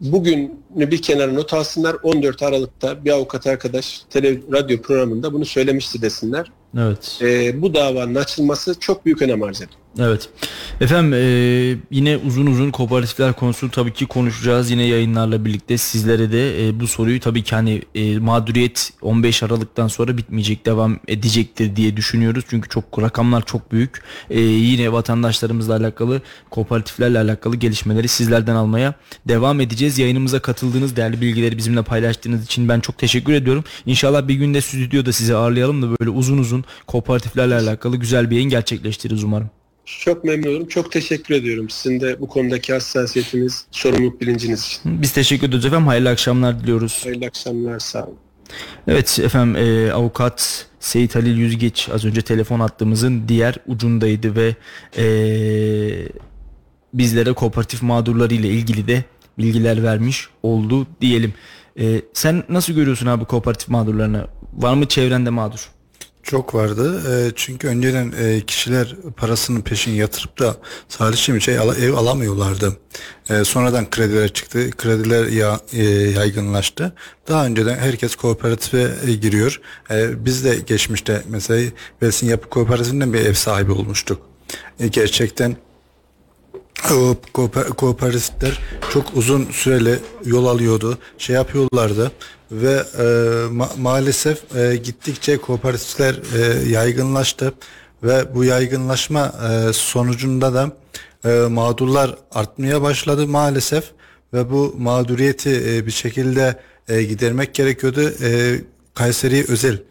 Bugünü 0.00 0.50
bir 0.76 1.02
kenara 1.02 1.32
not 1.32 1.54
alsınlar. 1.54 1.96
14 2.02 2.42
Aralık'ta 2.42 3.04
bir 3.04 3.10
avukat 3.10 3.46
arkadaş 3.46 4.02
tele, 4.10 4.40
radyo 4.52 4.82
programında 4.82 5.32
bunu 5.32 5.44
söylemişti 5.44 6.02
desinler. 6.02 6.52
Evet. 6.78 7.18
Ee, 7.22 7.62
bu 7.62 7.74
davanın 7.74 8.14
açılması 8.14 8.80
çok 8.80 9.06
büyük 9.06 9.22
önem 9.22 9.42
arz 9.42 9.56
ediyor. 9.56 9.80
Evet. 9.98 10.28
Efendim 10.80 11.12
e, 11.14 11.20
yine 11.90 12.16
uzun 12.16 12.46
uzun 12.46 12.70
kooperatifler 12.70 13.32
konusunu 13.32 13.70
tabii 13.70 13.92
ki 13.92 14.06
konuşacağız. 14.06 14.70
Yine 14.70 14.82
yayınlarla 14.82 15.44
birlikte 15.44 15.78
sizlere 15.78 16.32
de 16.32 16.68
e, 16.68 16.80
bu 16.80 16.86
soruyu 16.86 17.20
tabii 17.20 17.42
ki 17.42 17.54
hani 17.54 17.82
e, 17.94 18.18
mağduriyet 18.18 18.92
15 19.02 19.42
Aralık'tan 19.42 19.88
sonra 19.88 20.16
bitmeyecek, 20.16 20.66
devam 20.66 20.98
edecektir 21.08 21.76
diye 21.76 21.96
düşünüyoruz. 21.96 22.44
Çünkü 22.48 22.68
çok 22.68 23.02
rakamlar 23.02 23.46
çok 23.46 23.72
büyük. 23.72 24.02
E, 24.30 24.40
yine 24.40 24.92
vatandaşlarımızla 24.92 25.76
alakalı, 25.76 26.22
kooperatiflerle 26.50 27.18
alakalı 27.18 27.56
gelişmeleri 27.56 28.08
sizlerden 28.08 28.54
almaya 28.54 28.94
devam 29.28 29.60
edeceğiz. 29.60 29.98
Yayınımıza 29.98 30.38
katıldığınız, 30.38 30.96
değerli 30.96 31.20
bilgileri 31.20 31.56
bizimle 31.56 31.82
paylaştığınız 31.82 32.44
için 32.44 32.68
ben 32.68 32.80
çok 32.80 32.98
teşekkür 32.98 33.32
ediyorum. 33.32 33.64
İnşallah 33.86 34.28
bir 34.28 34.34
günde 34.34 34.60
stüdyoda 34.60 35.12
sizi 35.12 35.36
ağırlayalım 35.36 35.82
da 35.82 35.86
böyle 36.00 36.10
uzun 36.10 36.38
uzun 36.38 36.64
kooperatiflerle 36.86 37.54
alakalı 37.54 37.96
güzel 37.96 38.30
bir 38.30 38.34
yayın 38.34 38.50
gerçekleştiririz 38.50 39.24
umarım. 39.24 39.50
Çok 40.00 40.24
memnun 40.24 40.50
olurum. 40.50 40.68
Çok 40.68 40.92
teşekkür 40.92 41.34
ediyorum. 41.34 41.70
Sizin 41.70 42.00
de 42.00 42.20
bu 42.20 42.28
konudaki 42.28 42.72
hassasiyetiniz, 42.72 43.66
sorumluluk 43.70 44.20
bilinciniz 44.20 44.64
için. 44.64 45.02
Biz 45.02 45.12
teşekkür 45.12 45.48
ederiz 45.48 45.64
efendim. 45.64 45.86
Hayırlı 45.86 46.08
akşamlar 46.08 46.60
diliyoruz. 46.60 47.00
Hayırlı 47.04 47.26
akşamlar. 47.26 47.78
Sağ 47.78 48.04
olun. 48.04 48.16
Evet 48.88 49.18
efendim 49.24 49.56
e, 49.56 49.92
avukat 49.92 50.66
Seyit 50.80 51.14
Halil 51.14 51.36
Yüzgeç 51.36 51.88
az 51.94 52.04
önce 52.04 52.22
telefon 52.22 52.60
attığımızın 52.60 53.28
diğer 53.28 53.56
ucundaydı 53.66 54.36
ve 54.36 54.54
e, 54.96 55.06
bizlere 56.94 57.32
kooperatif 57.32 57.82
mağdurları 57.82 58.34
ile 58.34 58.48
ilgili 58.48 58.88
de 58.88 59.04
bilgiler 59.38 59.82
vermiş 59.82 60.28
oldu 60.42 60.86
diyelim. 61.00 61.34
E, 61.80 62.02
sen 62.12 62.44
nasıl 62.48 62.72
görüyorsun 62.72 63.06
abi 63.06 63.24
kooperatif 63.24 63.68
mağdurlarını? 63.68 64.26
Var 64.52 64.74
mı 64.74 64.86
çevrende 64.88 65.30
mağdur? 65.30 65.70
Çok 66.28 66.54
vardı. 66.54 67.02
E, 67.12 67.32
çünkü 67.36 67.68
önceden 67.68 68.12
e, 68.20 68.40
kişiler 68.40 68.96
parasının 69.16 69.60
peşini 69.60 69.96
yatırıp 69.96 70.38
da 70.38 70.56
salihçi 70.88 71.40
şey 71.40 71.58
ala, 71.58 71.74
ev 71.74 71.92
alamıyorlardı. 71.92 72.76
E, 73.30 73.44
sonradan 73.44 73.90
krediler 73.90 74.28
çıktı. 74.28 74.70
Krediler 74.70 75.26
ya, 75.26 75.60
e, 75.72 75.82
yaygınlaştı. 75.84 76.92
Daha 77.28 77.46
önceden 77.46 77.78
herkes 77.78 78.16
kooperatife 78.16 78.90
e, 79.06 79.12
giriyor. 79.12 79.60
E, 79.90 80.24
biz 80.24 80.44
de 80.44 80.56
geçmişte 80.66 81.22
mesela 81.28 81.70
Velsin 82.02 82.26
Yapı 82.26 82.48
Kooperatifinden 82.48 83.12
bir 83.12 83.20
ev 83.20 83.34
sahibi 83.34 83.72
olmuştuk. 83.72 84.20
E, 84.80 84.88
gerçekten 84.88 85.56
kooperatifler 87.76 88.60
çok 88.92 89.16
uzun 89.16 89.44
süreli 89.50 89.98
yol 90.24 90.46
alıyordu. 90.46 90.98
Şey 91.18 91.36
yapıyorlardı 91.36 92.12
ve 92.52 92.72
e, 92.98 93.02
ma- 93.52 93.80
maalesef 93.80 94.56
e, 94.56 94.76
gittikçe 94.76 95.38
kooperatifler 95.38 96.14
e, 96.14 96.68
yaygınlaştı 96.68 97.52
ve 98.02 98.34
bu 98.34 98.44
yaygınlaşma 98.44 99.32
e, 99.50 99.72
sonucunda 99.72 100.54
da 100.54 100.72
e, 101.24 101.48
mağdurlar 101.48 102.16
artmaya 102.32 102.82
başladı 102.82 103.26
maalesef 103.26 103.84
ve 104.34 104.50
bu 104.50 104.74
mağduriyeti 104.78 105.62
e, 105.68 105.86
bir 105.86 105.90
şekilde 105.90 106.56
e, 106.88 107.02
gidermek 107.02 107.54
gerekiyordu. 107.54 108.12
E, 108.22 108.60
Kayseri 108.94 109.44
özel 109.48 109.82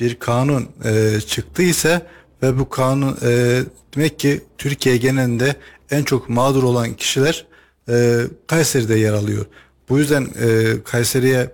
bir 0.00 0.14
kanun 0.14 0.68
e, 0.84 1.20
çıktı 1.20 1.62
ise 1.62 2.06
ve 2.42 2.58
bu 2.58 2.68
kanun 2.68 3.18
e, 3.22 3.60
demek 3.96 4.18
ki 4.18 4.40
Türkiye 4.58 4.96
genelinde 4.96 5.56
en 5.90 6.02
çok 6.02 6.28
mağdur 6.28 6.62
olan 6.62 6.94
kişiler 6.94 7.46
e, 7.88 8.20
Kayseri'de 8.46 8.94
yer 8.94 9.12
alıyor. 9.12 9.46
Bu 9.88 9.98
yüzden 9.98 10.28
e, 10.40 10.74
Kayseri'ye 10.84 11.50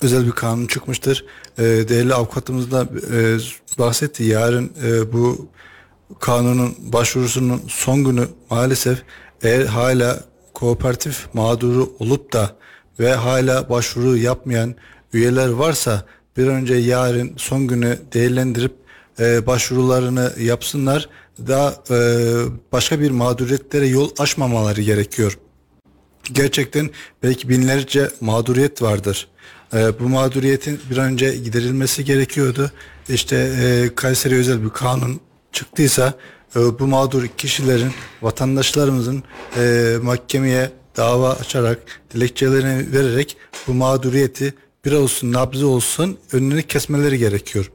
özel 0.00 0.26
bir 0.26 0.32
kanun 0.32 0.66
çıkmıştır. 0.66 1.24
E, 1.58 1.62
değerli 1.62 2.14
avukatımız 2.14 2.70
da 2.70 2.88
e, 3.12 3.38
bahsetti. 3.78 4.24
Yarın 4.24 4.72
e, 4.84 5.12
bu 5.12 5.48
kanunun 6.20 6.74
başvurusunun 6.78 7.62
son 7.68 8.04
günü 8.04 8.28
maalesef 8.50 9.02
eğer 9.42 9.66
hala 9.66 10.20
kooperatif 10.54 11.34
mağduru 11.34 11.92
olup 11.98 12.32
da 12.32 12.56
ve 13.00 13.14
hala 13.14 13.68
başvuru 13.68 14.16
yapmayan 14.16 14.74
üyeler 15.12 15.48
varsa 15.48 16.04
bir 16.36 16.46
önce 16.46 16.74
yarın 16.74 17.32
son 17.36 17.66
günü 17.66 17.98
değerlendirip 18.12 18.72
e, 19.20 19.46
başvurularını 19.46 20.32
yapsınlar. 20.40 21.08
Daha 21.46 21.74
e, 21.90 21.96
başka 22.72 23.00
bir 23.00 23.10
mağduriyetlere 23.10 23.86
yol 23.86 24.10
açmamaları 24.18 24.82
gerekiyor. 24.82 25.38
Gerçekten 26.32 26.90
belki 27.22 27.48
binlerce 27.48 28.10
mağduriyet 28.20 28.82
vardır. 28.82 29.28
E, 29.74 30.00
bu 30.00 30.08
mağduriyetin 30.08 30.80
bir 30.90 30.96
önce 30.96 31.36
giderilmesi 31.36 32.04
gerekiyordu. 32.04 32.70
İşte 33.08 33.36
e, 33.36 33.94
Kayseri 33.94 34.34
özel 34.34 34.64
bir 34.64 34.70
kanun 34.70 35.20
çıktıysa 35.52 36.14
e, 36.56 36.78
bu 36.78 36.86
mağdur 36.86 37.26
kişilerin 37.26 37.92
vatandaşlarımızın 38.22 39.22
e, 39.56 39.94
mahkemeye 40.02 40.70
dava 40.96 41.32
açarak 41.32 41.78
dilekçelerini 42.14 42.92
vererek 42.92 43.36
bu 43.66 43.74
mağduriyeti 43.74 44.54
bir 44.84 44.92
olsun 44.92 45.32
nabzı 45.32 45.66
olsun 45.66 46.18
önünü 46.32 46.62
kesmeleri 46.62 47.18
gerekiyor. 47.18 47.70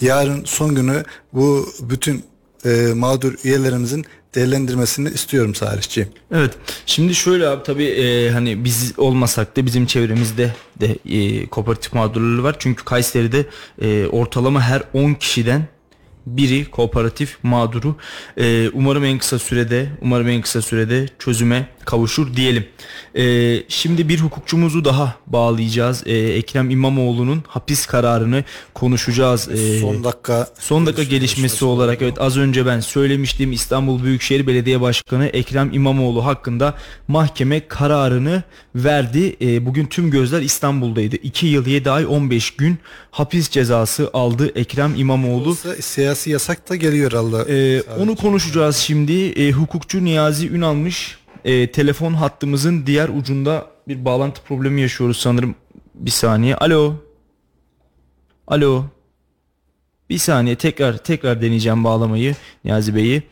Yarın 0.00 0.44
son 0.44 0.74
günü 0.74 1.04
bu 1.32 1.68
bütün 1.80 2.24
e, 2.64 2.92
mağdur 2.94 3.34
üyelerimizin 3.44 4.04
değerlendirmesini 4.34 5.08
istiyorum 5.08 5.54
Salihciğim. 5.54 6.08
Evet. 6.32 6.54
Şimdi 6.86 7.14
şöyle 7.14 7.48
abi 7.48 7.62
tabii 7.62 7.84
e, 7.84 8.30
hani 8.30 8.64
biz 8.64 8.98
olmasak 8.98 9.56
da 9.56 9.66
bizim 9.66 9.86
çevremizde 9.86 10.52
de 10.80 10.96
e, 11.10 11.46
kooperatif 11.46 11.92
mağdurları 11.92 12.42
var. 12.42 12.56
Çünkü 12.58 12.84
Kayseri'de 12.84 13.46
e, 13.82 14.06
ortalama 14.06 14.60
her 14.62 14.82
10 14.94 15.14
kişiden 15.14 15.66
biri 16.26 16.64
kooperatif 16.70 17.38
mağduru. 17.42 17.96
E, 18.36 18.68
umarım 18.68 19.04
en 19.04 19.18
kısa 19.18 19.38
sürede 19.38 19.88
umarım 20.00 20.28
en 20.28 20.42
kısa 20.42 20.62
sürede 20.62 21.08
çözüme 21.18 21.68
kavuşur 21.84 22.36
diyelim. 22.36 22.64
E, 23.16 23.56
şimdi 23.68 24.08
bir 24.08 24.20
hukukçumuzu 24.20 24.84
daha 24.84 25.16
bağlayacağız. 25.26 26.02
E, 26.06 26.12
Ekrem 26.18 26.70
İmamoğlu'nun 26.70 27.44
hapis 27.48 27.86
kararını 27.86 28.44
konuşacağız. 28.74 29.48
E, 29.48 29.80
Son 29.80 30.04
dakika 30.04 30.48
Son 30.58 30.86
dakika 30.86 31.02
gelişmesi 31.02 31.64
olarak 31.64 32.02
evet 32.02 32.20
az 32.20 32.36
önce 32.36 32.66
ben 32.66 32.80
söylemiştim 32.80 33.52
İstanbul 33.52 34.04
Büyükşehir 34.04 34.46
Belediye 34.46 34.80
Başkanı 34.80 35.26
Ekrem 35.26 35.72
İmamoğlu 35.72 36.24
hakkında 36.24 36.74
mahkeme 37.08 37.68
kararını 37.68 38.42
verdi. 38.74 39.36
E, 39.40 39.66
bugün 39.66 39.86
tüm 39.86 40.10
gözler 40.10 40.42
İstanbul'daydı. 40.42 41.16
2 41.16 41.46
yıl 41.46 41.66
7 41.66 41.90
ay 41.90 42.06
15 42.06 42.50
gün 42.50 42.78
hapis 43.10 43.50
cezası 43.50 44.10
aldı 44.12 44.52
Ekrem 44.54 44.94
İmamoğlu. 44.96 45.50
Olsa 45.50 45.82
siyasi 46.14 46.30
yasak 46.30 46.70
da 46.70 46.76
geliyor 46.76 47.12
Allah. 47.12 47.44
Ee, 47.48 47.82
onu 47.82 48.16
konuşacağız 48.16 48.76
şimdi. 48.76 49.12
Ee, 49.12 49.50
hukukçu 49.52 50.04
Niyazi 50.04 50.48
Ünalmış 50.50 51.18
e, 51.44 51.72
telefon 51.72 52.14
hattımızın 52.14 52.86
diğer 52.86 53.08
ucunda 53.08 53.66
bir 53.88 54.04
bağlantı 54.04 54.42
problemi 54.42 54.80
yaşıyoruz 54.80 55.16
sanırım. 55.16 55.54
Bir 55.94 56.10
saniye. 56.10 56.56
Alo. 56.56 56.94
Alo. 58.46 58.84
Bir 60.10 60.18
saniye 60.18 60.56
tekrar 60.56 60.96
tekrar 60.96 61.42
deneyeceğim 61.42 61.84
bağlamayı 61.84 62.36
Niyazi 62.64 62.94
Bey'i. 62.94 63.22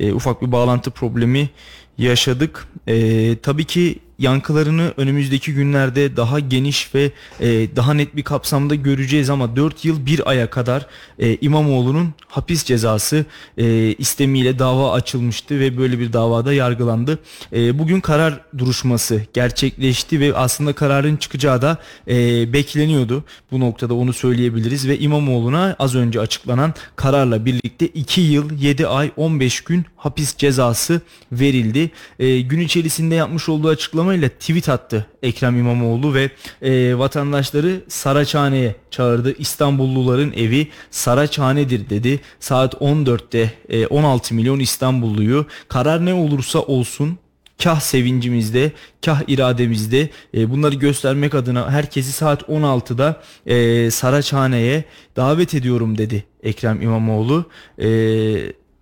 Ee, 0.00 0.12
ufak 0.12 0.42
bir 0.42 0.52
bağlantı 0.52 0.90
problemi 0.90 1.50
yaşadık. 1.98 2.68
Ee, 2.88 3.36
tabii 3.42 3.64
ki 3.64 3.98
yankılarını 4.18 4.92
önümüzdeki 4.96 5.54
günlerde 5.54 6.16
daha 6.16 6.40
geniş 6.40 6.94
ve 6.94 7.10
e, 7.40 7.76
daha 7.76 7.94
net 7.94 8.16
bir 8.16 8.22
kapsamda 8.22 8.74
göreceğiz 8.74 9.30
ama 9.30 9.56
4 9.56 9.84
yıl 9.84 10.06
1 10.06 10.30
aya 10.30 10.50
kadar 10.50 10.86
e, 11.18 11.36
İmamoğlu'nun 11.40 12.14
hapis 12.28 12.64
cezası 12.64 13.24
e, 13.58 13.94
istemiyle 13.98 14.58
dava 14.58 14.92
açılmıştı 14.92 15.60
ve 15.60 15.78
böyle 15.78 15.98
bir 15.98 16.12
davada 16.12 16.52
yargılandı. 16.52 17.18
E, 17.52 17.78
bugün 17.78 18.00
karar 18.00 18.40
duruşması 18.58 19.22
gerçekleşti 19.32 20.20
ve 20.20 20.36
aslında 20.36 20.72
kararın 20.72 21.16
çıkacağı 21.16 21.62
da 21.62 21.78
e, 22.08 22.52
bekleniyordu. 22.52 23.24
Bu 23.50 23.60
noktada 23.60 23.94
onu 23.94 24.12
söyleyebiliriz 24.12 24.88
ve 24.88 24.98
İmamoğlu'na 24.98 25.76
az 25.78 25.94
önce 25.94 26.20
açıklanan 26.20 26.74
kararla 26.96 27.44
birlikte 27.44 27.86
2 27.86 28.20
yıl 28.20 28.50
7 28.60 28.86
ay 28.86 29.10
15 29.16 29.60
gün 29.60 29.84
hapis 29.96 30.36
cezası 30.36 31.00
verildi. 31.32 31.90
E, 32.18 32.40
gün 32.40 32.60
içerisinde 32.60 33.14
yapmış 33.14 33.48
olduğu 33.48 33.68
açıklamayla 34.08 34.28
tweet 34.28 34.68
attı 34.68 35.06
Ekrem 35.22 35.58
İmamoğlu 35.58 36.14
ve 36.14 36.30
e, 36.62 36.98
vatandaşları 36.98 37.80
Saraçhane'ye 37.88 38.76
çağırdı. 38.90 39.34
İstanbulluların 39.38 40.32
evi 40.32 40.68
Saraçhane'dir 40.90 41.90
dedi. 41.90 42.20
Saat 42.40 42.74
14'te 42.74 43.52
e, 43.68 43.86
16 43.86 44.34
milyon 44.34 44.60
İstanbulluyu 44.60 45.46
karar 45.68 46.06
ne 46.06 46.14
olursa 46.14 46.58
olsun 46.58 47.18
kah 47.62 47.80
sevincimizde, 47.80 48.72
kah 49.04 49.22
irademizde 49.28 50.10
e, 50.34 50.50
bunları 50.50 50.74
göstermek 50.74 51.34
adına 51.34 51.70
herkesi 51.70 52.12
saat 52.12 52.42
16'da 52.42 53.20
e, 53.46 53.90
Saraçhane'ye 53.90 54.84
davet 55.16 55.54
ediyorum 55.54 55.98
dedi 55.98 56.24
Ekrem 56.42 56.82
İmamoğlu. 56.82 57.44
E, 57.78 57.88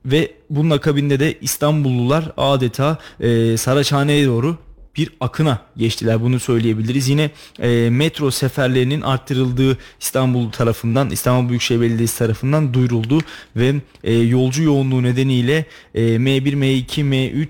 ve 0.05 0.31
bunun 0.51 0.71
akabinde 0.71 1.21
de 1.21 1.39
İstanbullular 1.41 2.33
adeta 2.37 2.99
e, 3.21 3.57
Saraçhane'ye 3.57 4.27
doğru 4.27 4.57
bir 4.97 5.11
akına 5.21 5.59
geçtiler 5.77 6.23
bunu 6.23 6.41
söyleyebiliriz. 6.41 7.09
Yine 7.09 7.31
e, 7.59 7.91
metro 7.91 8.31
seferlerinin 8.31 9.01
arttırıldığı 9.01 9.79
İstanbul 10.01 10.51
tarafından 10.51 11.11
İstanbul 11.11 11.49
Büyükşehir 11.49 11.81
Belediyesi 11.81 12.19
tarafından 12.19 12.75
duyuruldu 12.75 13.21
ve 13.57 13.75
e, 14.05 14.15
yolcu 14.15 14.63
yoğunluğu 14.63 15.03
nedeniyle 15.03 15.65
e, 15.95 16.01
M1, 16.01 16.55
M2, 16.55 17.01
M3, 17.01 17.47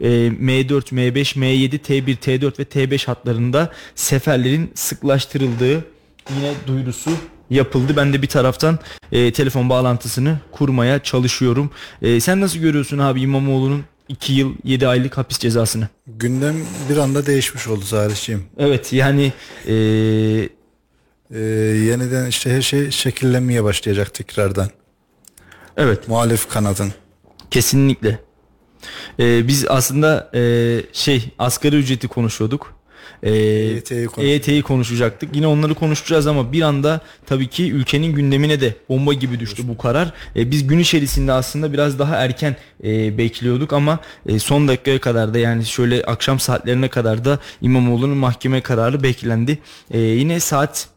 e, 0.00 0.08
M4, 0.28 0.82
M5, 0.82 1.38
M7, 1.38 1.78
T1, 1.78 2.16
T4 2.16 2.58
ve 2.58 2.62
T5 2.62 3.06
hatlarında 3.06 3.72
seferlerin 3.94 4.70
sıklaştırıldığı 4.74 5.84
yine 6.36 6.52
duyurusu 6.66 7.10
yapıldı. 7.50 7.96
Ben 7.96 8.12
de 8.12 8.22
bir 8.22 8.26
taraftan 8.26 8.78
e, 9.12 9.32
telefon 9.32 9.68
bağlantısını 9.68 10.38
kurmaya 10.52 11.02
çalışıyorum. 11.02 11.70
E, 12.02 12.20
sen 12.20 12.40
nasıl 12.40 12.58
görüyorsun 12.58 12.98
abi 12.98 13.20
İmamoğlu'nun 13.20 13.84
2 14.08 14.32
yıl 14.32 14.54
7 14.64 14.88
aylık 14.88 15.18
hapis 15.18 15.38
cezasını? 15.38 15.88
Gündem 16.06 16.56
bir 16.90 16.96
anda 16.96 17.26
değişmiş 17.26 17.68
oldu 17.68 17.84
Salihciğim. 17.84 18.44
Evet 18.58 18.92
yani 18.92 19.32
e, 19.68 19.74
Ee, 21.30 21.38
yeniden 21.86 22.26
işte 22.26 22.50
her 22.50 22.62
şey 22.62 22.90
şekillenmeye 22.90 23.64
başlayacak 23.64 24.14
tekrardan. 24.14 24.70
evet 25.76 26.08
Muhalif 26.08 26.48
kanadın. 26.48 26.92
kesinlikle. 27.50 28.18
E, 29.20 29.48
biz 29.48 29.66
aslında 29.68 30.30
e, 30.34 30.40
şey 30.92 31.30
asgari 31.38 31.76
ücreti 31.76 32.08
konuşuyorduk. 32.08 32.75
E, 33.26 33.30
EYT'yi. 33.30 34.08
EYT'yi 34.18 34.62
konuşacaktık. 34.62 35.36
Yine 35.36 35.46
onları 35.46 35.74
konuşacağız 35.74 36.26
ama 36.26 36.52
bir 36.52 36.62
anda 36.62 37.00
tabii 37.26 37.48
ki 37.48 37.72
ülkenin 37.72 38.12
gündemine 38.12 38.60
de 38.60 38.74
bomba 38.88 39.12
gibi 39.12 39.40
düştü 39.40 39.68
bu 39.68 39.78
karar. 39.78 40.12
E, 40.36 40.50
biz 40.50 40.66
gün 40.66 40.78
içerisinde 40.78 41.32
aslında 41.32 41.72
biraz 41.72 41.98
daha 41.98 42.16
erken 42.16 42.56
e, 42.84 43.18
bekliyorduk 43.18 43.72
ama 43.72 43.98
e, 44.26 44.38
son 44.38 44.68
dakikaya 44.68 45.00
kadar 45.00 45.34
da 45.34 45.38
yani 45.38 45.64
şöyle 45.64 46.02
akşam 46.02 46.40
saatlerine 46.40 46.88
kadar 46.88 47.24
da 47.24 47.38
İmamoğlu'nun 47.62 48.16
mahkeme 48.16 48.60
kararı 48.60 49.02
beklendi. 49.02 49.58
E, 49.90 49.98
yine 49.98 50.40
saat 50.40 50.88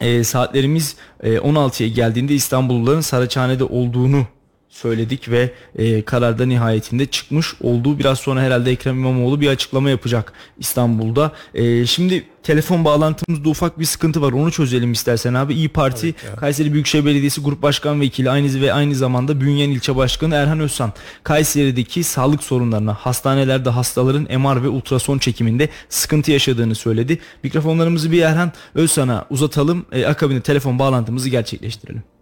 e, 0.00 0.24
saatlerimiz 0.24 0.96
e, 1.22 1.36
16'ya 1.36 1.88
geldiğinde 1.88 2.34
İstanbulluların 2.34 3.00
Saraçhane'de 3.00 3.64
olduğunu 3.64 4.26
söyledik 4.68 5.30
ve 5.30 5.50
e, 5.76 6.02
kararda 6.02 6.46
nihayetinde 6.46 7.06
çıkmış 7.06 7.54
olduğu 7.60 7.98
biraz 7.98 8.18
sonra 8.18 8.40
herhalde 8.40 8.70
Ekrem 8.70 8.98
İmamoğlu 8.98 9.40
bir 9.40 9.48
açıklama 9.48 9.90
yapacak 9.90 10.32
İstanbul'da. 10.58 11.32
E, 11.54 11.86
şimdi 11.86 12.24
telefon 12.42 12.84
bağlantımızda 12.84 13.48
ufak 13.48 13.78
bir 13.78 13.84
sıkıntı 13.84 14.22
var 14.22 14.32
onu 14.32 14.52
çözelim 14.52 14.92
istersen 14.92 15.34
abi. 15.34 15.54
İyi 15.54 15.68
Parti 15.68 16.14
Kayseri 16.36 16.72
Büyükşehir 16.72 17.04
Belediyesi 17.04 17.40
Grup 17.40 17.62
Başkan 17.62 18.00
Vekili 18.00 18.30
aynı 18.30 18.60
ve 18.60 18.72
aynı 18.72 18.94
zamanda 18.94 19.40
Bünyen 19.40 19.70
İlçe 19.70 19.96
Başkanı 19.96 20.34
Erhan 20.34 20.60
Özsan 20.60 20.92
Kayseri'deki 21.22 22.04
sağlık 22.04 22.42
sorunlarına 22.42 22.94
hastanelerde 22.94 23.70
hastaların 23.70 24.40
MR 24.40 24.62
ve 24.62 24.68
ultrason 24.68 25.18
çekiminde 25.18 25.68
sıkıntı 25.88 26.32
yaşadığını 26.32 26.74
söyledi. 26.74 27.18
Mikrofonlarımızı 27.42 28.12
bir 28.12 28.22
Erhan 28.22 28.52
Özsan'a 28.74 29.26
uzatalım. 29.30 29.86
E, 29.92 30.06
akabinde 30.06 30.40
telefon 30.40 30.78
bağlantımızı 30.78 31.28
gerçekleştirelim. 31.28 32.15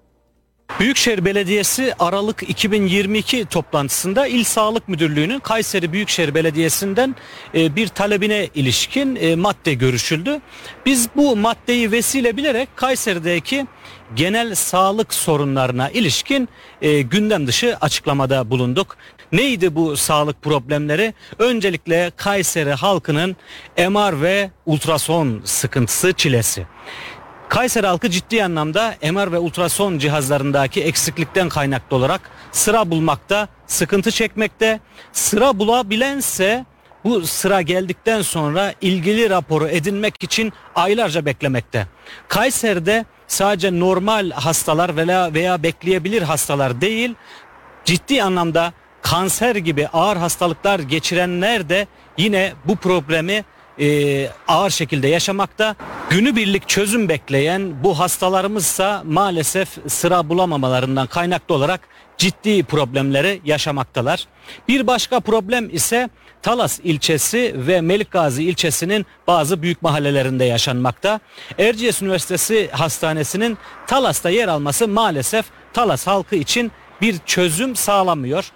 Büyükşehir 0.80 1.24
Belediyesi 1.24 1.94
Aralık 1.98 2.42
2022 2.50 3.44
toplantısında 3.44 4.26
İl 4.26 4.44
Sağlık 4.44 4.88
Müdürlüğü'nün 4.88 5.38
Kayseri 5.38 5.92
Büyükşehir 5.92 6.34
Belediyesi'nden 6.34 7.16
e, 7.54 7.76
bir 7.76 7.88
talebine 7.88 8.48
ilişkin 8.54 9.16
e, 9.16 9.36
madde 9.36 9.74
görüşüldü. 9.74 10.40
Biz 10.86 11.08
bu 11.16 11.36
maddeyi 11.36 11.92
vesile 11.92 12.36
bilerek 12.36 12.68
Kayseri'deki 12.76 13.66
genel 14.16 14.54
sağlık 14.54 15.14
sorunlarına 15.14 15.90
ilişkin 15.90 16.48
e, 16.82 17.02
gündem 17.02 17.46
dışı 17.46 17.76
açıklamada 17.80 18.50
bulunduk. 18.50 18.96
Neydi 19.32 19.74
bu 19.74 19.96
sağlık 19.96 20.42
problemleri? 20.42 21.14
Öncelikle 21.38 22.12
Kayseri 22.16 22.72
halkının 22.72 23.36
MR 23.78 24.22
ve 24.22 24.50
ultrason 24.66 25.40
sıkıntısı 25.44 26.12
çilesi. 26.12 26.66
Kayseri 27.54 27.86
halkı 27.86 28.10
ciddi 28.10 28.44
anlamda 28.44 28.94
MR 29.12 29.32
ve 29.32 29.38
ultrason 29.38 29.98
cihazlarındaki 29.98 30.82
eksiklikten 30.82 31.48
kaynaklı 31.48 31.96
olarak 31.96 32.20
sıra 32.52 32.90
bulmakta 32.90 33.48
sıkıntı 33.66 34.10
çekmekte. 34.10 34.80
Sıra 35.12 35.58
bulabilense 35.58 36.64
bu 37.04 37.26
sıra 37.26 37.62
geldikten 37.62 38.22
sonra 38.22 38.74
ilgili 38.80 39.30
raporu 39.30 39.68
edinmek 39.68 40.22
için 40.22 40.52
aylarca 40.74 41.24
beklemekte. 41.24 41.86
Kayseri'de 42.28 43.04
sadece 43.26 43.80
normal 43.80 44.30
hastalar 44.30 44.96
veya 44.96 45.34
veya 45.34 45.62
bekleyebilir 45.62 46.22
hastalar 46.22 46.80
değil, 46.80 47.14
ciddi 47.84 48.22
anlamda 48.22 48.72
kanser 49.02 49.56
gibi 49.56 49.88
ağır 49.88 50.16
hastalıklar 50.16 50.78
geçirenler 50.78 51.68
de 51.68 51.86
yine 52.18 52.52
bu 52.64 52.76
problemi 52.76 53.44
e, 53.80 54.28
ağır 54.48 54.70
şekilde 54.70 55.08
yaşamakta. 55.08 55.76
Günübirlik 56.10 56.68
çözüm 56.68 57.08
bekleyen 57.08 57.84
bu 57.84 57.98
hastalarımızsa 57.98 59.02
maalesef 59.06 59.68
sıra 59.86 60.28
bulamamalarından 60.28 61.06
kaynaklı 61.06 61.54
olarak 61.54 61.80
ciddi 62.18 62.62
problemleri 62.62 63.40
yaşamaktalar. 63.44 64.26
Bir 64.68 64.86
başka 64.86 65.20
problem 65.20 65.74
ise 65.74 66.08
Talas 66.42 66.80
ilçesi 66.84 67.54
ve 67.56 67.80
Melikgazi 67.80 68.44
ilçesinin 68.44 69.06
bazı 69.26 69.62
büyük 69.62 69.82
mahallelerinde 69.82 70.44
yaşanmakta. 70.44 71.20
Erciyes 71.58 72.02
Üniversitesi 72.02 72.70
Hastanesi'nin 72.72 73.58
Talas'ta 73.86 74.30
yer 74.30 74.48
alması 74.48 74.88
maalesef 74.88 75.46
Talas 75.72 76.06
halkı 76.06 76.36
için 76.36 76.72
bir 77.00 77.18
çözüm 77.26 77.76
sağlamıyor. 77.76 78.52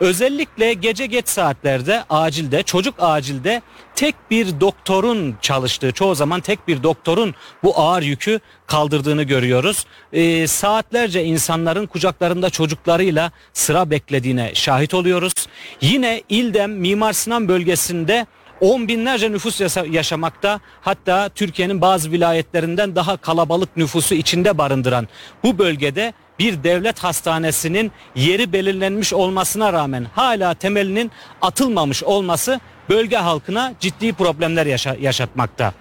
Özellikle 0.00 0.72
gece 0.72 1.06
geç 1.06 1.28
saatlerde 1.28 2.04
acilde 2.10 2.62
çocuk 2.62 2.94
acilde 2.98 3.62
tek 3.94 4.14
bir 4.30 4.60
doktorun 4.60 5.36
çalıştığı 5.40 5.92
çoğu 5.92 6.14
zaman 6.14 6.40
tek 6.40 6.68
bir 6.68 6.82
doktorun 6.82 7.34
bu 7.62 7.80
ağır 7.80 8.02
yükü 8.02 8.40
kaldırdığını 8.66 9.22
görüyoruz. 9.22 9.86
Ee, 10.12 10.46
saatlerce 10.46 11.24
insanların 11.24 11.86
kucaklarında 11.86 12.50
çocuklarıyla 12.50 13.30
sıra 13.52 13.90
beklediğine 13.90 14.50
şahit 14.54 14.94
oluyoruz. 14.94 15.32
Yine 15.80 16.22
İldem 16.28 16.72
Mimar 16.72 17.12
Sinan 17.12 17.48
bölgesinde 17.48 18.26
on 18.60 18.88
binlerce 18.88 19.32
nüfus 19.32 19.60
yaşamakta 19.90 20.60
hatta 20.80 21.28
Türkiye'nin 21.28 21.80
bazı 21.80 22.12
vilayetlerinden 22.12 22.96
daha 22.96 23.16
kalabalık 23.16 23.76
nüfusu 23.76 24.14
içinde 24.14 24.58
barındıran 24.58 25.08
bu 25.44 25.58
bölgede 25.58 26.12
bir 26.38 26.64
devlet 26.64 26.98
hastanesinin 26.98 27.92
yeri 28.16 28.52
belirlenmiş 28.52 29.12
olmasına 29.12 29.72
rağmen 29.72 30.06
hala 30.14 30.54
temelinin 30.54 31.10
atılmamış 31.42 32.02
olması 32.02 32.60
bölge 32.90 33.16
halkına 33.16 33.72
ciddi 33.80 34.12
problemler 34.12 34.66
yaşa- 34.66 34.96
yaşatmakta. 35.00 35.72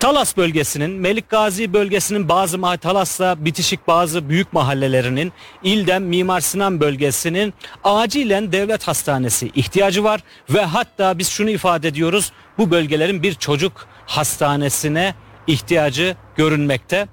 Talas 0.00 0.36
bölgesinin, 0.36 0.90
Melik 0.90 1.28
Gazi 1.28 1.72
bölgesinin 1.72 2.28
bazı 2.28 2.62
Talas'la 2.76 3.44
bitişik 3.44 3.88
bazı 3.88 4.28
büyük 4.28 4.52
mahallelerinin, 4.52 5.32
İldem 5.62 6.04
Mimar 6.04 6.40
Sinan 6.40 6.80
bölgesinin 6.80 7.54
acilen 7.84 8.52
devlet 8.52 8.88
hastanesi 8.88 9.50
ihtiyacı 9.54 10.04
var 10.04 10.20
ve 10.50 10.64
hatta 10.64 11.18
biz 11.18 11.28
şunu 11.28 11.50
ifade 11.50 11.88
ediyoruz. 11.88 12.32
Bu 12.58 12.70
bölgelerin 12.70 13.22
bir 13.22 13.34
çocuk 13.34 13.86
hastanesine 14.06 15.14
ihtiyacı 15.46 16.16
görünmekte. 16.36 17.08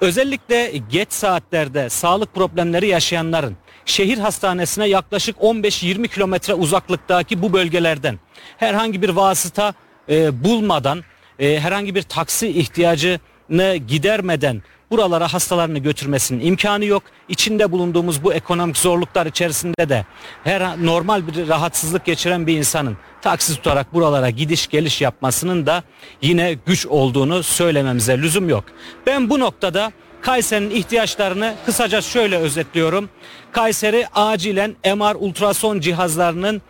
Özellikle 0.00 0.72
geç 0.90 1.12
saatlerde 1.12 1.88
sağlık 1.88 2.34
problemleri 2.34 2.86
yaşayanların 2.86 3.56
şehir 3.86 4.18
hastanesine 4.18 4.88
yaklaşık 4.88 5.36
15-20 5.36 6.08
kilometre 6.08 6.54
uzaklıktaki 6.54 7.42
bu 7.42 7.52
bölgelerden 7.52 8.18
herhangi 8.56 9.02
bir 9.02 9.08
vasıta 9.08 9.74
e, 10.08 10.44
bulmadan 10.44 11.04
e, 11.38 11.60
herhangi 11.60 11.94
bir 11.94 12.02
taksi 12.02 12.48
ihtiyacını 12.48 13.76
gidermeden 13.88 14.62
buralara 14.94 15.32
hastalarını 15.32 15.78
götürmesinin 15.78 16.46
imkanı 16.46 16.84
yok. 16.84 17.02
İçinde 17.28 17.72
bulunduğumuz 17.72 18.24
bu 18.24 18.34
ekonomik 18.34 18.76
zorluklar 18.76 19.26
içerisinde 19.26 19.88
de 19.88 20.06
her 20.44 20.86
normal 20.86 21.26
bir 21.26 21.48
rahatsızlık 21.48 22.04
geçiren 22.04 22.46
bir 22.46 22.56
insanın 22.56 22.96
taksi 23.22 23.56
tutarak 23.56 23.94
buralara 23.94 24.30
gidiş 24.30 24.66
geliş 24.66 25.00
yapmasının 25.00 25.66
da 25.66 25.82
yine 26.22 26.56
güç 26.66 26.86
olduğunu 26.86 27.42
söylememize 27.42 28.18
lüzum 28.18 28.48
yok. 28.48 28.64
Ben 29.06 29.30
bu 29.30 29.40
noktada 29.40 29.92
Kayseri'nin 30.20 30.70
ihtiyaçlarını 30.70 31.54
kısaca 31.66 32.00
şöyle 32.00 32.36
özetliyorum. 32.36 33.08
Kayseri 33.52 34.06
acilen 34.14 34.76
MR 34.84 35.14
ultrason 35.14 35.80
cihazlarının 35.80 36.62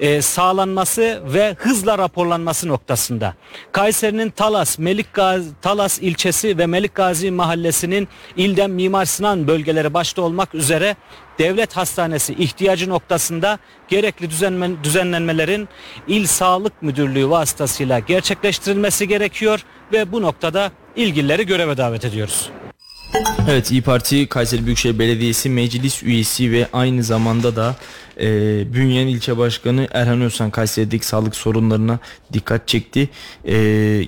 e, 0.00 0.22
sağlanması 0.22 1.22
ve 1.24 1.56
hızla 1.58 1.98
raporlanması 1.98 2.68
noktasında. 2.68 3.34
Kayseri'nin 3.72 4.30
Talas, 4.30 4.78
Melik 4.78 5.14
Gazi, 5.14 5.50
Talas 5.62 5.98
ilçesi 5.98 6.58
ve 6.58 6.66
Melik 6.66 6.94
Gazi 6.94 7.30
mahallesinin 7.30 8.08
ilden 8.36 8.70
Mimar 8.70 9.04
Sinan 9.04 9.48
bölgeleri 9.48 9.94
başta 9.94 10.22
olmak 10.22 10.54
üzere 10.54 10.96
devlet 11.38 11.76
hastanesi 11.76 12.34
ihtiyacı 12.34 12.90
noktasında 12.90 13.58
gerekli 13.88 14.30
düzenlen, 14.30 14.84
düzenlenmelerin 14.84 15.68
il 16.08 16.26
sağlık 16.26 16.82
müdürlüğü 16.82 17.30
vasıtasıyla 17.30 17.98
gerçekleştirilmesi 17.98 19.08
gerekiyor 19.08 19.64
ve 19.92 20.12
bu 20.12 20.22
noktada 20.22 20.72
ilgilileri 20.96 21.46
göreve 21.46 21.76
davet 21.76 22.04
ediyoruz. 22.04 22.50
Evet 23.48 23.70
İyi 23.70 23.82
Parti 23.82 24.26
Kayseri 24.26 24.66
Büyükşehir 24.66 24.98
Belediyesi 24.98 25.50
meclis 25.50 26.02
üyesi 26.02 26.52
ve 26.52 26.68
aynı 26.72 27.04
zamanda 27.04 27.56
da 27.56 27.76
e, 28.20 28.26
Bünyen 28.74 29.06
ilçe 29.06 29.38
başkanı 29.38 29.88
Erhan 29.92 30.20
Özsan 30.20 30.50
Kayseri'deki 30.50 31.06
sağlık 31.06 31.36
sorunlarına 31.36 31.98
dikkat 32.32 32.68
çekti. 32.68 33.08
E, 33.44 33.54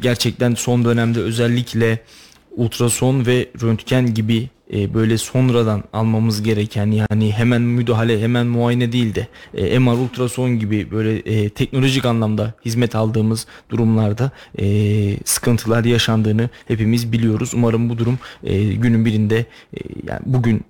gerçekten 0.00 0.54
son 0.54 0.84
dönemde 0.84 1.20
özellikle 1.20 1.98
ultrason 2.56 3.26
ve 3.26 3.48
röntgen 3.62 4.14
gibi 4.14 4.48
e, 4.72 4.94
böyle 4.94 5.18
sonradan 5.18 5.84
almamız 5.92 6.42
gereken 6.42 6.90
yani 6.90 7.32
hemen 7.32 7.62
müdahale 7.62 8.20
hemen 8.20 8.46
muayene 8.46 8.92
değil 8.92 9.14
de 9.14 9.26
e, 9.54 9.78
MR 9.78 9.92
ultrason 9.92 10.58
gibi 10.58 10.90
böyle 10.90 11.16
e, 11.18 11.48
teknolojik 11.48 12.04
anlamda 12.04 12.54
hizmet 12.64 12.94
aldığımız 12.94 13.46
durumlarda 13.70 14.30
e, 14.58 14.64
sıkıntılar 15.24 15.84
yaşandığını 15.84 16.48
hepimiz 16.68 17.12
biliyoruz. 17.12 17.52
Umarım 17.54 17.88
bu 17.88 17.98
durum 17.98 18.18
e, 18.44 18.64
günün 18.64 19.04
birinde 19.04 19.38
e, 19.74 19.78
yani 20.08 20.20
bugün 20.26 20.64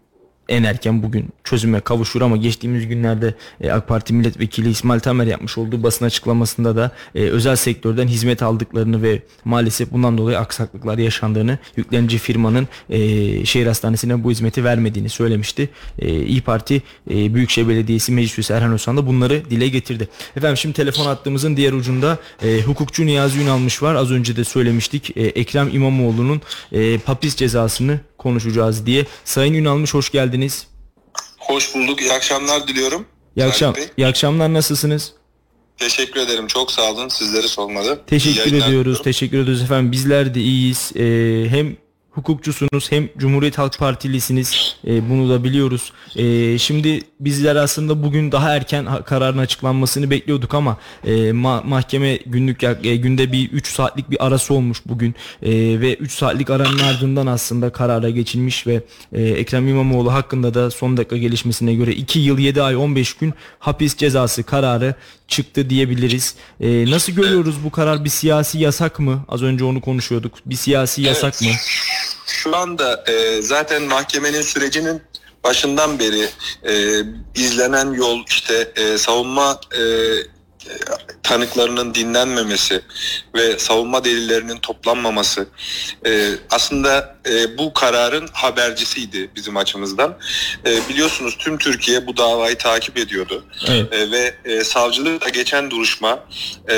en 0.53 0.63
erken 0.63 1.03
bugün 1.03 1.29
çözüme 1.45 1.81
kavuşur 1.81 2.23
ama 2.23 2.37
geçtiğimiz 2.37 2.89
günlerde 2.89 3.35
e, 3.61 3.71
AK 3.71 3.89
Parti 3.89 4.15
milletvekili 4.15 4.71
İsmail 4.71 5.01
Tamer 5.01 5.27
yapmış 5.27 5.59
olduğu 5.59 5.83
basın 5.83 6.05
açıklamasında 6.05 6.77
da 6.77 6.91
e, 7.15 7.21
özel 7.23 7.57
sektörden 7.57 8.09
hizmet 8.09 8.43
aldıklarını 8.43 9.03
ve 9.03 9.23
maalesef 9.45 9.93
bundan 9.93 10.19
dolayı 10.19 10.39
aksaklıklar 10.39 10.99
yaşandığını 10.99 11.59
yüklenici 11.77 12.19
firmanın 12.19 12.69
e, 12.91 12.99
şehir 13.45 13.67
hastanesine 13.67 14.25
bu 14.25 14.31
hizmeti 14.31 14.65
vermediğini 14.65 15.09
söylemişti. 15.09 15.69
İyi 16.03 16.41
Parti 16.41 16.83
Büyükşehir 17.07 17.69
Belediyesi 17.69 18.13
Meclis 18.13 18.39
Üyesi 18.39 18.53
Erhan 18.53 18.73
Özkan 18.73 18.97
da 18.97 19.07
bunları 19.07 19.51
dile 19.51 19.69
getirdi. 19.69 20.09
Efendim 20.37 20.57
şimdi 20.57 20.75
telefon 20.75 21.07
attığımızın 21.07 21.57
diğer 21.57 21.73
ucunda 21.73 22.19
e, 22.43 22.61
hukukçu 22.61 23.07
Niyazi 23.07 23.41
Ünalmış 23.41 23.83
var. 23.83 23.95
Az 23.95 24.11
önce 24.11 24.37
de 24.37 24.45
söylemiştik. 24.45 25.17
Ekrem 25.17 25.71
İmamoğlu'nun 25.73 26.41
e, 26.73 26.99
cezasını 27.37 28.01
konuşacağız 28.23 28.87
diye. 28.87 29.07
Sayın 29.25 29.55
Ünalmış 29.55 29.95
hoş 29.95 30.11
geldiniz. 30.13 30.67
Hoş 31.39 31.75
bulduk. 31.75 32.01
İyi 32.01 32.13
akşamlar 32.13 32.69
diliyorum. 32.69 33.07
İyi, 33.37 33.45
akşam, 33.45 33.75
iyi 33.97 34.07
akşamlar 34.07 34.53
nasılsınız? 34.53 35.13
Teşekkür 35.77 36.21
ederim. 36.21 36.47
Çok 36.47 36.73
sağ 36.73 36.93
olun. 36.93 37.09
Sizleri 37.09 37.49
sormalı. 37.49 38.01
Teşekkür 38.07 38.41
ediyoruz. 38.43 38.67
Diliyorum. 38.67 39.03
Teşekkür 39.05 39.39
ediyoruz 39.39 39.63
efendim. 39.63 39.93
Bizler 39.93 40.35
de 40.35 40.41
iyiyiz. 40.41 40.93
Ee, 40.97 41.47
hem 41.51 41.77
hukukçusunuz 42.15 42.93
hem 42.93 43.09
Cumhuriyet 43.19 43.59
Halk 43.59 43.79
Partilisiniz 43.79 44.77
e, 44.87 45.11
bunu 45.11 45.31
da 45.31 45.45
biliyoruz. 45.45 45.93
E, 46.17 46.59
şimdi 46.59 47.01
bizler 47.21 47.57
aslında 47.57 48.03
bugün 48.03 48.33
daha 48.33 48.57
erken 48.57 49.03
kararın 49.03 49.39
açıklanmasını 49.39 50.11
bekliyorduk 50.11 50.55
ama 50.55 50.77
e, 51.05 51.11
ma- 51.11 51.67
mahkeme 51.67 52.17
günlük 52.17 52.63
e, 52.65 52.97
günde 52.97 53.33
bir 53.33 53.51
3 53.51 53.67
saatlik 53.67 54.11
bir 54.11 54.27
arası 54.27 54.55
olmuş 54.55 54.79
bugün 54.87 55.15
e, 55.43 55.51
ve 55.81 55.95
3 55.95 56.13
saatlik 56.13 56.51
aranın 56.51 56.79
ardından 56.79 57.27
aslında 57.27 57.73
karara 57.73 58.11
geçilmiş 58.11 58.67
ve 58.67 58.83
e, 59.13 59.23
Ekrem 59.23 59.69
İmamoğlu 59.69 60.13
hakkında 60.13 60.55
da 60.55 60.71
son 60.71 60.97
dakika 60.97 61.17
gelişmesine 61.17 61.75
göre 61.75 61.93
2 61.93 62.19
yıl 62.19 62.39
7 62.39 62.63
ay 62.63 62.77
15 62.77 63.15
gün 63.15 63.35
hapis 63.59 63.97
cezası 63.97 64.43
kararı 64.43 64.95
çıktı 65.29 65.71
diyebiliriz. 65.71 66.35
E, 66.61 66.91
nasıl 66.91 67.13
görüyoruz 67.13 67.65
bu 67.65 67.71
karar 67.71 68.05
bir 68.05 68.11
siyasi 68.11 68.59
yasak 68.59 68.99
mı? 68.99 69.25
Az 69.29 69.43
önce 69.43 69.65
onu 69.65 69.81
konuşuyorduk. 69.81 70.35
Bir 70.47 70.55
siyasi 70.55 71.03
yasak 71.03 71.43
mı? 71.43 71.49
Şu 72.27 72.57
anda 72.57 73.05
e, 73.07 73.43
zaten 73.43 73.83
mahkemenin 73.83 74.43
sürecinin 74.43 75.03
başından 75.45 75.99
beri 75.99 76.29
e, 76.65 77.03
izlenen 77.35 77.93
yol 77.93 78.25
işte 78.29 78.73
e, 78.77 78.99
savunma 78.99 79.61
e, 79.75 79.83
tanıklarının 81.23 81.95
dinlenmemesi 81.95 82.83
ve 83.35 83.59
savunma 83.59 84.05
delillerinin 84.05 84.57
toplanmaması 84.57 85.47
e, 86.07 86.31
aslında 86.51 87.17
e, 87.29 87.59
bu 87.59 87.73
kararın 87.73 88.29
habercisiydi 88.33 89.31
bizim 89.37 89.57
açımızdan. 89.57 90.19
E, 90.67 90.89
biliyorsunuz 90.89 91.37
tüm 91.39 91.59
Türkiye 91.59 92.07
bu 92.07 92.17
davayı 92.17 92.59
takip 92.59 92.99
ediyordu 92.99 93.45
evet. 93.69 93.93
e, 93.93 94.11
ve 94.11 94.35
e, 94.45 94.65
savcılıkla 94.65 95.29
geçen 95.29 95.71
duruşma 95.71 96.25
e, 96.71 96.77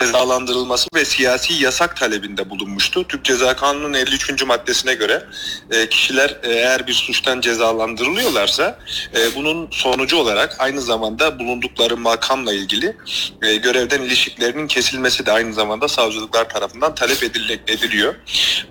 cezalandırılması 0.00 0.88
ve 0.94 1.04
siyasi 1.04 1.54
yasak 1.54 1.96
talebinde 1.96 2.50
bulunmuştu. 2.50 3.08
Türk 3.08 3.24
Ceza 3.24 3.56
Kanunu'nun 3.56 3.94
53. 3.94 4.46
maddesine 4.46 4.94
göre 4.94 5.22
e, 5.70 5.88
kişiler 5.88 6.36
eğer 6.42 6.86
bir 6.86 6.92
suçtan 6.92 7.40
cezalandırılıyorlarsa 7.40 8.78
e, 9.16 9.34
bunun 9.34 9.68
sonucu 9.70 10.16
olarak 10.16 10.56
aynı 10.58 10.80
zamanda 10.80 11.38
bulundukları 11.38 11.96
makamla 11.96 12.52
ilgili 12.52 12.96
e, 13.42 13.56
görevden 13.62 14.02
ilişkilerinin 14.02 14.66
kesilmesi 14.66 15.26
de 15.26 15.32
aynı 15.32 15.54
zamanda 15.54 15.88
savcılıklar 15.88 16.48
tarafından 16.48 16.94
talep 16.94 17.22
ediliyor. 17.68 18.14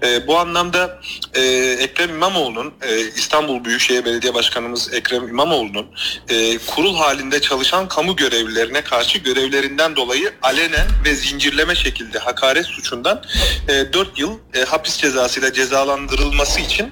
E, 0.04 0.28
bu 0.28 0.40
anlamda 0.40 1.00
e, 1.34 1.42
Ekrem 1.80 2.10
İmamoğlu'nun 2.10 2.74
e, 2.82 3.00
İstanbul 3.00 3.66
Büyükşehir 3.66 4.06
Belediye 4.06 4.34
Başkanımız 4.34 4.94
Ekrem 4.94 5.28
İmamoğlu'nun 5.28 5.88
e, 6.30 6.58
kurul 6.58 6.96
halinde 6.96 7.42
çalışan 7.42 7.88
kamu 7.88 8.16
görevlilerine 8.16 8.82
karşı 8.82 9.18
görevlerinden 9.18 9.96
dolayı 9.96 10.34
alenen 10.42 10.88
ve 11.06 11.16
zincirleme 11.16 11.76
şekilde 11.76 12.20
hakaret 12.20 12.66
suçundan 12.66 13.24
e, 13.68 13.94
4 13.94 14.20
yıl 14.20 14.40
e, 14.54 14.64
hapis 14.64 14.98
cezasıyla 14.98 15.54
cezalandırılması 15.54 16.60
için 16.60 16.92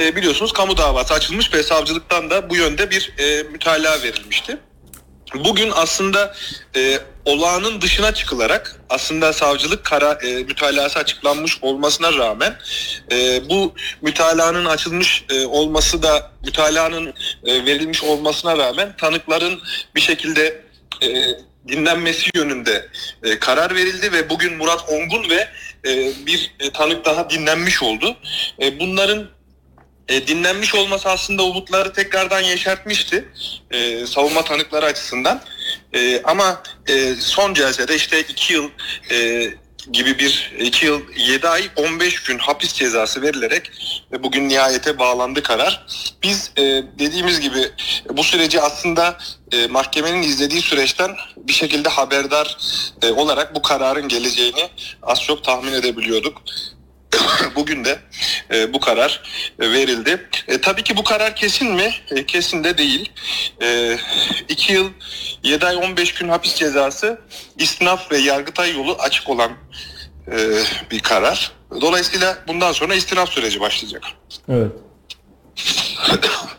e, 0.00 0.16
biliyorsunuz 0.16 0.52
kamu 0.52 0.76
davası 0.76 1.14
açılmış 1.14 1.54
ve 1.54 1.62
savcılıktan 1.62 2.30
da 2.30 2.50
bu 2.50 2.56
yönde 2.56 2.90
bir 2.90 3.12
e, 3.18 3.42
mütalaa 3.42 4.02
verilmişti. 4.02 4.58
Bugün 5.34 5.70
aslında 5.74 6.34
e, 6.76 6.98
olağanın 7.24 7.80
dışına 7.80 8.14
çıkılarak 8.14 8.80
aslında 8.88 9.32
savcılık 9.32 9.84
kara 9.84 10.12
e, 10.12 10.34
mütalası 10.34 10.98
açıklanmış 10.98 11.58
olmasına 11.62 12.12
rağmen 12.12 12.56
e, 13.12 13.48
bu 13.50 13.74
mütalanın 14.02 14.64
açılmış 14.64 15.24
e, 15.30 15.46
olması 15.46 16.02
da 16.02 16.30
mütalanın 16.44 17.14
e, 17.44 17.66
verilmiş 17.66 18.02
olmasına 18.04 18.58
rağmen 18.58 18.96
tanıkların 18.96 19.60
bir 19.94 20.00
şekilde 20.00 20.64
e, 21.02 21.08
dinlenmesi 21.68 22.30
yönünde 22.34 22.88
e, 23.22 23.38
karar 23.38 23.74
verildi 23.74 24.12
ve 24.12 24.30
bugün 24.30 24.56
Murat 24.56 24.84
Ongun 24.88 25.30
ve 25.30 25.48
e, 25.86 26.12
bir 26.26 26.54
e, 26.60 26.70
tanık 26.70 27.04
daha 27.04 27.30
dinlenmiş 27.30 27.82
oldu. 27.82 28.16
E, 28.62 28.80
bunların 28.80 29.28
e, 30.12 30.26
dinlenmiş 30.26 30.74
olması 30.74 31.08
aslında 31.08 31.42
umutları 31.42 31.92
tekrardan 31.92 32.40
yeşertmişti 32.40 33.28
e, 33.70 34.06
savunma 34.06 34.44
tanıkları 34.44 34.86
açısından. 34.86 35.40
E, 35.94 36.22
ama 36.24 36.62
e, 36.88 37.14
son 37.14 37.54
celsede 37.54 37.96
işte 37.96 38.20
iki 38.20 38.52
yıl 38.52 38.70
e, 39.10 39.48
gibi 39.92 40.18
bir 40.18 40.52
iki 40.60 40.86
yıl 40.86 41.00
yedi 41.16 41.48
ay 41.48 41.62
15 41.76 42.22
gün 42.22 42.38
hapis 42.38 42.72
cezası 42.72 43.22
verilerek 43.22 43.70
e, 44.12 44.22
bugün 44.22 44.48
nihayete 44.48 44.98
bağlandı 44.98 45.42
karar. 45.42 45.86
Biz 46.22 46.52
e, 46.56 46.62
dediğimiz 46.98 47.40
gibi 47.40 47.70
bu 48.10 48.24
süreci 48.24 48.60
aslında 48.60 49.18
e, 49.52 49.66
mahkemenin 49.66 50.22
izlediği 50.22 50.62
süreçten 50.62 51.10
bir 51.36 51.52
şekilde 51.52 51.88
haberdar 51.88 52.58
e, 53.02 53.10
olarak 53.10 53.54
bu 53.54 53.62
kararın 53.62 54.08
geleceğini 54.08 54.68
az 55.02 55.22
çok 55.22 55.44
tahmin 55.44 55.72
edebiliyorduk. 55.72 56.42
Bugün 57.56 57.84
de 57.84 57.98
e, 58.54 58.72
bu 58.72 58.80
karar 58.80 59.22
e, 59.60 59.72
verildi. 59.72 60.28
E, 60.48 60.60
tabii 60.60 60.82
ki 60.82 60.96
bu 60.96 61.04
karar 61.04 61.36
kesin 61.36 61.74
mi? 61.74 61.94
E, 62.10 62.26
kesin 62.26 62.64
de 62.64 62.78
değil. 62.78 63.12
E, 63.62 63.98
iki 64.48 64.72
yıl 64.72 64.90
7 65.42 65.66
ay 65.66 65.76
15 65.76 66.14
gün 66.14 66.28
hapis 66.28 66.54
cezası 66.54 67.20
istinaf 67.58 68.12
ve 68.12 68.18
yargıtay 68.18 68.76
yolu 68.76 68.96
açık 68.98 69.28
olan 69.28 69.52
e, 70.26 70.36
bir 70.90 71.00
karar. 71.00 71.52
Dolayısıyla 71.80 72.38
bundan 72.48 72.72
sonra 72.72 72.94
istinaf 72.94 73.30
süreci 73.30 73.60
başlayacak. 73.60 74.02
Evet. 74.48 74.72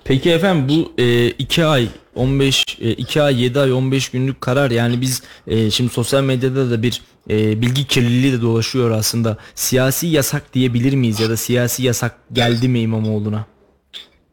Peki 0.04 0.32
efendim 0.32 0.70
bu 0.70 1.02
2 1.38 1.62
e, 1.62 1.66
ay 1.66 1.88
15 2.16 2.64
2 2.80 3.20
e, 3.20 3.22
ay 3.22 3.44
7 3.44 3.60
ay 3.60 3.74
15 3.74 4.10
günlük 4.10 4.42
karar 4.42 4.72
yani 4.72 5.02
biz 5.02 5.24
e, 5.48 5.72
şimdi 5.72 5.94
sosyal 5.94 6.24
medyada 6.24 6.72
da 6.72 6.84
bir 6.84 7.02
e, 7.30 7.62
bilgi 7.62 7.88
kirliliği 7.88 8.34
de 8.34 8.42
dolaşıyor 8.42 8.92
aslında. 8.92 9.38
Siyasi 9.56 10.08
yasak 10.08 10.54
diyebilir 10.54 10.94
miyiz 10.94 11.20
ya 11.20 11.30
da 11.30 11.38
siyasi 11.38 11.84
yasak 11.84 12.16
geldi 12.34 12.68
mi 12.68 12.80
İmamoğlu'na? 12.80 13.46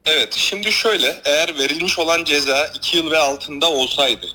Evet 0.07 0.35
şimdi 0.35 0.73
şöyle 0.73 1.21
eğer 1.25 1.59
verilmiş 1.59 1.99
olan 1.99 2.25
ceza 2.25 2.67
2 2.67 2.97
yıl 2.97 3.11
ve 3.11 3.19
altında 3.19 3.71
olsaydı 3.71 4.27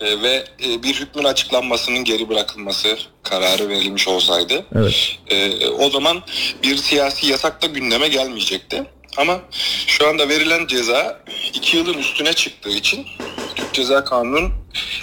e, 0.00 0.22
ve 0.22 0.44
e, 0.64 0.82
bir 0.82 0.94
hükmün 0.94 1.24
açıklanmasının 1.24 2.04
geri 2.04 2.28
bırakılması 2.28 2.98
kararı 3.22 3.68
verilmiş 3.68 4.08
olsaydı 4.08 4.64
Evet. 4.76 5.16
e, 5.30 5.66
o 5.68 5.90
zaman 5.90 6.22
bir 6.62 6.76
siyasi 6.76 7.26
yasak 7.26 7.62
da 7.62 7.66
gündeme 7.66 8.08
gelmeyecekti. 8.08 8.84
Ama 9.18 9.40
şu 9.86 10.08
anda 10.08 10.28
verilen 10.28 10.66
ceza 10.66 11.20
2 11.54 11.76
yılın 11.76 11.98
üstüne 11.98 12.32
çıktığı 12.32 12.70
için 12.70 13.06
Türk 13.56 13.74
Ceza 13.74 14.04
Kanunu'nun 14.04 14.52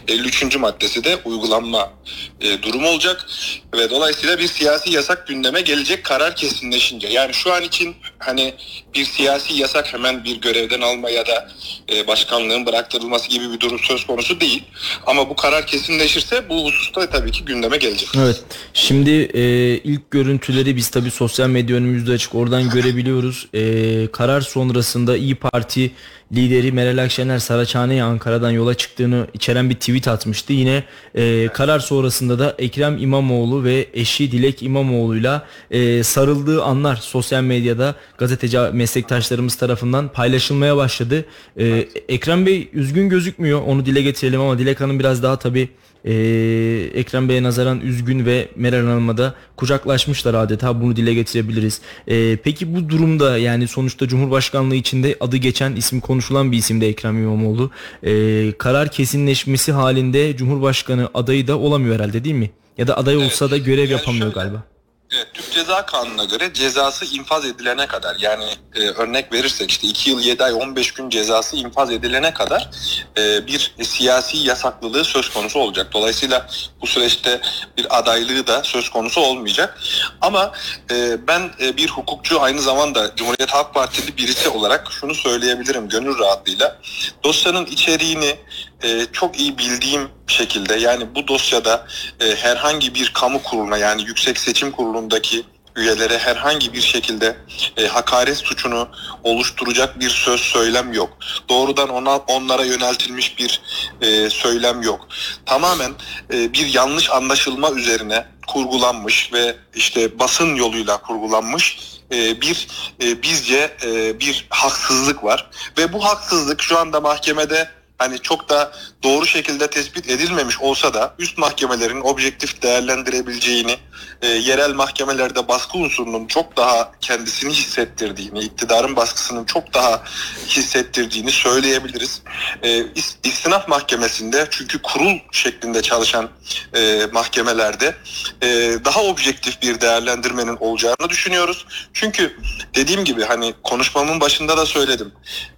53. 0.08 0.58
maddesi 0.58 1.04
de 1.04 1.18
uygulanma 1.26 1.94
e, 2.42 2.62
durumu 2.62 2.88
olacak 2.88 3.26
ve 3.74 3.90
dolayısıyla 3.90 4.40
bir 4.40 4.48
siyasi 4.48 4.92
yasak 4.94 5.28
gündeme 5.28 5.62
gelecek 5.62 6.04
karar 6.04 6.36
kesinleşince. 6.36 7.08
Yani 7.08 7.34
şu 7.34 7.54
an 7.54 7.64
için 7.64 7.96
hani 8.20 8.54
bir 8.94 9.06
siyasi 9.06 9.54
yasak 9.54 9.94
hemen 9.94 10.24
bir 10.24 10.42
görevden 10.42 10.82
alma 10.82 11.10
ya 11.10 11.26
da 11.26 11.50
e, 11.94 12.08
başkanlığın 12.08 12.66
bıraktırılması 12.66 13.30
gibi 13.30 13.52
bir 13.54 13.60
durum 13.60 13.80
söz 13.80 14.08
konusu 14.08 14.40
değil. 14.40 14.64
Ama 15.06 15.30
bu 15.30 15.36
karar 15.36 15.68
kesinleşirse 15.68 16.50
bu 16.50 16.66
hususta 16.66 17.10
tabii 17.10 17.32
ki 17.32 17.46
gündeme 17.46 17.78
gelecek. 17.78 18.10
Evet. 18.18 18.44
Şimdi 18.74 19.12
e, 19.12 19.44
ilk 19.78 20.12
görüntüleri 20.12 20.76
biz 20.76 20.90
tabii 20.90 21.12
sosyal 21.12 21.50
medya 21.50 21.76
önümüzde 21.76 22.12
açık 22.12 22.36
oradan 22.36 22.70
görebiliyoruz. 22.70 23.48
E, 23.54 24.08
karar 24.12 24.42
sonrasında 24.42 25.18
İyi 25.18 25.36
Parti 25.36 25.92
lideri 26.36 26.72
Meral 26.72 26.98
Akşener 27.04 27.40
Saraçhane'ye 27.40 28.04
Ankara'dan 28.04 28.52
yola 28.52 28.74
çıktığını 28.74 29.28
içeren 29.34 29.70
bir 29.70 29.76
tweet 29.76 30.08
atmıştı. 30.08 30.54
Yine 30.54 30.84
e, 31.16 31.48
karar 31.48 31.80
sonrasında 31.80 32.40
da 32.40 32.56
Ekrem 32.60 32.98
İmamoğlu 32.98 33.64
ve 33.64 33.88
eşi 33.94 34.32
Dilek 34.32 34.64
İmamoğlu'yla 34.64 35.46
e, 35.72 36.04
sarıldığı 36.04 36.64
anlar 36.64 36.96
sosyal 36.96 37.44
medyada 37.44 37.96
gazeteci 38.18 38.58
meslektaşlarımız 38.74 39.56
tarafından 39.56 40.08
paylaşılmaya 40.08 40.78
başladı. 40.78 41.26
E, 41.60 41.66
Ekrem 42.10 42.46
Bey 42.46 42.70
üzgün 42.74 43.10
gözükmüyor 43.10 43.62
onu 43.62 43.86
dile 43.86 44.02
getirelim 44.02 44.42
ama 44.42 44.60
Dilek 44.60 44.82
Hanım 44.82 45.00
biraz 45.00 45.24
daha 45.24 45.40
tabii 45.40 45.70
ee, 46.06 46.90
Ekrem 46.94 47.30
Bey'e 47.30 47.44
nazaran 47.44 47.82
üzgün 47.82 48.26
ve 48.26 48.48
Meral 48.56 48.86
Hanım'a 48.86 49.18
da 49.18 49.34
kucaklaşmışlar 49.56 50.34
adeta 50.34 50.82
bunu 50.82 50.96
dile 50.96 51.14
getirebiliriz. 51.14 51.82
Ee, 52.08 52.38
peki 52.44 52.76
bu 52.76 52.90
durumda 52.90 53.38
yani 53.38 53.68
sonuçta 53.68 54.08
Cumhurbaşkanlığı 54.08 54.76
içinde 54.76 55.16
adı 55.20 55.38
geçen 55.38 55.76
isim 55.76 56.00
konuşulan 56.00 56.52
bir 56.52 56.58
isimde 56.58 56.88
Ekrem 56.88 57.18
İmamoğlu. 57.24 57.72
Ee, 58.04 58.52
karar 58.58 58.92
kesinleşmesi 58.92 59.72
halinde 59.72 60.38
Cumhurbaşkanı 60.38 61.10
adayı 61.14 61.48
da 61.48 61.58
olamıyor 61.60 61.96
herhalde 61.96 62.24
değil 62.24 62.36
mi? 62.36 62.50
Ya 62.78 62.88
da 62.88 62.98
aday 62.98 63.18
olsa 63.18 63.52
da 63.52 63.58
görev 63.58 63.90
yapamıyor 63.90 64.34
galiba. 64.34 64.75
Evet, 65.14 65.28
Türk 65.34 65.52
Ceza 65.52 65.86
Kanunu'na 65.86 66.26
göre 66.26 66.54
cezası 66.54 67.06
infaz 67.06 67.46
edilene 67.46 67.88
kadar 67.88 68.16
yani 68.20 68.46
e, 68.76 68.80
örnek 68.80 69.34
verirsek 69.34 69.72
işte 69.72 69.88
2 69.88 70.10
yıl 70.10 70.20
7 70.20 70.44
ay 70.44 70.54
15 70.54 70.92
gün 70.92 71.10
cezası 71.10 71.56
infaz 71.56 71.92
edilene 71.92 72.34
kadar 72.34 72.70
e, 73.18 73.48
bir 73.48 73.76
siyasi 73.82 74.38
yasaklılığı 74.38 75.06
söz 75.06 75.30
konusu 75.30 75.60
olacak. 75.60 75.88
Dolayısıyla 75.94 76.48
bu 76.82 76.88
süreçte 76.88 77.42
bir 77.78 77.98
adaylığı 78.00 78.48
da 78.48 78.64
söz 78.64 78.90
konusu 78.90 79.22
olmayacak. 79.22 79.80
Ama 80.22 80.52
e, 80.92 81.28
ben 81.28 81.52
e, 81.62 81.78
bir 81.78 81.90
hukukçu 81.90 82.42
aynı 82.42 82.62
zamanda 82.62 83.16
Cumhuriyet 83.16 83.54
Halk 83.54 83.74
Partili 83.74 84.18
birisi 84.18 84.50
olarak 84.50 84.92
şunu 84.92 85.16
söyleyebilirim 85.16 85.90
gönül 85.90 86.20
rahatlığıyla. 86.20 86.78
Dosyanın 87.24 87.66
içeriğini 87.66 88.36
e, 88.84 89.06
çok 89.12 89.40
iyi 89.40 89.58
bildiğim 89.58 90.10
şekilde 90.28 90.76
yani 90.76 91.16
bu 91.16 91.28
dosyada 91.28 91.88
e, 92.20 92.36
herhangi 92.36 92.96
bir 92.96 93.12
kamu 93.14 93.44
kuruluna 93.44 93.78
yani 93.78 94.04
Yüksek 94.04 94.38
Seçim 94.38 94.72
Kurulu'ndaki 94.72 95.46
üyelere 95.76 96.18
herhangi 96.18 96.74
bir 96.74 96.82
şekilde 96.82 97.38
e, 97.78 97.88
hakaret 97.88 98.38
suçunu 98.38 98.90
oluşturacak 99.24 100.00
bir 100.00 100.10
söz 100.10 100.42
söylem 100.42 100.94
yok. 100.94 101.18
Doğrudan 101.50 101.90
ona 101.90 102.18
onlara 102.18 102.64
yöneltilmiş 102.64 103.40
bir 103.40 103.62
e, 104.02 104.30
söylem 104.30 104.82
yok. 104.82 105.08
Tamamen 105.46 105.92
e, 106.34 106.54
bir 106.54 106.74
yanlış 106.74 107.12
anlaşılma 107.12 107.72
üzerine 107.72 108.26
kurgulanmış 108.48 109.34
ve 109.34 109.56
işte 109.76 110.20
basın 110.20 110.56
yoluyla 110.56 110.98
kurgulanmış 110.98 111.78
e, 112.12 112.42
bir 112.42 112.68
e, 113.04 113.22
bizce 113.22 113.78
e, 113.84 114.20
bir 114.20 114.48
haksızlık 114.50 115.24
var 115.24 115.50
ve 115.78 115.94
bu 115.94 116.06
haksızlık 116.06 116.62
şu 116.62 116.80
anda 116.80 117.00
mahkemede 117.00 117.70
hani 117.98 118.20
çok 118.20 118.50
da 118.50 118.72
doğru 119.04 119.26
şekilde 119.26 119.70
tespit 119.70 120.10
edilmemiş 120.10 120.62
olsa 120.62 120.94
da 120.94 121.16
üst 121.20 121.38
mahkemelerin 121.38 122.02
objektif 122.02 122.62
değerlendirebileceğini, 122.62 123.78
e, 124.22 124.28
yerel 124.28 124.74
mahkemelerde 124.74 125.48
baskı 125.48 125.78
unsurunun 125.78 126.28
çok 126.28 126.58
daha 126.58 126.92
kendisini 127.02 127.54
hissettirdiğini, 127.54 128.40
iktidarın 128.40 128.96
baskısının 128.96 129.46
çok 129.46 129.74
daha 129.74 130.04
hissettirdiğini 130.48 131.32
söyleyebiliriz. 131.32 132.22
E, 132.64 132.70
is- 132.70 133.16
istinaf 133.24 133.68
mahkemesinde 133.68 134.48
çünkü 134.52 134.82
kurul 134.82 135.18
şeklinde 135.32 135.82
çalışan 135.82 136.30
e, 136.76 137.06
mahkemelerde 137.14 137.96
e, 138.42 138.48
daha 138.86 139.04
objektif 139.04 139.62
bir 139.62 139.82
değerlendirmenin 139.82 140.58
olacağını 140.60 141.10
düşünüyoruz. 141.10 141.66
Çünkü 141.94 142.38
dediğim 142.76 143.04
gibi 143.04 143.24
hani 143.24 143.54
konuşmamın 143.64 144.20
başında 144.20 144.58
da 144.58 144.66
söyledim. 144.66 145.12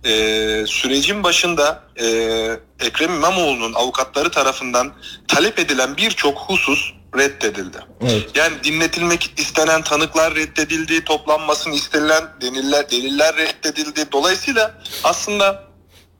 E, 0.03 0.11
sürecin 0.67 1.23
başında 1.23 1.83
e, 1.95 2.26
Ekrem 2.79 3.13
İmamoğlu'nun 3.13 3.73
avukatları 3.73 4.31
tarafından 4.31 4.93
talep 5.27 5.59
edilen 5.59 5.97
birçok 5.97 6.37
husus 6.37 6.91
reddedildi. 7.17 7.77
Evet. 8.01 8.29
Yani 8.35 8.63
dinletilmek 8.63 9.33
istenen 9.37 9.81
tanıklar 9.81 10.35
reddedildi, 10.35 11.03
toplanmasını 11.03 11.75
istenilen 11.75 12.23
deliller, 12.41 12.91
deliller 12.91 13.35
reddedildi. 13.35 14.11
Dolayısıyla 14.11 14.81
aslında 15.03 15.67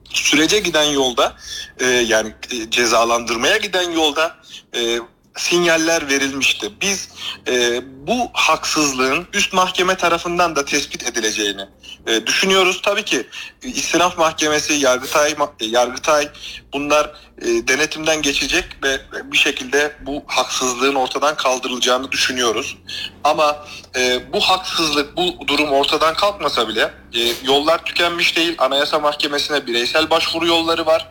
sürece 0.09 0.59
giden 0.59 0.83
yolda 0.83 1.35
e, 1.79 1.85
yani 1.85 2.33
e, 2.51 2.69
cezalandırmaya 2.69 3.57
giden 3.57 3.91
yolda 3.91 4.35
e, 4.75 4.99
sinyaller 5.37 6.09
verilmişti. 6.09 6.71
Biz 6.81 7.09
e, 7.47 7.81
bu 8.07 8.29
haksızlığın 8.33 9.27
üst 9.33 9.53
mahkeme 9.53 9.95
tarafından 9.97 10.55
da 10.55 10.65
tespit 10.65 11.07
edileceğini 11.07 11.65
e, 12.07 12.27
düşünüyoruz. 12.27 12.81
Tabii 12.81 13.03
ki 13.03 13.27
e, 13.63 13.67
istinaf 13.67 14.17
mahkemesi, 14.17 14.73
Yargıtay, 14.73 15.35
e, 15.59 15.65
Yargıtay 15.65 16.29
bunlar 16.73 17.11
e, 17.41 17.67
denetimden 17.67 18.21
geçecek 18.21 18.65
ve 18.83 19.01
bir 19.23 19.37
şekilde 19.37 19.95
bu 20.01 20.23
haksızlığın 20.27 20.95
ortadan 20.95 21.35
kaldırılacağını 21.35 22.11
düşünüyoruz. 22.11 22.77
Ama 23.23 23.65
e, 23.95 24.33
bu 24.33 24.39
haksızlık, 24.39 25.17
bu 25.17 25.47
durum 25.47 25.69
ortadan 25.69 26.13
kalkmasa 26.13 26.67
bile 26.67 26.93
e, 27.13 27.19
yollar 27.43 27.85
tükenmiş 27.85 28.37
değil. 28.37 28.55
Anayasa 28.57 28.99
Mahkemesi'ne 28.99 29.67
bireysel 29.67 30.09
başvuru 30.09 30.47
yolları 30.47 30.85
var. 30.85 31.07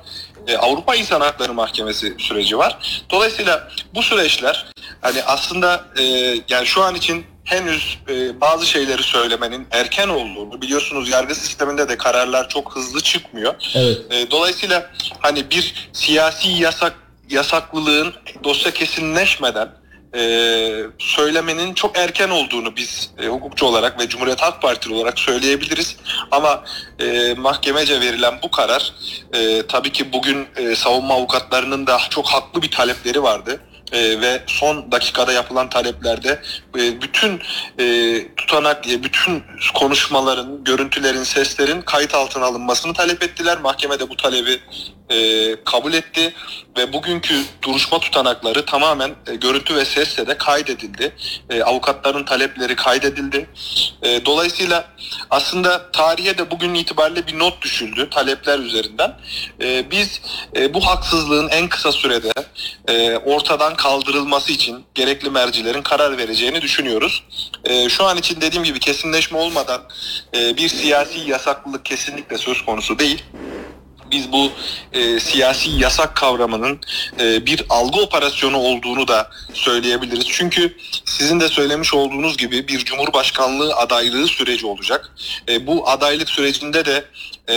E, 0.46 0.56
Avrupa 0.56 0.94
İnsan 0.94 1.20
Hakları 1.20 1.54
Mahkemesi 1.54 2.14
süreci 2.18 2.58
var. 2.58 2.78
Dolayısıyla 3.10 3.68
bu 3.94 4.02
süreçler 4.02 4.66
hani 5.00 5.22
aslında 5.22 5.84
e, 5.98 6.02
yani 6.48 6.66
şu 6.66 6.82
an 6.82 6.94
için 6.94 7.26
henüz 7.44 7.98
e, 8.08 8.40
bazı 8.40 8.66
şeyleri 8.66 9.02
söylemenin 9.02 9.66
erken 9.70 10.08
olduğunu 10.08 10.62
biliyorsunuz 10.62 11.08
yargı 11.08 11.34
sisteminde 11.34 11.88
de 11.88 11.96
kararlar 11.96 12.48
çok 12.48 12.76
hızlı 12.76 13.00
çıkmıyor. 13.00 13.54
Evet. 13.74 13.98
E, 14.10 14.30
dolayısıyla 14.30 14.90
hani 15.18 15.50
bir 15.50 15.88
siyasi 15.92 16.48
yasak 16.48 16.94
yasaklılığın 17.30 18.14
dosya 18.44 18.70
kesinleşmeden 18.72 19.68
e, 20.14 20.82
söylemenin 20.98 21.74
çok 21.74 21.98
erken 21.98 22.30
olduğunu 22.30 22.76
biz 22.76 23.10
e, 23.18 23.26
hukukçu 23.26 23.66
olarak 23.66 24.00
ve 24.00 24.08
Cumhuriyet 24.08 24.42
Halk 24.42 24.62
Partili 24.62 24.94
olarak 24.94 25.18
söyleyebiliriz. 25.18 25.96
Ama 26.30 26.64
e, 27.00 27.34
mahkemece 27.34 28.00
verilen 28.00 28.34
bu 28.42 28.50
karar 28.50 28.92
e, 29.32 29.66
tabii 29.66 29.92
ki 29.92 30.12
bugün 30.12 30.46
e, 30.56 30.76
savunma 30.76 31.14
avukatlarının 31.14 31.86
da 31.86 31.98
çok 32.10 32.26
haklı 32.26 32.62
bir 32.62 32.70
talepleri 32.70 33.22
vardı. 33.22 33.60
E, 33.92 34.20
ve 34.20 34.42
son 34.46 34.92
dakikada 34.92 35.32
yapılan 35.32 35.68
taleplerde 35.68 36.42
e, 36.78 37.02
bütün 37.02 37.42
e, 37.78 38.26
tutanak, 38.36 38.90
e, 38.90 39.02
bütün 39.02 39.42
konuşmaların, 39.74 40.64
görüntülerin, 40.64 41.22
seslerin 41.22 41.82
kayıt 41.82 42.14
altına 42.14 42.44
alınmasını 42.44 42.94
talep 42.94 43.22
ettiler. 43.22 43.58
Mahkeme 43.58 43.98
de 44.00 44.08
bu 44.08 44.16
talebi 44.16 44.60
e, 45.10 45.56
kabul 45.64 45.92
etti 45.92 46.34
ve 46.78 46.92
bugünkü 46.92 47.34
duruşma 47.62 47.98
tutanakları 47.98 48.64
tamamen 48.64 49.14
e, 49.26 49.34
görüntü 49.34 49.76
ve 49.76 49.84
sesle 49.84 50.26
de 50.26 50.38
kaydedildi. 50.38 51.12
E, 51.50 51.62
avukatların 51.62 52.24
talepleri 52.24 52.76
kaydedildi. 52.76 53.48
E, 54.02 54.24
dolayısıyla 54.26 54.84
aslında 55.30 55.90
tarihe 55.90 56.38
de 56.38 56.50
bugün 56.50 56.74
itibariyle 56.74 57.26
bir 57.26 57.38
not 57.38 57.62
düşüldü 57.62 58.10
talepler 58.10 58.58
üzerinden. 58.58 59.16
E, 59.60 59.90
biz 59.90 60.20
e, 60.56 60.74
bu 60.74 60.86
haksızlığın 60.86 61.48
en 61.48 61.68
kısa 61.68 61.92
sürede 61.92 62.32
e, 62.88 63.16
ortadan 63.16 63.75
kaldırılması 63.76 64.52
için 64.52 64.84
gerekli 64.94 65.30
mercilerin 65.30 65.82
karar 65.82 66.18
vereceğini 66.18 66.62
düşünüyoruz. 66.62 67.24
E, 67.64 67.88
şu 67.88 68.04
an 68.04 68.16
için 68.16 68.40
dediğim 68.40 68.64
gibi 68.64 68.78
kesinleşme 68.80 69.38
olmadan 69.38 69.82
e, 70.36 70.56
bir 70.56 70.68
siyasi 70.68 71.18
yasaklılık 71.30 71.84
kesinlikle 71.84 72.38
söz 72.38 72.64
konusu 72.64 72.98
değil. 72.98 73.24
biz 74.10 74.32
bu 74.32 74.52
e, 74.92 75.20
siyasi 75.20 75.70
yasak 75.70 76.16
kavramının 76.16 76.80
e, 77.20 77.46
bir 77.46 77.64
algı 77.68 78.00
operasyonu 78.00 78.56
olduğunu 78.58 79.08
da 79.08 79.30
söyleyebiliriz. 79.52 80.26
Çünkü 80.28 80.76
sizin 81.04 81.40
de 81.40 81.48
söylemiş 81.48 81.94
olduğunuz 81.94 82.36
gibi 82.36 82.68
bir 82.68 82.78
cumhurbaşkanlığı 82.78 83.74
adaylığı 83.76 84.26
süreci 84.26 84.66
olacak. 84.66 85.10
E, 85.48 85.66
bu 85.66 85.88
adaylık 85.88 86.30
sürecinde 86.30 86.84
de 86.84 87.04
e, 87.48 87.56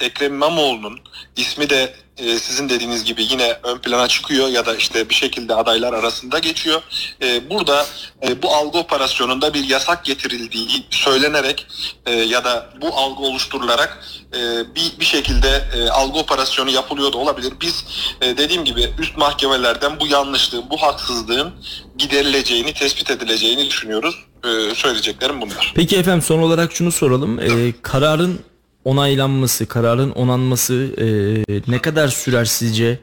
Ekrem 0.00 0.34
İmamoğlu'nun 0.34 1.00
ismi 1.36 1.70
de 1.70 1.94
e, 2.22 2.38
sizin 2.38 2.68
dediğiniz 2.68 3.04
gibi 3.04 3.22
yine 3.30 3.58
ön 3.62 3.78
plana 3.78 4.08
çıkıyor 4.08 4.48
ya 4.48 4.66
da 4.66 4.76
işte 4.76 5.08
bir 5.08 5.14
şekilde 5.14 5.54
adaylar 5.54 5.92
arasında 5.92 6.38
geçiyor. 6.38 6.82
E, 7.22 7.50
burada 7.50 7.86
e, 8.28 8.42
bu 8.42 8.54
algı 8.54 8.78
operasyonunda 8.78 9.54
bir 9.54 9.64
yasak 9.64 10.04
getirildiği 10.04 10.68
söylenerek 10.90 11.66
e, 12.06 12.14
ya 12.14 12.44
da 12.44 12.66
bu 12.80 12.96
algı 12.96 13.22
oluşturularak 13.22 14.04
e, 14.34 14.38
bir, 14.74 15.00
bir 15.00 15.04
şekilde 15.04 15.64
e, 15.76 15.88
algı 15.88 16.18
operasyonu 16.18 16.70
yapılıyor 16.70 17.12
da 17.12 17.18
olabilir. 17.18 17.52
Biz 17.60 17.84
e, 18.20 18.36
dediğim 18.36 18.64
gibi 18.64 18.90
üst 18.98 19.16
mahkemelerden 19.16 20.00
bu 20.00 20.06
yanlışlığın, 20.06 20.70
bu 20.70 20.82
haksızlığın 20.82 21.52
giderileceğini, 21.98 22.74
tespit 22.74 23.10
edileceğini 23.10 23.66
düşünüyoruz. 23.66 24.14
E, 24.44 24.74
söyleyeceklerim 24.74 25.40
bunlar. 25.40 25.72
Peki 25.74 25.96
efendim 25.96 26.22
son 26.22 26.38
olarak 26.38 26.72
şunu 26.72 26.92
soralım. 26.92 27.40
Ee, 27.40 27.72
kararın 27.82 28.40
onaylanması, 28.84 29.68
kararın 29.68 30.10
onanması 30.10 30.74
e, 30.98 31.70
ne 31.70 31.82
kadar 31.82 32.08
sürer 32.08 32.44
sizce? 32.44 33.00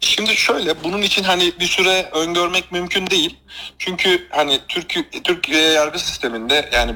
Şimdi 0.00 0.36
şöyle 0.36 0.84
bunun 0.84 1.02
için 1.02 1.22
hani 1.22 1.52
bir 1.60 1.66
süre 1.66 2.10
öngörmek 2.12 2.72
mümkün 2.72 3.06
değil. 3.06 3.36
Çünkü 3.78 4.26
hani 4.30 4.60
Türk 4.68 4.94
Türkiye 5.24 5.62
yargı 5.62 5.98
sisteminde 5.98 6.70
yani 6.72 6.94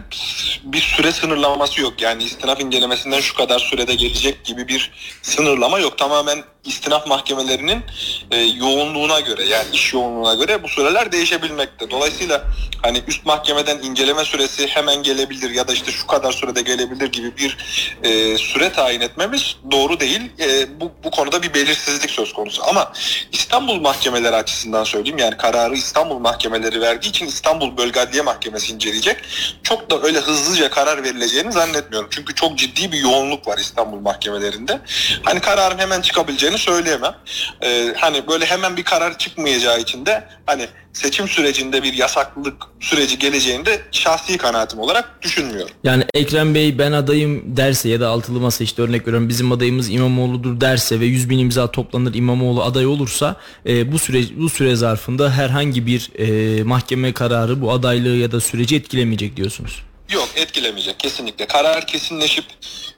bir 0.62 0.80
süre 0.80 1.12
sınırlaması 1.12 1.80
yok. 1.80 2.02
Yani 2.02 2.24
istinaf 2.24 2.60
incelemesinden 2.60 3.20
şu 3.20 3.36
kadar 3.36 3.58
sürede 3.58 3.94
gelecek 3.94 4.44
gibi 4.44 4.68
bir 4.68 4.92
sınırlama 5.22 5.78
yok. 5.78 5.98
Tamamen 5.98 6.44
istinaf 6.64 7.06
mahkemelerinin 7.06 7.82
e, 8.30 8.40
yoğunluğuna 8.40 9.20
göre 9.20 9.44
yani 9.44 9.66
iş 9.72 9.92
yoğunluğuna 9.92 10.34
göre 10.34 10.62
bu 10.62 10.68
süreler 10.68 11.12
değişebilmekte. 11.12 11.90
Dolayısıyla 11.90 12.44
hani 12.82 13.02
üst 13.08 13.26
mahkemeden 13.26 13.78
inceleme 13.78 14.24
süresi 14.24 14.66
hemen 14.66 15.02
gelebilir 15.02 15.50
ya 15.50 15.68
da 15.68 15.72
işte 15.72 15.92
şu 15.92 16.06
kadar 16.06 16.32
sürede 16.32 16.62
gelebilir 16.62 17.12
gibi 17.12 17.36
bir 17.36 17.56
e, 18.02 18.38
süre 18.38 18.72
tayin 18.72 19.00
etmemiz 19.00 19.56
doğru 19.70 20.00
değil. 20.00 20.20
E, 20.40 20.80
bu, 20.80 20.92
bu 21.04 21.10
konuda 21.10 21.42
bir 21.42 21.54
belirsizlik 21.54 22.10
söz 22.10 22.32
konusu. 22.32 22.62
Ama 22.68 22.92
İstanbul 23.32 23.80
mahkemeleri 23.80 24.36
açısından 24.36 24.84
söyleyeyim 24.84 25.18
yani 25.18 25.36
kararı 25.36 25.74
İstanbul 25.74 26.18
mahkemeleri 26.18 26.80
verdiği 26.80 27.08
için 27.08 27.26
İstanbul 27.26 27.76
Bölge 27.76 28.00
Adliye 28.00 28.22
Mahkemesi 28.22 28.72
inceleyecek. 28.72 29.16
Çok 29.62 29.90
da 29.90 30.02
öyle 30.02 30.18
hızlıca 30.18 30.70
karar 30.70 31.04
verileceğini 31.04 31.52
zannetmiyorum. 31.52 32.08
Çünkü 32.12 32.34
çok 32.34 32.58
ciddi 32.58 32.92
bir 32.92 32.98
yoğunluk 32.98 33.48
var 33.48 33.58
İstanbul 33.58 34.00
mahkemelerinde. 34.00 34.80
Hani 35.22 35.40
kararın 35.40 35.78
hemen 35.78 36.00
çıkabileceğini 36.00 36.51
söyleyemem. 36.58 37.14
Ee, 37.62 37.94
hani 37.96 38.28
böyle 38.28 38.46
hemen 38.46 38.76
bir 38.76 38.82
karar 38.82 39.18
çıkmayacağı 39.18 39.80
için 39.80 40.06
de 40.06 40.24
hani 40.46 40.68
seçim 40.92 41.28
sürecinde 41.28 41.82
bir 41.82 41.92
yasaklılık 41.92 42.62
süreci 42.80 43.18
geleceğini 43.18 43.66
de 43.66 43.80
şahsi 43.92 44.38
kanaatim 44.38 44.78
olarak 44.78 45.22
düşünmüyorum. 45.22 45.70
Yani 45.84 46.04
Ekrem 46.14 46.54
Bey 46.54 46.78
ben 46.78 46.92
adayım 46.92 47.56
derse 47.56 47.88
ya 47.88 48.00
da 48.00 48.08
altılı 48.08 48.40
masa 48.40 48.64
işte 48.64 48.82
örnek 48.82 49.06
veriyorum 49.06 49.28
bizim 49.28 49.52
adayımız 49.52 49.90
İmamoğlu'dur 49.90 50.60
derse 50.60 51.00
ve 51.00 51.04
100 51.04 51.30
bin 51.30 51.38
imza 51.38 51.70
toplanır 51.70 52.14
İmamoğlu 52.14 52.62
aday 52.62 52.86
olursa 52.86 53.36
e, 53.66 53.92
bu 53.92 53.98
süre 53.98 54.22
bu 54.36 54.48
süre 54.48 54.76
zarfında 54.76 55.30
herhangi 55.30 55.86
bir 55.86 56.10
e, 56.18 56.62
mahkeme 56.62 57.12
kararı 57.12 57.60
bu 57.60 57.72
adaylığı 57.72 58.16
ya 58.16 58.32
da 58.32 58.40
süreci 58.40 58.76
etkilemeyecek 58.76 59.36
diyorsunuz. 59.36 59.82
Yok 60.10 60.28
etkilemeyecek 60.36 60.98
kesinlikle. 60.98 61.46
Karar 61.46 61.86
kesinleşip 61.86 62.44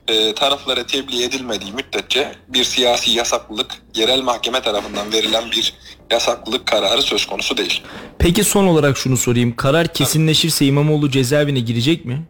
e, 0.09 0.35
taraflara 0.35 0.87
tebliğ 0.87 1.25
edilmediği 1.25 1.73
müddetçe 1.73 2.33
bir 2.49 2.65
siyasi 2.65 3.11
yasaklılık 3.11 3.71
yerel 3.95 4.21
mahkeme 4.21 4.63
tarafından 4.63 5.13
verilen 5.13 5.51
bir 5.51 5.75
yasaklılık 6.11 6.67
kararı 6.67 7.03
söz 7.03 7.27
konusu 7.27 7.57
değil. 7.57 7.83
Peki 8.19 8.45
son 8.45 8.67
olarak 8.67 8.99
şunu 8.99 9.17
sorayım. 9.17 9.57
Karar 9.57 9.93
kesinleşirse 9.93 10.67
İmamoğlu 10.67 11.11
cezaevine 11.11 11.61
girecek 11.61 12.05
mi? 12.05 12.23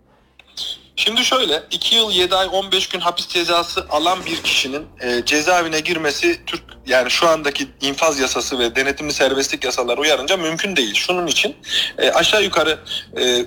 Şimdi 0.96 1.24
şöyle 1.24 1.62
2 1.70 1.96
yıl 1.96 2.10
7 2.10 2.34
ay 2.34 2.48
15 2.52 2.88
gün 2.88 3.00
hapis 3.00 3.28
cezası 3.28 3.86
alan 3.90 4.18
bir 4.26 4.42
kişinin 4.42 4.86
e, 5.00 5.24
cezaevine 5.24 5.80
girmesi 5.80 6.40
Türk 6.46 6.62
yani 6.86 7.10
şu 7.10 7.28
andaki 7.28 7.68
infaz 7.80 8.20
yasası 8.20 8.58
ve 8.58 8.76
denetimli 8.76 9.12
serbestlik 9.12 9.64
yasaları 9.64 10.00
uyarınca 10.00 10.36
mümkün 10.36 10.76
değil. 10.76 10.94
Şunun 10.94 11.26
için 11.26 11.56
e, 11.98 12.10
aşağı 12.10 12.42
yukarı 12.42 12.78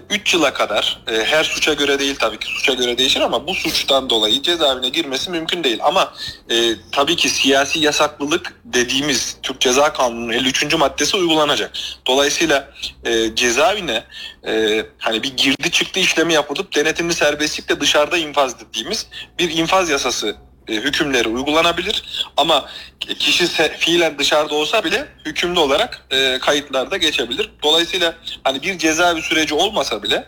3 0.10 0.34
e, 0.34 0.38
yıla 0.38 0.54
kadar 0.54 1.00
e, 1.12 1.26
her 1.26 1.44
suça 1.44 1.74
göre 1.74 2.00
değil 2.00 2.16
tabii 2.20 2.40
ki 2.40 2.48
suça 2.48 2.74
göre 2.74 2.98
değişir 2.98 3.22
ama 3.22 3.48
bu 3.48 3.54
suçtan 3.54 4.10
dolayı 4.10 4.42
cezaevine 4.42 4.90
girmesi 4.90 5.32
mümkün 5.32 5.64
değil. 5.64 5.80
Ama 5.84 6.14
e, 6.50 6.56
tabii 6.92 7.16
ki 7.16 7.30
siyasi 7.30 7.80
yasaklılık 7.80 8.54
dediğimiz 8.66 9.38
Türk 9.44 9.62
Ceza 9.62 9.94
Kanunu'nun 9.94 10.34
53. 10.34 10.76
maddesi 10.76 11.18
uygulanacak. 11.18 11.72
Dolayısıyla 12.08 12.70
e, 13.06 13.36
cezaevine 13.36 14.04
e, 14.48 14.86
hani 14.98 15.24
bir 15.24 15.38
girdi 15.38 15.72
çıktı 15.72 16.00
işlemi 16.00 16.34
yapılıp 16.34 16.76
denetimli 16.76 17.14
serbestlikle 17.38 17.80
dışarıda 17.80 18.18
infaz 18.18 18.60
dediğimiz 18.60 19.08
bir 19.40 19.50
infaz 19.50 19.90
yasası 19.90 20.36
e, 20.68 20.74
hükümleri 20.74 21.28
uygulanabilir 21.28 22.04
ama 22.38 22.70
kişi 23.00 23.48
fiilen 23.78 24.20
dışarıda 24.20 24.56
olsa 24.56 24.84
bile 24.84 25.08
hükümlü 25.26 25.60
olarak 25.60 26.06
e, 26.12 26.40
kayıtlarda 26.40 26.98
geçebilir. 26.98 27.52
Dolayısıyla 27.64 28.16
hani 28.44 28.62
bir 28.62 28.78
cezaevi 28.78 29.22
süreci 29.22 29.54
olmasa 29.54 30.04
bile 30.04 30.28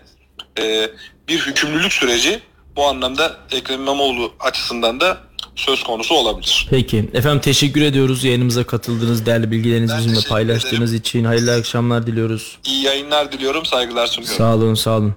e, 0.60 0.90
bir 1.28 1.40
hükümlülük 1.40 1.94
süreci 1.94 2.40
bu 2.76 2.88
anlamda 2.88 3.38
Ekrem 3.52 3.82
İmamoğlu 3.82 4.34
açısından 4.40 5.00
da 5.00 5.18
söz 5.60 5.84
konusu 5.84 6.16
olabilir. 6.16 6.68
Peki. 6.70 7.10
Efendim 7.14 7.40
teşekkür 7.42 7.82
ediyoruz 7.82 8.24
yayınımıza 8.24 8.64
katıldığınız 8.64 9.26
değerli 9.26 9.52
bilgilerinizi 9.52 9.94
ben 9.94 10.00
bizimle 10.00 10.20
paylaştığınız 10.30 10.90
ederim. 10.90 11.00
için. 11.00 11.24
Hayırlı 11.24 11.54
akşamlar 11.54 12.08
diliyoruz. 12.08 12.58
İyi 12.66 12.84
yayınlar 12.84 13.32
diliyorum. 13.32 13.66
Saygılar 13.66 14.08
sunuyorum. 14.08 14.38
Sağ 14.38 14.56
olun 14.56 14.74
sağ 14.74 14.98
olun. 14.98 15.14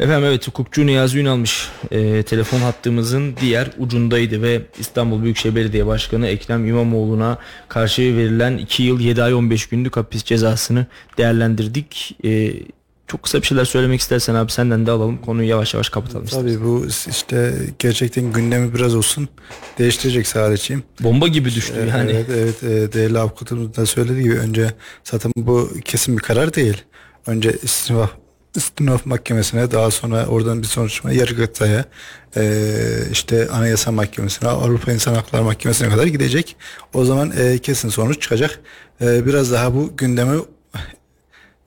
Efendim 0.00 0.24
evet 0.24 0.48
hukukçu 0.48 0.86
Niyazi 0.86 1.18
Ünalmış 1.18 1.68
e, 1.90 2.22
telefon 2.22 2.58
hattımızın 2.60 3.36
diğer 3.40 3.70
ucundaydı 3.78 4.42
ve 4.42 4.62
İstanbul 4.78 5.22
Büyükşehir 5.22 5.56
Belediye 5.56 5.86
Başkanı 5.86 6.26
Ekrem 6.26 6.66
İmamoğlu'na 6.68 7.38
karşı 7.68 8.02
verilen 8.02 8.58
2 8.58 8.82
yıl 8.82 9.00
7 9.00 9.22
ay 9.22 9.34
15 9.34 9.66
günlük 9.66 9.96
hapis 9.96 10.24
cezasını 10.24 10.86
değerlendirdik. 11.18 12.16
E, 12.24 12.52
çok 13.12 13.22
kısa 13.22 13.40
bir 13.40 13.46
şeyler 13.46 13.64
söylemek 13.64 14.00
istersen 14.00 14.34
abi 14.34 14.52
senden 14.52 14.86
de 14.86 14.90
alalım. 14.90 15.18
Konuyu 15.18 15.48
yavaş 15.48 15.74
yavaş 15.74 15.88
kapatalım. 15.88 16.26
Tabii 16.26 16.50
istersen. 16.50 16.64
bu 16.64 16.86
işte 17.10 17.54
gerçekten 17.78 18.32
gündemi 18.32 18.74
biraz 18.74 18.94
olsun 18.94 19.28
değiştirecek 19.78 20.26
sadece. 20.26 20.78
Bomba 21.00 21.28
gibi 21.28 21.54
düştü 21.54 21.74
evet, 21.78 21.90
yani. 21.90 22.10
Evet 22.10 22.26
evet 22.32 22.62
e, 22.62 22.92
değerli 22.92 23.18
avukatımız 23.18 23.76
da 23.76 23.86
söylediği 23.86 24.22
gibi 24.22 24.38
önce 24.38 24.74
zaten 25.04 25.32
bu 25.36 25.70
kesin 25.84 26.16
bir 26.16 26.22
karar 26.22 26.54
değil. 26.54 26.76
Önce 27.26 27.52
istinaf 27.62 28.10
istinaf 28.56 29.06
mahkemesine 29.06 29.70
daha 29.70 29.90
sonra 29.90 30.26
oradan 30.26 30.62
bir 30.62 30.66
sonuçma 30.66 31.12
yargıtaya 31.12 31.84
e, 32.36 32.64
işte 33.12 33.48
anayasa 33.48 33.92
mahkemesine 33.92 34.48
Avrupa 34.48 34.92
İnsan 34.92 35.14
Hakları 35.14 35.42
Mahkemesi'ne 35.42 35.88
kadar 35.88 36.06
gidecek. 36.06 36.56
O 36.94 37.04
zaman 37.04 37.32
e, 37.38 37.58
kesin 37.58 37.88
sonuç 37.88 38.22
çıkacak. 38.22 38.60
E, 39.00 39.26
biraz 39.26 39.52
daha 39.52 39.74
bu 39.74 39.96
gündemi 39.96 40.40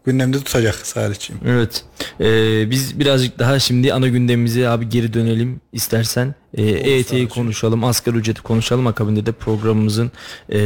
gündemde 0.06 0.38
tutacak 0.38 0.76
Salih'ciğim. 0.76 1.42
Evet. 1.46 1.84
Ee, 2.20 2.72
biz 2.72 3.00
birazcık 3.00 3.40
daha 3.40 3.60
şimdi 3.60 3.94
ana 3.94 4.08
gündemimize 4.08 4.70
abi 4.70 4.90
geri 4.90 5.14
dönelim 5.14 5.62
istersen. 5.74 6.36
Ee, 6.56 6.64
EYT'yi 6.64 7.28
konuşalım, 7.28 7.84
asgari 7.84 8.18
ücreti 8.18 8.42
konuşalım. 8.42 8.88
Akabinde 8.88 9.26
de 9.26 9.32
programımızın 9.32 10.12
e, 10.50 10.60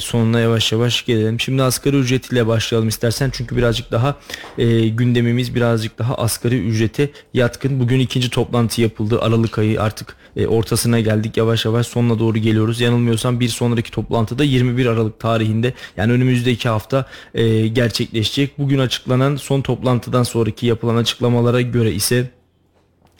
sonuna 0.00 0.40
yavaş 0.40 0.72
yavaş 0.72 1.04
gelelim. 1.04 1.40
Şimdi 1.40 1.62
asgari 1.62 1.96
ücret 1.96 2.32
ile 2.32 2.46
başlayalım 2.46 2.88
istersen. 2.88 3.30
Çünkü 3.32 3.56
birazcık 3.56 3.92
daha 3.92 4.16
e, 4.58 4.88
gündemimiz 4.88 5.54
birazcık 5.54 5.98
daha 5.98 6.14
asgari 6.14 6.58
ücrete 6.58 7.10
yatkın. 7.34 7.80
Bugün 7.80 8.00
ikinci 8.00 8.30
toplantı 8.30 8.82
yapıldı. 8.82 9.20
Aralık 9.20 9.58
ayı 9.58 9.82
artık 9.82 10.16
e, 10.36 10.46
ortasına 10.46 11.00
geldik. 11.00 11.36
Yavaş 11.36 11.64
yavaş 11.64 11.86
sonuna 11.86 12.18
doğru 12.18 12.38
geliyoruz. 12.38 12.80
Yanılmıyorsam 12.80 13.40
bir 13.40 13.48
sonraki 13.48 13.90
toplantıda 13.90 14.44
21 14.44 14.86
Aralık 14.86 15.20
tarihinde 15.20 15.74
yani 15.96 16.12
önümüzdeki 16.12 16.68
hafta 16.68 17.06
e, 17.34 17.66
gerçekleşecek. 17.66 18.58
Bugün 18.58 18.78
açıklanan 18.78 19.36
son 19.36 19.60
toplantıdan 19.60 20.22
sonraki 20.22 20.66
yapılan 20.66 20.96
açıklamalara 20.96 21.60
göre 21.60 21.92
ise 21.92 22.30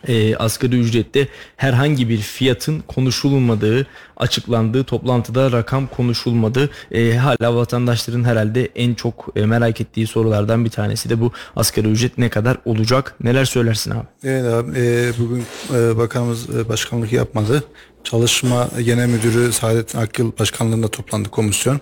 e, 0.09 0.37
asgari 0.37 0.81
ücrette 0.81 1.29
herhangi 1.57 2.09
bir 2.09 2.19
fiyatın 2.19 2.81
konuşulmadığı 2.81 3.87
açıklandığı 4.17 4.85
toplantıda 4.85 5.53
rakam 5.53 5.87
konuşulmadı. 5.87 6.71
E, 6.93 7.17
hala 7.17 7.57
vatandaşların 7.57 8.25
herhalde 8.25 8.69
en 8.75 8.95
çok 8.95 9.29
e, 9.37 9.47
merak 9.47 9.81
ettiği 9.81 10.07
sorulardan 10.07 10.65
bir 10.65 10.71
tanesi 10.71 11.11
de 11.11 11.21
bu 11.21 11.33
asgari 11.57 11.89
ücret 11.89 12.19
ne 12.19 12.29
kadar 12.29 12.57
olacak? 12.65 13.15
Neler 13.21 13.45
söylersin 13.45 13.91
abi? 13.91 14.07
Evet 14.25 14.45
abi 14.45 14.71
e, 14.77 15.13
bugün 15.19 15.45
e, 15.75 15.97
bakanımız 15.97 16.51
e, 16.51 16.69
başkanlık 16.69 17.13
yapmadı. 17.13 17.65
Çalışma 18.05 18.69
Genel 18.85 19.09
Müdürü 19.09 19.53
Saadettin 19.53 19.99
Akgül 19.99 20.27
başkanlığında 20.39 20.89
toplandı 20.89 21.29
komisyon 21.29 21.81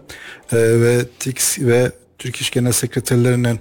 e, 0.52 0.56
ve 0.56 1.04
TİKS 1.18 1.58
ve 1.58 1.92
Türk 2.18 2.36
İş 2.36 2.50
Genel 2.50 2.72
Sekreterlerinden 2.72 3.54
e, 3.54 3.58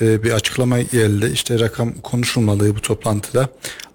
bir 0.00 0.30
açıklama 0.30 0.80
geldi. 0.80 1.30
İşte 1.32 1.58
rakam 1.58 1.92
konuşulmadığı 1.94 2.76
bu 2.76 2.80
toplantıda. 2.80 3.48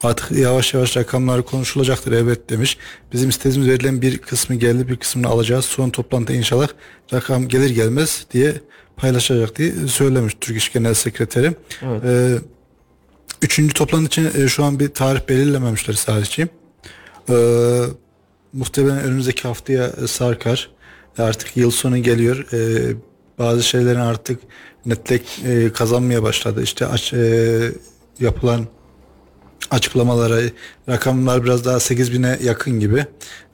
Artık 0.04 0.32
yavaş 0.32 0.74
yavaş 0.74 0.98
rakamlar 0.98 1.44
konuşulacaktır 1.46 2.12
evet 2.12 2.50
demiş. 2.50 2.78
Bizim 3.14 3.30
istediğimiz 3.30 3.70
verilen 3.70 4.02
bir 4.02 4.18
kısmı 4.18 4.56
geldi 4.56 4.88
bir 4.90 4.98
kısmını 4.98 5.28
alacağız. 5.28 5.66
Son 5.66 5.90
toplantıda 5.90 6.34
inşallah 6.34 6.68
rakam 7.14 7.48
gelir 7.48 7.70
gelmez 7.70 8.26
diye 8.32 8.54
paylaşacak 8.98 9.58
diye 9.58 9.74
söylemiş 9.88 10.38
Türk 10.42 10.58
İş 10.58 10.74
Genel 10.74 10.94
Sekreteri. 10.94 11.54
Evet. 11.82 12.04
Ee, 12.06 12.38
üçüncü 13.42 13.74
toplantı 13.74 14.06
için 14.06 14.42
e, 14.42 14.48
şu 14.48 14.64
an 14.64 14.80
bir 14.80 14.90
tarih 14.90 15.30
belirlememişler 15.30 15.94
sadece. 15.94 16.48
Ee, 17.30 17.82
muhtemelen 18.54 19.04
önümüzdeki 19.04 19.42
haftaya 19.42 19.92
sarkar. 20.08 20.70
Artık 21.18 21.58
yıl 21.58 21.72
sonu 21.72 21.98
geliyor. 21.98 22.48
Ee, 22.54 22.96
bazı 23.40 23.64
şeylerin 23.64 24.00
artık 24.00 24.40
netlik 24.86 25.42
e, 25.46 25.74
kazanmaya 25.74 26.24
başladı. 26.24 26.64
İşte 26.64 26.86
aç, 26.86 27.14
e, 27.14 27.72
yapılan 28.20 28.68
açıklamalara 29.72 30.42
rakamlar 30.90 31.44
biraz 31.44 31.66
daha 31.66 31.78
8000'e 31.78 32.46
yakın 32.46 32.80
gibi. 32.80 33.06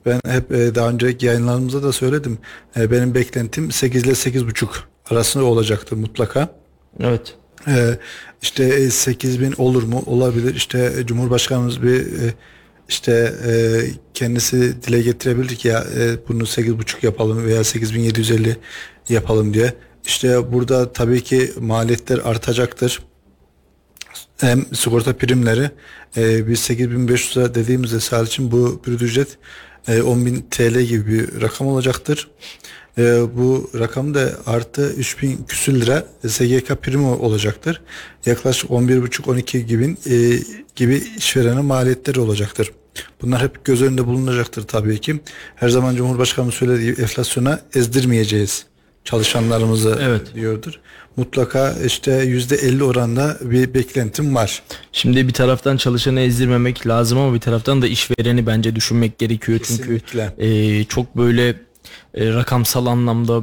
Ben 0.06 0.20
hep 0.26 0.52
e, 0.52 0.74
daha 0.74 0.88
önceki 0.88 1.26
yayınlarımızda 1.26 1.82
da 1.82 1.92
söyledim. 1.92 2.38
E, 2.76 2.90
benim 2.90 3.14
beklentim 3.14 3.70
8 3.72 4.02
ile 4.02 4.10
8,5 4.10 4.66
arasında 5.10 5.44
olacaktır 5.44 5.96
mutlaka. 5.96 6.48
Evet. 7.00 7.34
E, 7.66 7.98
işte 8.42 8.90
8000 8.90 9.54
olur 9.58 9.82
mu? 9.82 10.02
Olabilir. 10.06 10.54
İşte 10.54 10.92
Cumhurbaşkanımız 11.06 11.82
bir 11.82 12.00
e, 12.00 12.34
işte 12.88 13.34
e, 13.46 13.52
kendisi 14.14 14.82
dile 14.82 15.02
getirebilir 15.02 15.56
ki 15.56 15.68
ya 15.68 15.86
e, 15.98 16.28
bunu 16.28 16.42
8,5 16.42 17.06
yapalım 17.06 17.44
veya 17.46 17.64
8750 17.64 18.56
yapalım 19.08 19.54
diye. 19.54 19.74
İşte 20.06 20.52
burada 20.52 20.92
tabii 20.92 21.24
ki 21.24 21.52
maliyetler 21.60 22.18
artacaktır. 22.18 23.02
Hem 24.36 24.66
sigorta 24.74 25.16
primleri 25.16 25.70
e, 26.16 26.48
biz 26.48 26.60
8500 26.60 27.36
lira 27.36 27.54
dediğimizde 27.54 28.00
sağ 28.00 28.22
için 28.22 28.52
bu 28.52 28.82
bir 28.86 28.92
ücret 28.92 29.38
e, 29.88 29.98
10.000 29.98 30.42
TL 30.50 30.80
gibi 30.80 31.06
bir 31.12 31.40
rakam 31.40 31.66
olacaktır. 31.66 32.28
E, 32.98 33.02
bu 33.36 33.70
rakam 33.78 34.14
da 34.14 34.30
artı 34.46 34.92
3000 34.92 35.44
küsür 35.48 35.80
lira 35.80 36.06
SGK 36.26 36.82
primi 36.82 37.06
olacaktır. 37.06 37.82
Yaklaşık 38.26 38.70
11,5-12 38.70 39.58
gibi 39.58 39.96
e, 40.06 40.40
gibi 40.76 41.02
işverenin 41.16 41.64
maliyetleri 41.64 42.20
olacaktır. 42.20 42.72
Bunlar 43.22 43.42
hep 43.42 43.64
göz 43.64 43.82
önünde 43.82 44.06
bulunacaktır 44.06 44.62
tabii 44.62 45.00
ki. 45.00 45.20
Her 45.56 45.68
zaman 45.68 45.96
Cumhurbaşkanı 45.96 46.52
söylediği 46.52 46.90
enflasyona 46.90 47.60
ezdirmeyeceğiz 47.74 48.66
çalışanlarımızı 49.08 49.98
evet. 50.02 50.34
diyordur. 50.34 50.80
Mutlaka 51.16 51.74
işte 51.86 52.12
yüzde 52.12 52.56
50 52.56 52.84
oranda 52.84 53.36
bir 53.40 53.74
beklentim 53.74 54.34
var. 54.34 54.62
Şimdi 54.92 55.28
bir 55.28 55.32
taraftan 55.32 55.76
çalışanı 55.76 56.20
ezdirmemek 56.20 56.86
lazım 56.86 57.18
ama 57.18 57.34
bir 57.34 57.40
taraftan 57.40 57.82
da 57.82 57.86
işvereni 57.86 58.46
bence 58.46 58.76
düşünmek 58.76 59.18
gerekiyor. 59.18 59.58
Kesinlikle. 59.58 60.32
Çünkü 60.38 60.48
e, 60.48 60.84
çok 60.84 61.16
böyle 61.16 61.48
e, 62.14 62.32
rakamsal 62.34 62.86
anlamda 62.86 63.42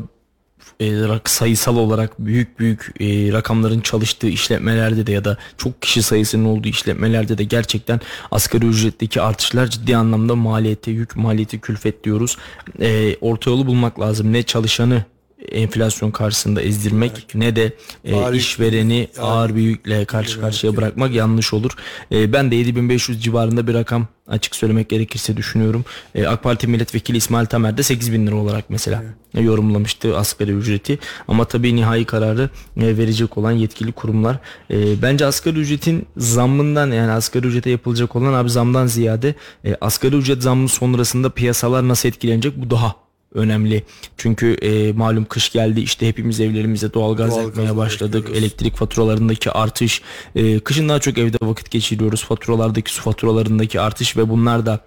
e, 0.80 1.02
sayısal 1.26 1.78
olarak 1.78 2.20
büyük 2.20 2.60
büyük 2.60 2.94
e, 3.00 3.32
rakamların 3.34 3.82
çalıştığı 3.82 4.28
işletmelerde 4.28 5.08
de 5.08 5.12
ya 5.12 5.26
da 5.26 5.38
çok 5.58 5.82
kişi 5.82 6.04
sayısının 6.04 6.46
olduğu 6.46 6.68
işletmelerde 6.68 7.38
de 7.38 7.44
gerçekten 7.44 8.00
asgari 8.32 8.66
ücretteki 8.66 9.22
artışlar 9.22 9.68
ciddi 9.68 9.98
anlamda 9.98 10.36
maliyete 10.36 10.92
yük 10.92 11.16
maliyeti 11.16 11.60
külfet 11.60 12.04
diyoruz. 12.04 12.38
E, 12.82 13.16
orta 13.22 13.50
yolu 13.50 13.68
bulmak 13.68 14.00
lazım. 14.00 14.34
Ne 14.34 14.44
çalışanı 14.44 15.06
enflasyon 15.52 16.12
karşısında 16.12 16.62
ezdirmek 16.62 17.12
evet. 17.16 17.36
ne 17.36 17.56
de 17.56 17.74
e, 18.04 18.36
işvereni 18.38 18.96
yani, 18.96 19.28
ağır 19.28 19.56
bir 19.56 19.62
yükle 19.62 20.06
karşı 20.06 20.42
karşıya 20.42 20.78
bırakmak 20.78 21.14
yanlış 21.14 21.54
olur. 21.54 21.72
E, 22.12 22.34
ben 22.34 22.52
de 22.52 22.56
7500 22.56 23.24
civarında 23.24 23.68
bir 23.68 23.74
rakam 23.74 24.08
açık 24.28 24.56
söylemek 24.56 24.90
gerekirse 24.90 25.38
düşünüyorum. 25.38 25.86
E, 26.16 26.28
AK 26.28 26.44
Parti 26.44 26.68
milletvekili 26.68 27.18
İsmail 27.18 27.46
Tamer 27.46 27.78
de 27.78 27.84
8000 27.84 28.28
lira 28.28 28.36
olarak 28.36 28.70
mesela 28.70 29.04
evet. 29.34 29.46
yorumlamıştı 29.46 30.18
asgari 30.18 30.52
ücreti. 30.52 31.00
Ama 31.28 31.46
tabii 31.46 31.76
nihai 31.76 32.06
kararı 32.06 32.50
e, 32.78 32.98
verecek 32.98 33.38
olan 33.38 33.52
yetkili 33.52 33.92
kurumlar. 33.92 34.40
E, 34.72 35.02
bence 35.02 35.26
asgari 35.26 35.60
ücretin 35.60 36.06
zammından 36.18 36.92
yani 36.92 37.12
asgari 37.12 37.48
ücrete 37.48 37.70
yapılacak 37.70 38.16
olan 38.16 38.34
abi 38.34 38.50
zamdan 38.50 38.88
ziyade 38.88 39.36
e, 39.66 39.76
asgari 39.82 40.16
ücret 40.16 40.42
zammı 40.42 40.70
sonrasında 40.70 41.30
piyasalar 41.30 41.88
nasıl 41.88 42.10
etkilenecek 42.10 42.54
bu 42.58 42.70
daha 42.70 43.05
önemli. 43.36 43.84
Çünkü 44.18 44.54
e, 44.54 44.92
malum 44.92 45.26
kış 45.26 45.52
geldi 45.52 45.82
işte 45.82 46.08
hepimiz 46.08 46.40
evlerimize 46.40 46.94
doğalgaz 46.94 47.32
Doğal 47.32 47.44
yakmaya 47.44 47.78
başladık. 47.78 48.28
Elektrik 48.36 48.76
faturalarındaki 48.76 49.52
artış, 49.52 50.02
e, 50.36 50.60
kışın 50.60 50.90
daha 50.90 51.00
çok 51.00 51.18
evde 51.18 51.38
vakit 51.42 51.72
geçiriyoruz. 51.72 52.24
Faturalardaki 52.24 52.92
su 52.92 53.02
faturalarındaki 53.02 53.82
artış 53.82 54.18
ve 54.18 54.30
bunlar 54.30 54.66
da 54.66 54.80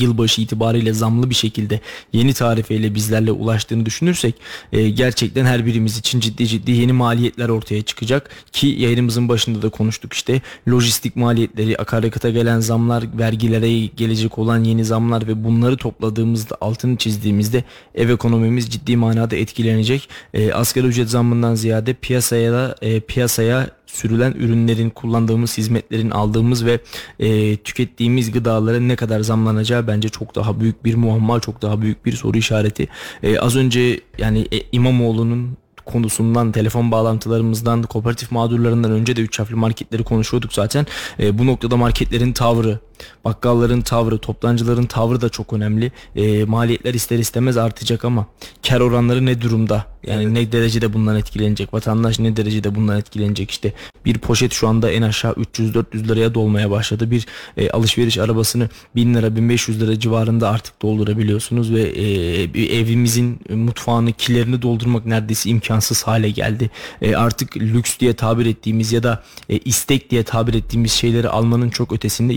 yılbaşı 0.00 0.40
itibariyle 0.40 0.92
zamlı 0.92 1.30
bir 1.30 1.34
şekilde 1.34 1.80
yeni 2.12 2.34
tarifeyle 2.34 2.94
bizlerle 2.94 3.32
ulaştığını 3.32 3.86
düşünürsek 3.86 4.34
e, 4.72 4.88
gerçekten 4.90 5.44
her 5.44 5.66
birimiz 5.66 5.98
için 5.98 6.20
ciddi 6.20 6.46
ciddi 6.46 6.70
yeni 6.70 6.92
maliyetler 6.92 7.48
ortaya 7.48 7.82
çıkacak. 7.82 8.30
Ki 8.52 8.66
yayınımızın 8.66 9.28
başında 9.28 9.62
da 9.62 9.68
konuştuk 9.68 10.12
işte 10.12 10.40
lojistik 10.68 11.16
maliyetleri 11.16 11.76
akaryakıta 11.76 12.30
gelen 12.30 12.60
zamlar 12.60 13.04
vergilere 13.18 13.86
gelecek 13.86 14.38
olan 14.38 14.64
yeni 14.64 14.84
zamlar 14.84 15.26
ve 15.26 15.44
bunları 15.44 15.76
topladığımızda 15.76 16.56
altını 16.60 16.96
çizdiğimizde 16.96 17.64
ev 17.94 18.08
ekonomimiz 18.08 18.70
ciddi 18.70 18.96
manada 18.96 19.36
etkilenecek. 19.36 20.08
E, 20.34 20.52
asgari 20.52 20.86
ücret 20.86 21.10
zammından 21.10 21.54
ziyade 21.54 21.94
piyasaya 21.94 22.52
da 22.52 22.76
e, 22.82 23.00
piyasaya 23.00 23.77
sürülen 23.88 24.32
ürünlerin, 24.32 24.90
kullandığımız 24.90 25.58
hizmetlerin, 25.58 26.10
aldığımız 26.10 26.64
ve 26.64 26.80
e, 27.18 27.56
tükettiğimiz 27.56 28.32
gıdaların 28.32 28.88
ne 28.88 28.96
kadar 28.96 29.20
zamlanacağı 29.20 29.86
bence 29.86 30.08
çok 30.08 30.34
daha 30.34 30.60
büyük 30.60 30.84
bir 30.84 30.94
muamma, 30.94 31.40
çok 31.40 31.62
daha 31.62 31.82
büyük 31.82 32.06
bir 32.06 32.12
soru 32.12 32.38
işareti. 32.38 32.88
E, 33.22 33.38
az 33.38 33.56
önce 33.56 34.00
yani 34.18 34.46
e, 34.52 34.58
İmamoğlu'nun 34.72 35.56
konusundan, 35.88 36.52
telefon 36.52 36.90
bağlantılarımızdan, 36.90 37.82
kooperatif 37.82 38.30
mağdurlarından 38.30 38.90
önce 38.90 39.16
de 39.16 39.20
üç 39.20 39.38
harfli 39.38 39.54
marketleri 39.54 40.04
konuşuyorduk 40.04 40.52
zaten. 40.52 40.86
E, 41.20 41.38
bu 41.38 41.46
noktada 41.46 41.76
marketlerin 41.76 42.32
tavrı, 42.32 42.78
bakkalların 43.24 43.80
tavrı, 43.80 44.18
toptancıların 44.18 44.86
tavrı 44.86 45.20
da 45.20 45.28
çok 45.28 45.52
önemli. 45.52 45.92
E, 46.16 46.44
maliyetler 46.44 46.94
ister 46.94 47.18
istemez 47.18 47.56
artacak 47.56 48.04
ama 48.04 48.26
kar 48.68 48.80
oranları 48.80 49.26
ne 49.26 49.40
durumda? 49.40 49.86
Yani 50.06 50.22
evet. 50.22 50.32
ne 50.32 50.52
derecede 50.52 50.92
bundan 50.92 51.16
etkilenecek? 51.16 51.74
Vatandaş 51.74 52.18
ne 52.18 52.36
derecede 52.36 52.74
bundan 52.74 52.98
etkilenecek? 52.98 53.50
İşte 53.50 53.72
bir 54.04 54.18
poşet 54.18 54.52
şu 54.52 54.68
anda 54.68 54.90
en 54.90 55.02
aşağı 55.02 55.32
300-400 55.32 56.08
liraya 56.08 56.34
dolmaya 56.34 56.70
başladı. 56.70 57.10
Bir 57.10 57.26
e, 57.56 57.70
alışveriş 57.70 58.18
arabasını 58.18 58.68
1000 58.96 59.14
lira 59.14 59.36
1500 59.36 59.80
lira 59.80 60.00
civarında 60.00 60.48
artık 60.48 60.82
doldurabiliyorsunuz 60.82 61.74
ve 61.74 61.82
e, 61.82 62.78
evimizin 62.78 63.40
mutfağını 63.54 64.12
kilerini 64.12 64.62
doldurmak 64.62 65.06
neredeyse 65.06 65.50
imkansız 65.50 66.02
hale 66.02 66.30
geldi. 66.30 66.70
E, 67.02 67.16
artık 67.16 67.56
lüks 67.56 67.98
diye 67.98 68.12
tabir 68.12 68.46
ettiğimiz 68.46 68.92
ya 68.92 69.02
da 69.02 69.22
e, 69.48 69.58
istek 69.58 70.10
diye 70.10 70.22
tabir 70.22 70.54
ettiğimiz 70.54 70.92
şeyleri 70.92 71.28
almanın 71.28 71.70
çok 71.70 71.92
ötesinde 71.92 72.34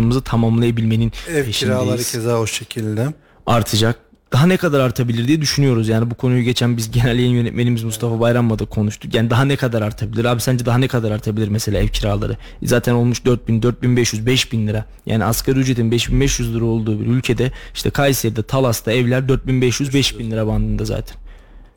ihtiyaçlarımızı 0.00 0.22
tamamlayabilmenin 0.22 1.12
Ev 1.28 1.44
peşindeyiz. 1.44 1.58
kiraları 1.58 2.02
keza 2.02 2.38
o 2.38 2.46
şekilde. 2.46 3.08
Artacak 3.46 3.98
daha 4.32 4.46
ne 4.46 4.56
kadar 4.56 4.80
artabilir 4.80 5.28
diye 5.28 5.40
düşünüyoruz. 5.40 5.88
Yani 5.88 6.10
bu 6.10 6.14
konuyu 6.14 6.42
geçen 6.42 6.76
biz 6.76 6.90
genel 6.90 7.18
yayın 7.18 7.34
yönetmenimiz 7.34 7.84
Mustafa 7.84 8.20
Bayram'la 8.20 8.58
da 8.58 8.64
konuştuk. 8.64 9.14
Yani 9.14 9.30
daha 9.30 9.44
ne 9.44 9.56
kadar 9.56 9.82
artabilir? 9.82 10.24
Abi 10.24 10.40
sence 10.40 10.66
daha 10.66 10.78
ne 10.78 10.88
kadar 10.88 11.10
artabilir 11.10 11.48
mesela 11.48 11.78
ev 11.78 11.88
kiraları? 11.88 12.36
Zaten 12.62 12.92
olmuş 12.94 13.24
4000, 13.24 13.62
4500, 13.62 14.26
5000 14.26 14.66
lira. 14.66 14.84
Yani 15.06 15.24
asgari 15.24 15.58
ücretin 15.58 15.90
5500 15.90 16.54
lira 16.54 16.64
olduğu 16.64 17.00
bir 17.00 17.06
ülkede 17.06 17.52
işte 17.74 17.90
Kayseri'de, 17.90 18.42
Talas'ta 18.42 18.92
evler 18.92 19.28
4500, 19.28 19.94
5000 19.94 20.30
lira 20.30 20.46
bandında 20.46 20.84
zaten. 20.84 21.16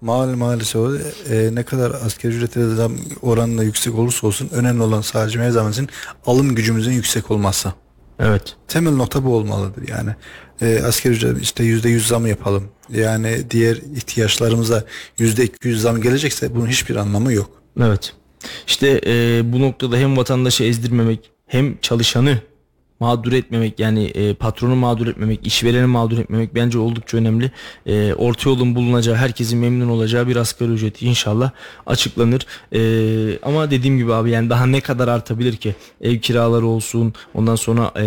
Mal 0.01 0.36
maalesef 0.36 0.76
e, 1.32 1.49
ne 1.53 1.63
kadar 1.63 1.91
asgari 1.91 2.34
ücrete 2.34 2.76
zam 2.76 2.91
oranla 3.21 3.63
yüksek 3.63 3.95
olursa 3.95 4.28
olsun 4.28 4.49
önemli 4.51 4.84
olan 4.84 5.01
sadece 5.01 5.39
her 5.39 5.49
zaman 5.49 5.71
için 5.71 5.89
alım 6.26 6.55
gücümüzün 6.55 6.91
yüksek 6.91 7.32
olması. 7.32 7.74
Evet. 8.20 8.55
Temel 8.68 8.93
nokta 8.93 9.24
bu 9.24 9.36
olmalıdır 9.36 9.88
yani. 9.88 10.09
E, 10.61 10.84
asgari 10.84 11.14
ücret 11.14 11.41
işte 11.41 11.64
yüzde 11.64 11.89
yüz 11.89 12.07
zam 12.07 12.28
yapalım. 12.28 12.70
Yani 12.89 13.51
diğer 13.51 13.76
ihtiyaçlarımıza 13.76 14.84
yüzde 15.20 15.43
iki 15.43 15.68
yüz 15.68 15.82
zam 15.82 16.01
gelecekse 16.01 16.55
bunun 16.55 16.68
hiçbir 16.68 16.95
anlamı 16.95 17.34
yok. 17.34 17.49
Evet. 17.82 18.14
İşte 18.68 19.01
e, 19.05 19.41
bu 19.53 19.61
noktada 19.61 19.97
hem 19.97 20.18
vatandaşı 20.18 20.64
ezdirmemek 20.64 21.32
hem 21.47 21.78
çalışanı 21.78 22.41
mağdur 23.04 23.34
etmemek 23.34 23.80
yani 23.80 24.06
e, 24.06 24.34
patronu 24.34 24.76
mağdur 24.76 25.08
etmemek, 25.08 25.47
işvereni 25.47 25.86
mağdur 25.86 26.18
etmemek 26.18 26.56
bence 26.56 26.80
oldukça 26.80 27.18
önemli. 27.18 27.51
E, 27.86 28.14
orta 28.14 28.49
yolun 28.49 28.76
bulunacağı, 28.76 29.16
herkesin 29.16 29.60
memnun 29.60 29.89
olacağı 29.89 30.28
bir 30.28 30.36
asgari 30.36 30.72
ücreti 30.72 31.06
inşallah 31.06 31.51
açıklanır. 31.86 32.45
E, 32.74 32.80
ama 33.43 33.72
dediğim 33.72 33.97
gibi 33.97 34.14
abi 34.14 34.32
yani 34.32 34.49
daha 34.49 34.66
ne 34.66 34.82
kadar 34.82 35.08
artabilir 35.08 35.56
ki? 35.56 35.76
Ev 36.01 36.18
kiraları 36.18 36.66
olsun, 36.66 37.14
ondan 37.34 37.56
sonra 37.56 37.91
e, 37.97 38.06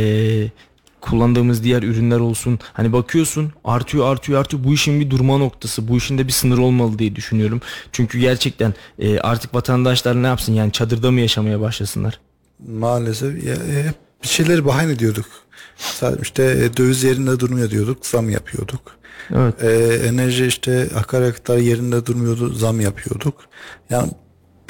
kullandığımız 1.00 1.64
diğer 1.64 1.82
ürünler 1.82 2.18
olsun. 2.18 2.58
Hani 2.72 2.92
bakıyorsun 2.92 3.52
artıyor 3.64 4.12
artıyor 4.12 4.40
artıyor. 4.40 4.64
Bu 4.64 4.74
işin 4.74 5.00
bir 5.00 5.10
durma 5.10 5.38
noktası. 5.38 5.88
Bu 5.88 5.96
işin 5.96 6.18
de 6.18 6.26
bir 6.26 6.32
sınır 6.32 6.58
olmalı 6.58 6.98
diye 6.98 7.16
düşünüyorum. 7.16 7.60
Çünkü 7.92 8.18
gerçekten 8.18 8.74
e, 8.98 9.18
artık 9.18 9.54
vatandaşlar 9.54 10.22
ne 10.22 10.26
yapsın 10.26 10.52
yani 10.52 10.72
çadırda 10.72 11.10
mı 11.10 11.20
yaşamaya 11.20 11.60
başlasınlar? 11.60 12.20
Maalesef 12.68 13.44
ya, 13.44 13.54
hep 13.54 14.05
bir 14.22 14.28
şeyleri 14.28 14.64
bahane 14.64 14.98
diyorduk. 14.98 15.26
Sadece 15.76 16.22
işte 16.22 16.42
e, 16.42 16.76
döviz 16.76 17.04
yerinde 17.04 17.40
durmuyor 17.40 17.70
diyorduk, 17.70 18.06
zam 18.06 18.30
yapıyorduk. 18.30 18.80
Evet. 19.34 19.62
Ee, 19.62 20.00
enerji 20.08 20.46
işte 20.46 20.88
akaryakıtlar 20.96 21.56
yerinde 21.58 22.06
durmuyordu, 22.06 22.52
zam 22.52 22.80
yapıyorduk. 22.80 23.34
Yani 23.90 24.10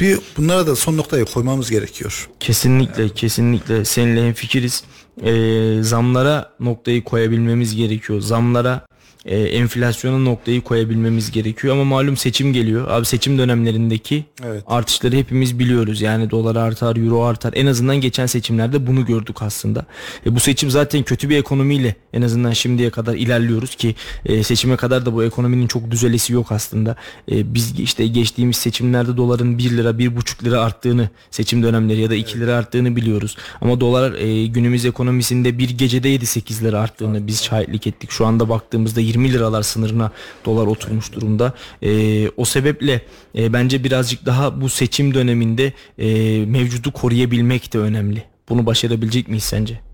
bir 0.01 0.19
bunlara 0.37 0.67
da 0.67 0.77
son 0.77 0.97
noktayı 0.97 1.25
koymamız 1.25 1.71
gerekiyor. 1.71 2.29
Kesinlikle 2.41 3.09
kesinlikle 3.09 3.85
seninle 3.85 4.27
hemfikiriz. 4.27 4.85
Ee, 5.23 5.83
zamlara 5.83 6.53
noktayı 6.61 7.05
koyabilmemiz 7.05 7.77
gerekiyor. 7.77 8.21
Zamlara 8.21 8.87
e, 9.27 9.37
enflasyona 9.39 10.19
noktayı 10.19 10.61
koyabilmemiz 10.61 11.31
gerekiyor 11.31 11.75
ama 11.75 11.85
malum 11.85 12.17
seçim 12.17 12.53
geliyor. 12.53 12.89
Abi 12.91 13.07
seçim 13.07 13.39
dönemlerindeki 13.39 14.25
Evet. 14.45 14.65
artışları 14.67 15.17
hepimiz 15.17 15.59
biliyoruz. 15.59 16.01
Yani 16.01 16.31
dolar 16.31 16.57
artar, 16.57 16.97
euro 16.97 17.23
artar. 17.23 17.53
En 17.57 17.67
azından 17.67 17.97
geçen 17.97 18.27
seçimlerde 18.27 18.87
bunu 18.87 19.07
gördük 19.07 19.43
aslında. 19.43 19.87
E, 20.27 20.35
bu 20.35 20.41
seçim 20.41 20.71
zaten 20.71 21.03
kötü 21.03 21.29
bir 21.29 21.37
ekonomiyle 21.37 21.97
en 22.13 22.23
azından 22.23 22.53
şimdiye 22.53 22.91
kadar 22.91 23.15
ilerliyoruz 23.15 23.75
ki 23.75 23.95
e, 24.25 24.43
seçime 24.43 24.77
kadar 24.77 25.07
da 25.07 25.15
bu 25.15 25.25
ekonominin 25.25 25.67
çok 25.67 25.91
düzelesi 25.91 26.33
yok 26.33 26.53
aslında. 26.53 26.97
E, 27.33 27.55
biz 27.55 27.81
işte 27.81 28.07
geçtiğimiz 28.07 28.57
seçimlerde 28.57 29.17
doların 29.17 29.59
1 29.59 29.71
lira, 29.71 29.91
1,5 29.91 30.45
lira 30.45 30.61
arttığını 30.61 31.09
seçim 31.31 31.63
dönemleri 31.63 32.01
ya 32.01 32.11
da 32.11 32.15
2 32.15 32.41
lira 32.41 32.55
arttığını 32.55 32.97
biliyoruz. 32.97 33.37
Ama 33.61 33.81
dolar 33.81 34.13
e, 34.13 34.47
günümüz 34.47 34.85
ekonomisinde 34.85 35.59
bir 35.59 35.71
gecede 35.71 36.17
7-8 36.17 36.65
lira 36.65 36.81
arttığını 36.81 37.27
biz 37.27 37.45
şahitlik 37.45 37.87
ettik. 37.87 38.11
Şu 38.11 38.27
anda 38.27 38.49
baktığımızda 38.49 39.01
20 39.01 39.16
liralar 39.25 39.63
sınırına 39.63 40.11
dolar 40.45 40.67
oturmuş 40.67 41.13
durumda. 41.13 41.55
E, 41.83 42.29
o 42.29 42.45
sebeple 42.45 43.03
e, 43.39 43.53
bence 43.53 43.85
birazcık 43.85 44.27
daha 44.27 44.61
bu 44.61 44.69
seçim 44.69 45.15
döneminde 45.15 45.73
e, 45.99 46.07
mevcudu 46.47 46.93
koruyabilmek 46.93 47.73
de 47.73 47.79
önemli. 47.79 48.25
Bunu 48.49 48.67
başarabilecek 48.67 49.29
miyiz 49.29 49.45
sence? 49.45 49.86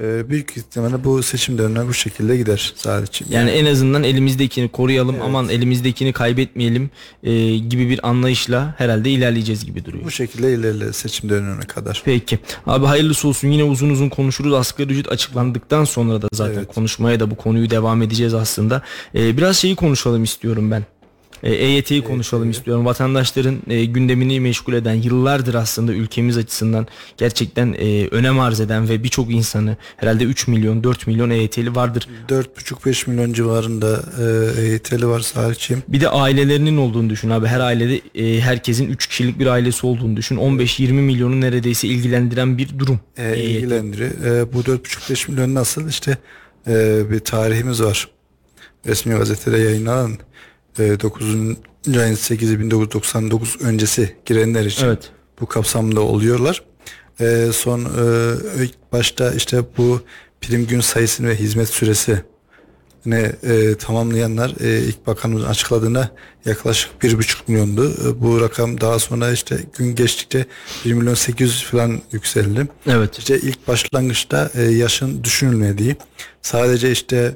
Ee, 0.00 0.30
büyük 0.30 0.56
ihtimalle 0.56 1.04
bu 1.04 1.22
seçim 1.22 1.58
dönemine 1.58 1.88
bu 1.88 1.94
şekilde 1.94 2.36
gider 2.36 2.72
sadece. 2.76 3.24
Yani 3.30 3.50
en 3.50 3.66
azından 3.66 4.02
elimizdekini 4.04 4.68
koruyalım 4.68 5.16
aman 5.22 5.48
elimizdekini 5.48 6.12
kaybetmeyelim 6.12 6.90
e, 7.22 7.56
gibi 7.56 7.88
bir 7.88 8.08
anlayışla 8.08 8.74
herhalde 8.78 9.10
ilerleyeceğiz 9.10 9.64
gibi 9.64 9.84
duruyor. 9.84 10.04
bu 10.04 10.10
şekilde 10.10 10.54
ilerler 10.54 10.92
seçim 10.92 11.30
dönemine 11.30 11.64
kadar. 11.64 12.02
Peki. 12.04 12.38
Abi 12.66 12.86
hayırlısı 12.86 13.28
olsun. 13.28 13.48
Yine 13.48 13.64
uzun 13.64 13.90
uzun 13.90 14.08
konuşuruz. 14.08 14.52
Asgari 14.52 14.92
ücret 14.92 15.12
açıklandıktan 15.12 15.84
sonra 15.84 16.22
da 16.22 16.28
zaten 16.32 16.54
Evet. 16.54 16.74
konuşmaya 16.74 17.20
da 17.20 17.30
bu 17.30 17.36
konuyu 17.36 17.70
devam 17.70 18.02
edeceğiz 18.02 18.34
aslında. 18.34 18.82
Ee, 19.14 19.36
biraz 19.36 19.56
şeyi 19.56 19.76
konuşalım 19.76 20.24
istiyorum 20.24 20.70
ben. 20.70 20.84
Ee, 21.42 21.54
EYT'yi 21.54 22.04
konuşalım 22.04 22.50
istiyorum. 22.50 22.84
Vatandaşların 22.84 23.56
e, 23.68 23.84
gündemini 23.84 24.40
meşgul 24.40 24.72
eden, 24.72 24.94
yıllardır 24.94 25.54
aslında 25.54 25.92
ülkemiz 25.92 26.36
açısından 26.36 26.86
gerçekten 27.16 27.74
e, 27.78 28.06
önem 28.06 28.40
arz 28.40 28.60
eden 28.60 28.88
ve 28.88 29.04
birçok 29.04 29.30
insanı 29.30 29.76
herhalde 29.96 30.24
3 30.24 30.48
milyon, 30.48 30.84
4 30.84 31.06
milyon 31.06 31.30
EYT'li 31.30 31.74
vardır. 31.74 32.08
4,5-5 32.28 33.10
milyon 33.10 33.32
civarında 33.32 34.02
e, 34.18 34.62
EYT'li 34.62 35.06
var 35.08 35.20
Salih'ciğim. 35.20 35.82
Bir 35.88 36.00
de 36.00 36.08
ailelerinin 36.08 36.76
olduğunu 36.76 37.10
düşün 37.10 37.30
abi. 37.30 37.46
Her 37.46 37.60
ailede 37.60 38.00
e, 38.14 38.40
herkesin 38.40 38.88
3 38.88 39.06
kişilik 39.06 39.38
bir 39.38 39.46
ailesi 39.46 39.86
olduğunu 39.86 40.16
düşün. 40.16 40.36
15-20 40.36 40.92
milyonu 40.92 41.40
neredeyse 41.40 41.88
ilgilendiren 41.88 42.58
bir 42.58 42.78
durum. 42.78 43.00
E, 43.16 43.32
EYT. 43.32 43.50
ilgilendiriyor. 43.50 44.10
E, 44.10 44.52
bu 44.52 44.60
4,5-5 44.60 45.30
milyon 45.30 45.54
nasıl? 45.54 45.88
İşte 45.88 46.18
e, 46.66 47.02
bir 47.10 47.18
tarihimiz 47.18 47.82
var. 47.82 48.08
Resmi 48.86 49.14
gazetede 49.14 49.58
yayınlanan 49.58 50.18
e, 50.78 51.00
9. 51.00 51.24
ayın 51.34 52.14
8'i 52.14 52.60
1999 52.60 53.56
öncesi 53.60 54.16
girenler 54.24 54.64
için 54.64 54.86
Evet. 54.86 55.10
bu 55.40 55.46
kapsamda 55.46 56.00
oluyorlar. 56.00 56.62
E, 57.20 57.48
son 57.52 57.80
e, 57.80 57.86
başta 58.92 59.30
işte 59.32 59.62
bu 59.78 60.00
prim 60.40 60.66
gün 60.66 60.80
sayısını 60.80 61.28
ve 61.28 61.36
hizmet 61.36 61.68
süresi 61.68 62.22
ne 63.06 63.32
e, 63.42 63.74
tamamlayanlar 63.74 64.54
e, 64.60 64.78
ilk 64.78 65.06
bakanımızın 65.06 65.48
açıkladığında 65.48 66.10
yaklaşık 66.44 66.90
1,5 67.02 67.36
milyondu. 67.46 67.94
E, 68.08 68.20
bu 68.20 68.40
rakam 68.40 68.80
daha 68.80 68.98
sonra 68.98 69.32
işte 69.32 69.58
gün 69.78 69.94
geçtikçe 69.94 70.46
1 70.84 70.92
milyon 70.92 71.14
800 71.14 71.62
falan 71.64 72.02
yükseldi. 72.12 72.68
Evet. 72.86 73.18
İşte 73.18 73.38
ilk 73.38 73.68
başlangıçta 73.68 74.50
e, 74.54 74.62
yaşın 74.62 75.24
düşünülmediği 75.24 75.96
sadece 76.42 76.90
işte 76.90 77.34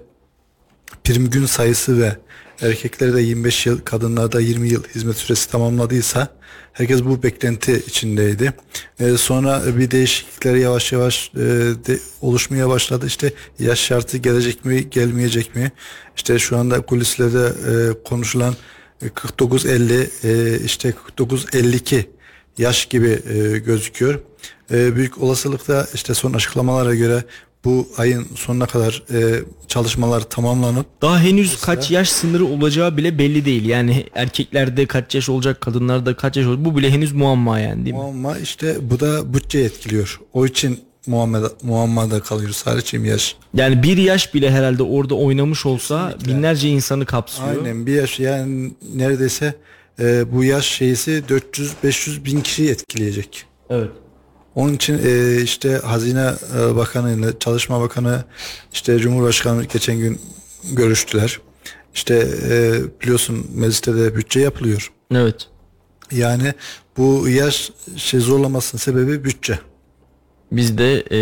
prim 1.05 1.31
gün 1.31 1.47
sayısı 1.47 2.01
ve 2.01 2.17
erkeklerde 2.61 3.23
25 3.23 3.67
yıl 3.67 3.81
kadınlarda 3.81 4.41
20 4.41 4.69
yıl 4.69 4.85
hizmet 4.95 5.17
süresi 5.17 5.51
tamamladıysa 5.51 6.29
herkes 6.73 7.05
bu 7.05 7.23
beklenti 7.23 7.83
içindeydi. 7.87 8.53
E, 9.01 9.17
sonra 9.17 9.63
bir 9.79 9.91
değişiklikler 9.91 10.55
yavaş 10.55 10.93
yavaş 10.93 11.31
e, 11.35 11.39
de, 11.87 11.99
oluşmaya 12.21 12.69
başladı. 12.69 13.07
İşte 13.07 13.33
yaş 13.59 13.81
şartı 13.81 14.19
gelecek 14.19 14.65
mi 14.65 14.91
gelmeyecek 14.91 15.57
mi? 15.57 15.73
İşte 16.17 16.39
şu 16.39 16.57
anda 16.57 16.81
kulislerde 16.81 17.47
e, 17.47 18.03
konuşulan 18.03 18.55
e, 19.03 19.07
49-50 19.07 20.07
e, 20.25 20.61
işte 20.65 20.95
49-52 21.19 22.05
yaş 22.59 22.87
gibi 22.87 23.23
e, 23.29 23.59
gözüküyor. 23.59 24.21
E, 24.71 24.97
büyük 24.97 25.19
olasılıkla 25.23 25.87
işte 25.95 26.15
son 26.15 26.33
açıklamalara 26.33 26.95
göre 26.95 27.25
bu 27.67 27.89
ayın 27.99 28.27
sonuna 28.35 28.67
kadar 28.67 29.03
e, 29.15 29.45
çalışmalar 29.69 30.21
tamamlanıp 30.21 30.87
Daha 31.03 31.21
henüz 31.21 31.61
kaç 31.61 31.91
yaş 31.91 32.09
sınırı 32.09 32.45
olacağı 32.45 32.97
bile 32.97 33.19
belli 33.19 33.45
değil. 33.45 33.65
Yani 33.67 34.07
erkeklerde 34.15 34.87
kaç 34.87 35.15
yaş 35.15 35.29
olacak, 35.29 35.61
kadınlarda 35.61 36.17
kaç 36.17 36.37
yaş 36.37 36.47
olacak 36.47 36.65
bu 36.65 36.77
bile 36.77 36.91
henüz 36.91 37.13
muamma 37.13 37.61
yani 37.61 37.85
değil 37.85 37.97
mi? 37.97 38.03
ama 38.03 38.39
işte 38.39 38.77
bu 38.91 39.01
da 39.01 39.35
bütçe 39.35 39.59
etkiliyor. 39.59 40.21
O 40.33 40.47
için 40.47 40.81
muammada, 41.07 41.51
muammada 41.63 42.21
kalıyor 42.21 42.51
sadece 42.51 42.99
yaş. 42.99 43.37
Yani 43.55 43.83
bir 43.83 43.97
yaş 43.97 44.35
bile 44.35 44.51
herhalde 44.51 44.83
orada 44.83 45.15
oynamış 45.15 45.67
olsa 45.67 46.15
binlerce 46.27 46.69
insanı 46.69 47.07
kapsıyor. 47.07 47.49
Aynen 47.49 47.87
bir 47.87 47.93
yaş 47.95 48.21
yani 48.21 48.73
neredeyse 48.95 49.55
e, 50.01 50.33
bu 50.33 50.45
yaş 50.45 50.67
şeysi 50.67 51.23
400-500 51.29 52.25
bin 52.25 52.41
kişiyi 52.41 52.71
etkileyecek. 52.71 53.45
Evet. 53.71 53.91
Onun 54.57 54.75
için 54.75 55.01
e, 55.05 55.43
işte 55.43 55.81
Hazine 55.85 56.33
e, 56.59 56.77
Bakanı 56.77 57.19
ile 57.19 57.39
Çalışma 57.39 57.81
Bakanı 57.81 58.25
işte 58.73 58.99
Cumhurbaşkanı 58.99 59.65
geçen 59.65 59.99
gün 59.99 60.21
görüştüler. 60.73 61.41
İşte 61.95 62.29
e, 62.51 62.75
biliyorsun 63.03 63.47
mecliste 63.55 63.95
de 63.97 64.17
bütçe 64.17 64.41
yapılıyor. 64.41 64.93
Evet. 65.15 65.49
Yani 66.13 66.55
bu 66.97 67.29
yaş 67.29 67.71
şey 67.97 68.21
zorlamasının 68.21 68.81
sebebi 68.81 69.25
bütçe. 69.25 69.59
Biz 70.53 70.79
de 70.79 70.95
e, 71.11 71.19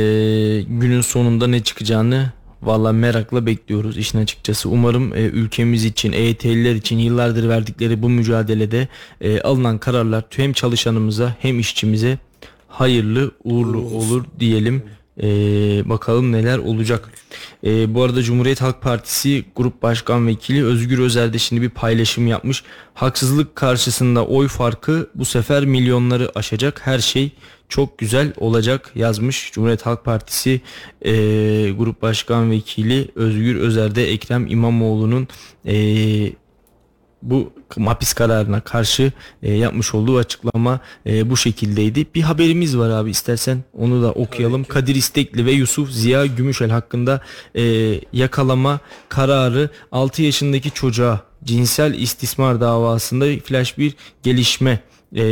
günün 0.63 1.01
sonunda 1.01 1.47
ne 1.47 1.63
çıkacağını 1.63 2.33
valla 2.63 2.93
merakla 2.93 3.47
bekliyoruz 3.47 3.99
işin 3.99 4.19
açıkçası. 4.19 4.69
Umarım 4.69 5.15
e, 5.15 5.21
ülkemiz 5.21 5.85
için, 5.85 6.13
EYT'liler 6.13 6.75
için 6.75 6.99
yıllardır 6.99 7.49
verdikleri 7.49 8.03
bu 8.03 8.09
mücadelede 8.09 8.89
e, 9.21 9.41
alınan 9.41 9.79
kararlar 9.79 10.25
hem 10.31 10.53
çalışanımıza 10.53 11.37
hem 11.41 11.59
işçimize 11.59 12.19
hayırlı 12.75 13.31
uğurlu 13.45 13.79
olur 13.79 14.25
diyelim. 14.41 14.83
E, 15.23 15.29
bakalım 15.89 16.33
neler 16.33 16.59
olacak. 16.59 17.11
E, 17.65 17.95
bu 17.95 18.03
arada 18.03 18.23
Cumhuriyet 18.23 18.61
Halk 18.61 18.83
Partisi 18.83 19.45
Grup 19.57 19.83
Başkan 19.83 20.27
Vekili 20.27 20.65
Özgür 20.65 20.99
Özer 20.99 21.33
de 21.33 21.39
şimdi 21.39 21.63
bir 21.63 21.71
paylaşım 21.71 22.27
yapmış. 22.27 22.65
Haksızlık 22.95 23.57
karşısında 23.57 24.27
oy 24.27 24.49
farkı 24.49 25.11
bu 25.15 25.25
sefer 25.25 25.65
milyonları 25.65 26.33
aşacak. 26.35 26.87
Her 26.87 26.99
şey 26.99 27.33
çok 27.69 27.99
güzel 27.99 28.33
olacak 28.37 28.93
yazmış 28.95 29.53
Cumhuriyet 29.53 29.87
Halk 29.87 30.05
Partisi 30.05 30.61
e, 31.03 31.13
Grup 31.71 32.03
Başkan 32.03 32.51
Vekili 32.51 33.09
Özgür 33.15 33.57
Özer'de 33.57 34.13
Ekrem 34.13 34.47
İmamoğlu'nun 34.47 35.29
e, 35.67 35.75
bu 37.23 37.53
hapis 37.77 38.13
kararına 38.13 38.61
karşı 38.61 39.13
e, 39.43 39.53
yapmış 39.53 39.95
olduğu 39.95 40.19
açıklama 40.19 40.81
e, 41.07 41.31
bu 41.31 41.37
şekildeydi. 41.37 42.07
Bir 42.15 42.23
haberimiz 42.23 42.79
var 42.79 42.91
abi 42.91 43.11
istersen 43.11 43.65
onu 43.73 44.03
da 44.03 44.13
okuyalım. 44.13 44.65
Kadir 44.65 44.95
İstekli 44.95 45.47
ve 45.47 45.53
Yusuf 45.53 45.91
Ziya 45.91 46.27
Gümüşel 46.27 46.71
hakkında 46.71 47.21
e, 47.55 47.63
yakalama 48.13 48.81
kararı 49.09 49.71
6 49.93 50.23
yaşındaki 50.23 50.71
çocuğa 50.71 51.21
cinsel 51.45 51.95
istismar 51.95 52.61
davasında 52.61 53.25
flash 53.45 53.79
bir 53.79 53.95
gelişme 54.23 54.81
e, 55.15 55.23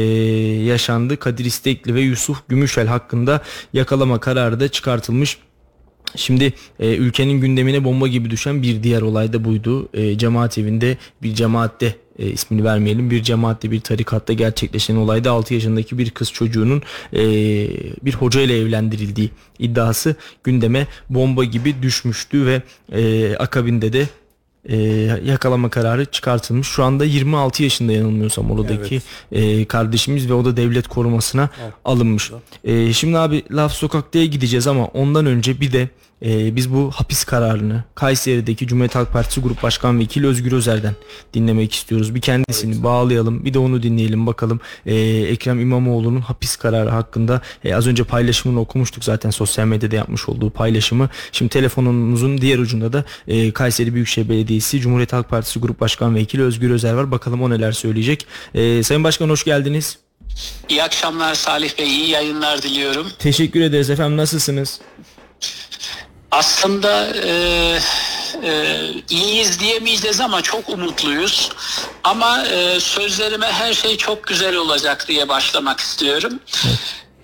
yaşandı. 0.64 1.16
Kadir 1.16 1.44
İstekli 1.44 1.94
ve 1.94 2.00
Yusuf 2.00 2.48
Gümüşel 2.48 2.86
hakkında 2.86 3.42
yakalama 3.72 4.20
kararı 4.20 4.60
da 4.60 4.68
çıkartılmış. 4.68 5.38
Şimdi 6.16 6.52
e, 6.80 6.96
ülkenin 6.96 7.40
gündemine 7.40 7.84
bomba 7.84 8.08
gibi 8.08 8.30
düşen 8.30 8.62
bir 8.62 8.82
diğer 8.82 9.02
olay 9.02 9.32
da 9.32 9.44
buydu. 9.44 9.88
E, 9.94 10.18
cemaat 10.18 10.58
evinde 10.58 10.96
bir 11.22 11.34
cemaatte 11.34 11.96
e, 12.18 12.30
ismini 12.30 12.64
vermeyelim 12.64 13.10
bir 13.10 13.22
cemaatte 13.22 13.70
bir 13.70 13.80
tarikatta 13.80 14.32
gerçekleşen 14.32 14.96
olayda 14.96 15.30
6 15.30 15.54
yaşındaki 15.54 15.98
bir 15.98 16.10
kız 16.10 16.32
çocuğunun 16.32 16.82
e, 17.12 17.22
bir 18.02 18.14
hoca 18.14 18.40
ile 18.40 18.58
evlendirildiği 18.58 19.30
iddiası 19.58 20.16
gündeme 20.44 20.86
bomba 21.10 21.44
gibi 21.44 21.82
düşmüştü 21.82 22.46
ve 22.46 22.62
e, 22.92 23.36
akabinde 23.36 23.92
de 23.92 24.06
e, 24.68 24.76
yakalama 25.24 25.70
kararı 25.70 26.04
çıkartılmış. 26.04 26.68
Şu 26.68 26.84
anda 26.84 27.04
26 27.04 27.62
yaşında 27.62 27.92
yanılmıyorsam 27.92 28.50
oradaki 28.50 29.00
e, 29.32 29.64
kardeşimiz 29.64 30.30
ve 30.30 30.34
o 30.34 30.44
da 30.44 30.56
devlet 30.56 30.88
korumasına 30.88 31.48
alınmış. 31.84 32.30
E, 32.64 32.92
şimdi 32.92 33.18
abi 33.18 33.42
laf 33.50 33.72
sokaktaya 33.72 34.26
gideceğiz 34.26 34.66
ama 34.66 34.84
ondan 34.84 35.26
önce 35.26 35.60
bir 35.60 35.72
de 35.72 35.88
e, 36.24 36.56
biz 36.56 36.72
bu 36.72 36.90
hapis 36.94 37.24
kararını 37.24 37.84
Kayseri'deki 37.94 38.66
Cumhuriyet 38.66 38.94
Halk 38.94 39.12
Partisi 39.12 39.40
Grup 39.40 39.62
Başkan 39.62 39.98
Vekili 39.98 40.26
Özgür 40.26 40.52
Özer'den 40.52 40.94
dinlemek 41.34 41.74
istiyoruz. 41.74 42.14
Bir 42.14 42.20
kendisini 42.20 42.82
bağlayalım 42.82 43.44
bir 43.44 43.54
de 43.54 43.58
onu 43.58 43.82
dinleyelim 43.82 44.26
bakalım 44.26 44.60
e, 44.86 44.94
Ekrem 45.04 45.60
İmamoğlu'nun 45.60 46.20
hapis 46.20 46.56
kararı 46.56 46.90
hakkında 46.90 47.40
e, 47.64 47.74
az 47.74 47.86
önce 47.86 48.04
paylaşımını 48.04 48.60
okumuştuk 48.60 49.04
zaten 49.04 49.30
sosyal 49.30 49.66
medyada 49.66 49.96
yapmış 49.96 50.28
olduğu 50.28 50.50
paylaşımı. 50.50 51.08
Şimdi 51.32 51.48
telefonumuzun 51.48 52.40
diğer 52.40 52.58
ucunda 52.58 52.92
da 52.92 53.04
e, 53.28 53.52
Kayseri 53.52 53.94
Büyükşehir 53.94 54.28
Belediyesi 54.28 54.51
Cumhuriyet 54.60 55.12
Halk 55.12 55.28
Partisi 55.28 55.60
Grup 55.60 55.80
Başkan 55.80 56.14
Vekili 56.14 56.42
Özgür 56.42 56.70
Özer 56.70 56.92
var. 56.92 57.10
Bakalım 57.10 57.42
o 57.42 57.50
neler 57.50 57.72
söyleyecek. 57.72 58.26
E, 58.54 58.82
Sayın 58.82 59.04
Başkan 59.04 59.28
hoş 59.28 59.44
geldiniz. 59.44 59.98
İyi 60.68 60.82
akşamlar 60.82 61.34
Salih 61.34 61.78
Bey, 61.78 61.86
iyi 61.86 62.08
yayınlar 62.10 62.62
diliyorum. 62.62 63.06
Teşekkür 63.18 63.60
ederiz 63.60 63.90
efendim 63.90 64.16
nasılsınız? 64.16 64.80
Aslında 66.30 67.06
e, 67.16 67.30
e, 68.44 68.80
iyiyiz 69.10 69.60
diyemeyeceğiz 69.60 70.20
ama 70.20 70.42
çok 70.42 70.68
umutluyuz. 70.68 71.50
Ama 72.04 72.46
e, 72.46 72.80
sözlerime 72.80 73.46
her 73.46 73.74
şey 73.74 73.96
çok 73.96 74.26
güzel 74.26 74.56
olacak 74.56 75.08
diye 75.08 75.28
başlamak 75.28 75.80
istiyorum. 75.80 76.40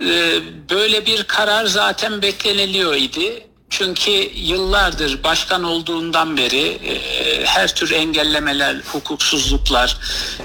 E, 0.01 0.35
böyle 0.71 1.07
bir 1.07 1.25
karar 1.25 1.67
zaten 1.67 2.23
bekleniliyor 2.23 2.95
idi. 2.95 3.48
Çünkü 3.71 4.11
yıllardır 4.35 5.23
başkan 5.25 5.65
olduğundan 5.65 6.37
beri 6.37 6.67
e, 6.69 7.47
her 7.47 7.75
tür 7.75 7.91
engellemeler, 7.91 8.77
hukuksuzluklar, 8.93 9.97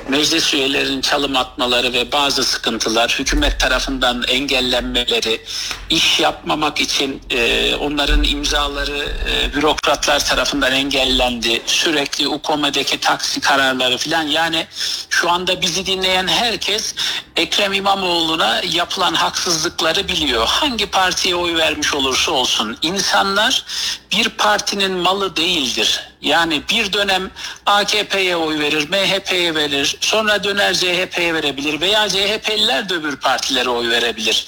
meclis 0.09 0.53
üyelerinin 0.53 1.01
çalım 1.01 1.35
atmaları 1.35 1.93
ve 1.93 2.11
bazı 2.11 2.43
sıkıntılar, 2.43 3.15
hükümet 3.19 3.59
tarafından 3.59 4.23
engellenmeleri, 4.27 5.41
iş 5.89 6.19
yapmamak 6.19 6.81
için 6.81 7.21
e, 7.29 7.75
onların 7.75 8.23
imzaları 8.23 9.07
e, 9.29 9.55
bürokratlar 9.55 10.25
tarafından 10.25 10.71
engellendi. 10.71 11.61
Sürekli 11.65 12.27
UKOME'deki 12.27 12.99
taksi 12.99 13.41
kararları 13.41 13.97
filan 13.97 14.23
yani 14.23 14.67
şu 15.09 15.29
anda 15.29 15.61
bizi 15.61 15.85
dinleyen 15.85 16.27
herkes 16.27 16.95
Ekrem 17.35 17.73
İmamoğlu'na 17.73 18.61
yapılan 18.71 19.13
haksızlıkları 19.13 20.07
biliyor. 20.07 20.47
Hangi 20.47 20.85
partiye 20.85 21.35
oy 21.35 21.55
vermiş 21.55 21.93
olursa 21.93 22.31
olsun 22.31 22.77
insanlar 23.13 23.65
bir 24.11 24.29
partinin 24.29 24.91
malı 24.91 25.35
değildir. 25.35 26.09
Yani 26.21 26.61
bir 26.69 26.93
dönem 26.93 27.31
AKP'ye 27.65 28.35
oy 28.35 28.59
verir, 28.59 28.89
MHP'ye 28.89 29.55
verir, 29.55 29.97
sonra 30.01 30.43
döner 30.43 30.73
CHP'ye 30.73 31.33
verebilir 31.33 31.81
veya 31.81 32.09
CHP'liler 32.09 32.89
de 32.89 32.93
öbür 32.93 33.15
partilere 33.15 33.69
oy 33.69 33.89
verebilir. 33.89 34.47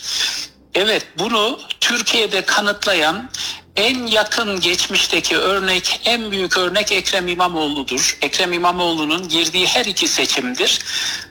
Evet 0.74 1.08
bunu 1.20 1.60
Türkiye'de 1.80 2.42
kanıtlayan 2.42 3.30
en 3.76 4.08
yakın 4.08 4.60
geçmişteki 4.60 5.38
örnek, 5.38 6.02
en 6.06 6.32
büyük 6.32 6.58
örnek 6.58 6.92
Ekrem 6.92 7.28
İmamoğlu'dur. 7.28 8.18
Ekrem 8.22 8.54
İmamoğlu'nun 8.54 9.30
girdiği 9.30 9.68
her 9.68 9.86
iki 9.86 10.08
seçimdir. 10.08 10.80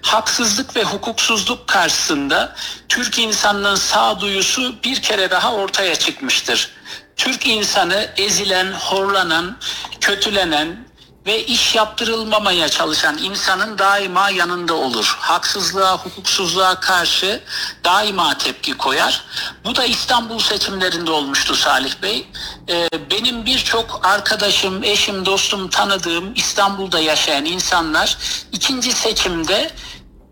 Haksızlık 0.02 0.76
ve 0.76 0.82
hukuksuzluk 0.82 1.68
karşısında 1.68 2.56
Türk 2.88 3.18
insanının 3.18 3.74
sağduyusu 3.74 4.74
bir 4.84 5.02
kere 5.02 5.30
daha 5.30 5.54
ortaya 5.54 5.94
çıkmıştır. 5.94 6.70
Türk 7.16 7.46
insanı 7.46 8.08
ezilen, 8.16 8.72
horlanan, 8.72 9.58
kötülenen, 10.00 10.84
ve 11.26 11.44
iş 11.44 11.74
yaptırılmamaya 11.74 12.68
çalışan 12.68 13.18
insanın 13.18 13.78
daima 13.78 14.30
yanında 14.30 14.74
olur. 14.74 15.16
Haksızlığa, 15.20 15.96
hukuksuzluğa 15.98 16.80
karşı 16.80 17.40
daima 17.84 18.38
tepki 18.38 18.76
koyar. 18.76 19.24
Bu 19.64 19.76
da 19.76 19.84
İstanbul 19.84 20.38
seçimlerinde 20.38 21.10
olmuştu 21.10 21.54
Salih 21.54 22.02
Bey. 22.02 22.26
Ee, 22.68 22.88
benim 23.10 23.46
birçok 23.46 24.06
arkadaşım, 24.06 24.84
eşim, 24.84 25.26
dostum, 25.26 25.70
tanıdığım 25.70 26.34
İstanbul'da 26.34 27.00
yaşayan 27.00 27.44
insanlar 27.44 28.18
ikinci 28.52 28.92
seçimde 28.92 29.70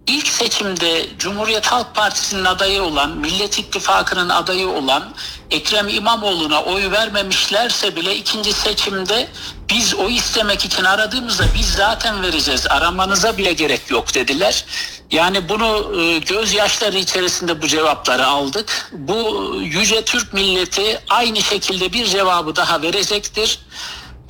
İlk 0.07 0.29
seçimde 0.29 1.07
Cumhuriyet 1.19 1.67
Halk 1.67 1.95
Partisi'nin 1.95 2.45
adayı 2.45 2.83
olan, 2.83 3.11
Millet 3.11 3.59
İttifakı'nın 3.59 4.29
adayı 4.29 4.69
olan 4.69 5.15
Ekrem 5.51 5.89
İmamoğlu'na 5.89 6.63
oy 6.63 6.91
vermemişlerse 6.91 7.97
bile 7.97 8.17
ikinci 8.17 8.53
seçimde 8.53 9.29
biz 9.71 9.95
oy 9.95 10.17
istemek 10.17 10.65
için 10.65 10.85
aradığımızda 10.85 11.45
biz 11.55 11.73
zaten 11.73 12.23
vereceğiz. 12.23 12.67
Aramanıza 12.67 13.39
bile 13.39 13.53
gerek 13.53 13.91
yok 13.91 14.15
dediler. 14.15 14.65
Yani 15.11 15.49
bunu 15.49 16.01
e, 16.01 16.19
gözyaşları 16.19 16.99
içerisinde 16.99 17.63
bu 17.63 17.67
cevapları 17.67 18.27
aldık. 18.27 18.91
Bu 18.93 19.51
yüce 19.61 20.05
Türk 20.05 20.33
milleti 20.33 21.01
aynı 21.09 21.43
şekilde 21.43 21.93
bir 21.93 22.07
cevabı 22.07 22.57
daha 22.57 22.83
verecektir 22.83 23.59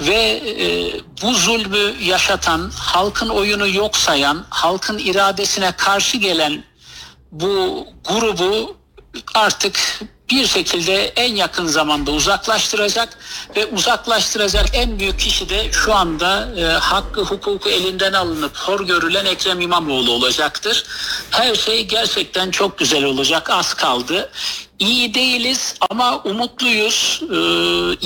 ve 0.08 0.42
e, 0.46 0.66
bu 1.22 1.34
zulmü 1.34 1.94
yaşatan, 2.02 2.70
halkın 2.76 3.28
oyunu 3.28 3.68
yok 3.68 3.96
sayan, 3.96 4.44
halkın 4.50 4.98
iradesine 4.98 5.72
karşı 5.72 6.16
gelen 6.16 6.64
bu 7.32 7.86
grubu 8.08 8.76
artık 9.34 10.00
bir 10.30 10.46
şekilde 10.46 11.06
en 11.06 11.34
yakın 11.34 11.66
zamanda 11.66 12.10
uzaklaştıracak 12.10 13.18
ve 13.56 13.66
uzaklaştıracak 13.66 14.66
en 14.72 14.98
büyük 14.98 15.18
kişi 15.18 15.48
de 15.48 15.72
şu 15.72 15.94
anda 15.94 16.48
e, 16.56 16.62
hakkı 16.64 17.20
hukuku 17.20 17.68
elinden 17.68 18.12
alınıp 18.12 18.56
hor 18.56 18.86
görülen 18.86 19.24
Ekrem 19.24 19.60
İmamoğlu 19.60 20.12
olacaktır. 20.12 20.84
Her 21.30 21.54
şey 21.54 21.86
gerçekten 21.86 22.50
çok 22.50 22.78
güzel 22.78 23.04
olacak. 23.04 23.50
Az 23.50 23.74
kaldı. 23.74 24.30
İyi 24.82 25.14
değiliz 25.14 25.74
ama 25.90 26.18
umutluyuz. 26.18 27.22
Ee, 27.22 27.36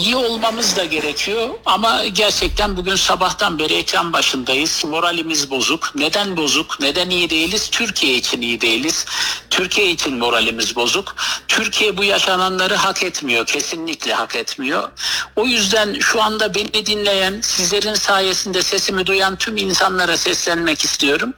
iyi 0.00 0.16
olmamız 0.16 0.76
da 0.76 0.84
gerekiyor. 0.84 1.48
Ama 1.66 2.04
gerçekten 2.06 2.76
bugün 2.76 2.94
sabahtan 2.94 3.58
beri 3.58 3.74
ekran 3.74 4.12
başındayız. 4.12 4.84
Moralimiz 4.84 5.50
bozuk. 5.50 5.92
Neden 5.94 6.36
bozuk? 6.36 6.80
Neden 6.80 7.10
iyi 7.10 7.30
değiliz? 7.30 7.68
Türkiye 7.70 8.14
için 8.14 8.40
iyi 8.40 8.60
değiliz. 8.60 9.06
Türkiye 9.50 9.90
için 9.90 10.18
moralimiz 10.18 10.76
bozuk. 10.76 11.16
Türkiye 11.48 11.96
bu 11.96 12.04
yaşananları 12.04 12.74
hak 12.74 13.02
etmiyor. 13.02 13.46
Kesinlikle 13.46 14.14
hak 14.14 14.36
etmiyor. 14.36 14.88
O 15.36 15.46
yüzden 15.46 15.98
şu 16.00 16.22
anda 16.22 16.54
beni 16.54 16.86
dinleyen, 16.86 17.40
sizlerin 17.40 17.94
sayesinde 17.94 18.62
sesimi 18.62 19.06
duyan 19.06 19.36
tüm 19.36 19.56
insanlara 19.56 20.16
seslenmek 20.16 20.84
istiyorum. 20.84 21.34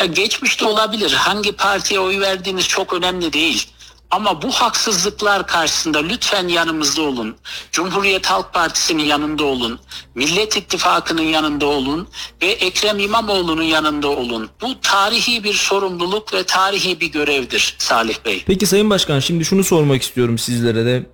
Ya 0.00 0.06
geçmişte 0.06 0.64
olabilir. 0.64 1.12
Hangi 1.12 1.52
partiye 1.52 2.00
oy 2.00 2.20
verdiğiniz 2.20 2.68
çok 2.68 2.92
önemli 2.92 3.32
değil. 3.32 3.68
Ama 4.12 4.42
bu 4.42 4.50
haksızlıklar 4.50 5.46
karşısında 5.46 5.98
lütfen 5.98 6.48
yanımızda 6.48 7.02
olun. 7.02 7.36
Cumhuriyet 7.72 8.26
Halk 8.26 8.54
Partisi'nin 8.54 9.02
yanında 9.02 9.44
olun. 9.44 9.80
Millet 10.14 10.56
İttifakı'nın 10.56 11.22
yanında 11.22 11.66
olun 11.66 12.08
ve 12.42 12.46
Ekrem 12.46 12.98
İmamoğlu'nun 12.98 13.62
yanında 13.62 14.08
olun. 14.08 14.50
Bu 14.60 14.80
tarihi 14.80 15.44
bir 15.44 15.54
sorumluluk 15.54 16.34
ve 16.34 16.44
tarihi 16.44 17.00
bir 17.00 17.06
görevdir 17.06 17.76
Salih 17.78 18.16
Bey. 18.24 18.42
Peki 18.46 18.66
Sayın 18.66 18.90
Başkan 18.90 19.20
şimdi 19.20 19.44
şunu 19.44 19.64
sormak 19.64 20.02
istiyorum 20.02 20.38
sizlere 20.38 20.86
de. 20.86 21.06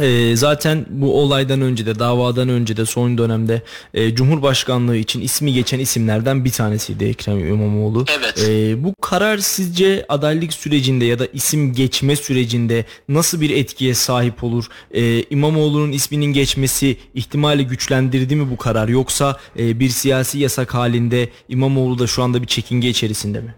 E, 0.00 0.36
zaten 0.36 0.86
bu 0.90 1.20
olaydan 1.20 1.60
önce 1.60 1.86
de 1.86 1.98
davadan 1.98 2.48
önce 2.48 2.76
de 2.76 2.86
son 2.86 3.18
dönemde 3.18 3.62
e, 3.94 4.14
Cumhurbaşkanlığı 4.14 4.96
için 4.96 5.20
ismi 5.20 5.52
geçen 5.52 5.78
isimlerden 5.78 6.44
bir 6.44 6.50
tanesiydi 6.50 7.04
Ekrem 7.04 7.38
İmamoğlu. 7.38 8.04
Evet. 8.18 8.48
E, 8.48 8.84
bu 8.84 8.94
karar 9.00 9.38
sizce 9.38 10.06
adaylık 10.08 10.52
sürecinde 10.52 11.04
ya 11.04 11.18
da 11.18 11.26
isim 11.26 11.74
geçme 11.74 12.16
sürecinde 12.16 12.84
nasıl 13.08 13.40
bir 13.40 13.50
etkiye 13.50 13.94
sahip 13.94 14.44
olur? 14.44 14.66
E, 14.94 15.22
İmamoğlu'nun 15.22 15.92
isminin 15.92 16.32
geçmesi 16.32 16.96
ihtimali 17.14 17.66
güçlendirdi 17.66 18.36
mi 18.36 18.50
bu 18.50 18.56
karar 18.56 18.88
yoksa 18.88 19.36
e, 19.58 19.80
bir 19.80 19.88
siyasi 19.88 20.38
yasak 20.38 20.74
halinde 20.74 21.28
İmamoğlu 21.48 21.98
da 21.98 22.06
şu 22.06 22.22
anda 22.22 22.42
bir 22.42 22.46
çekinge 22.46 22.88
içerisinde 22.88 23.40
mi? 23.40 23.54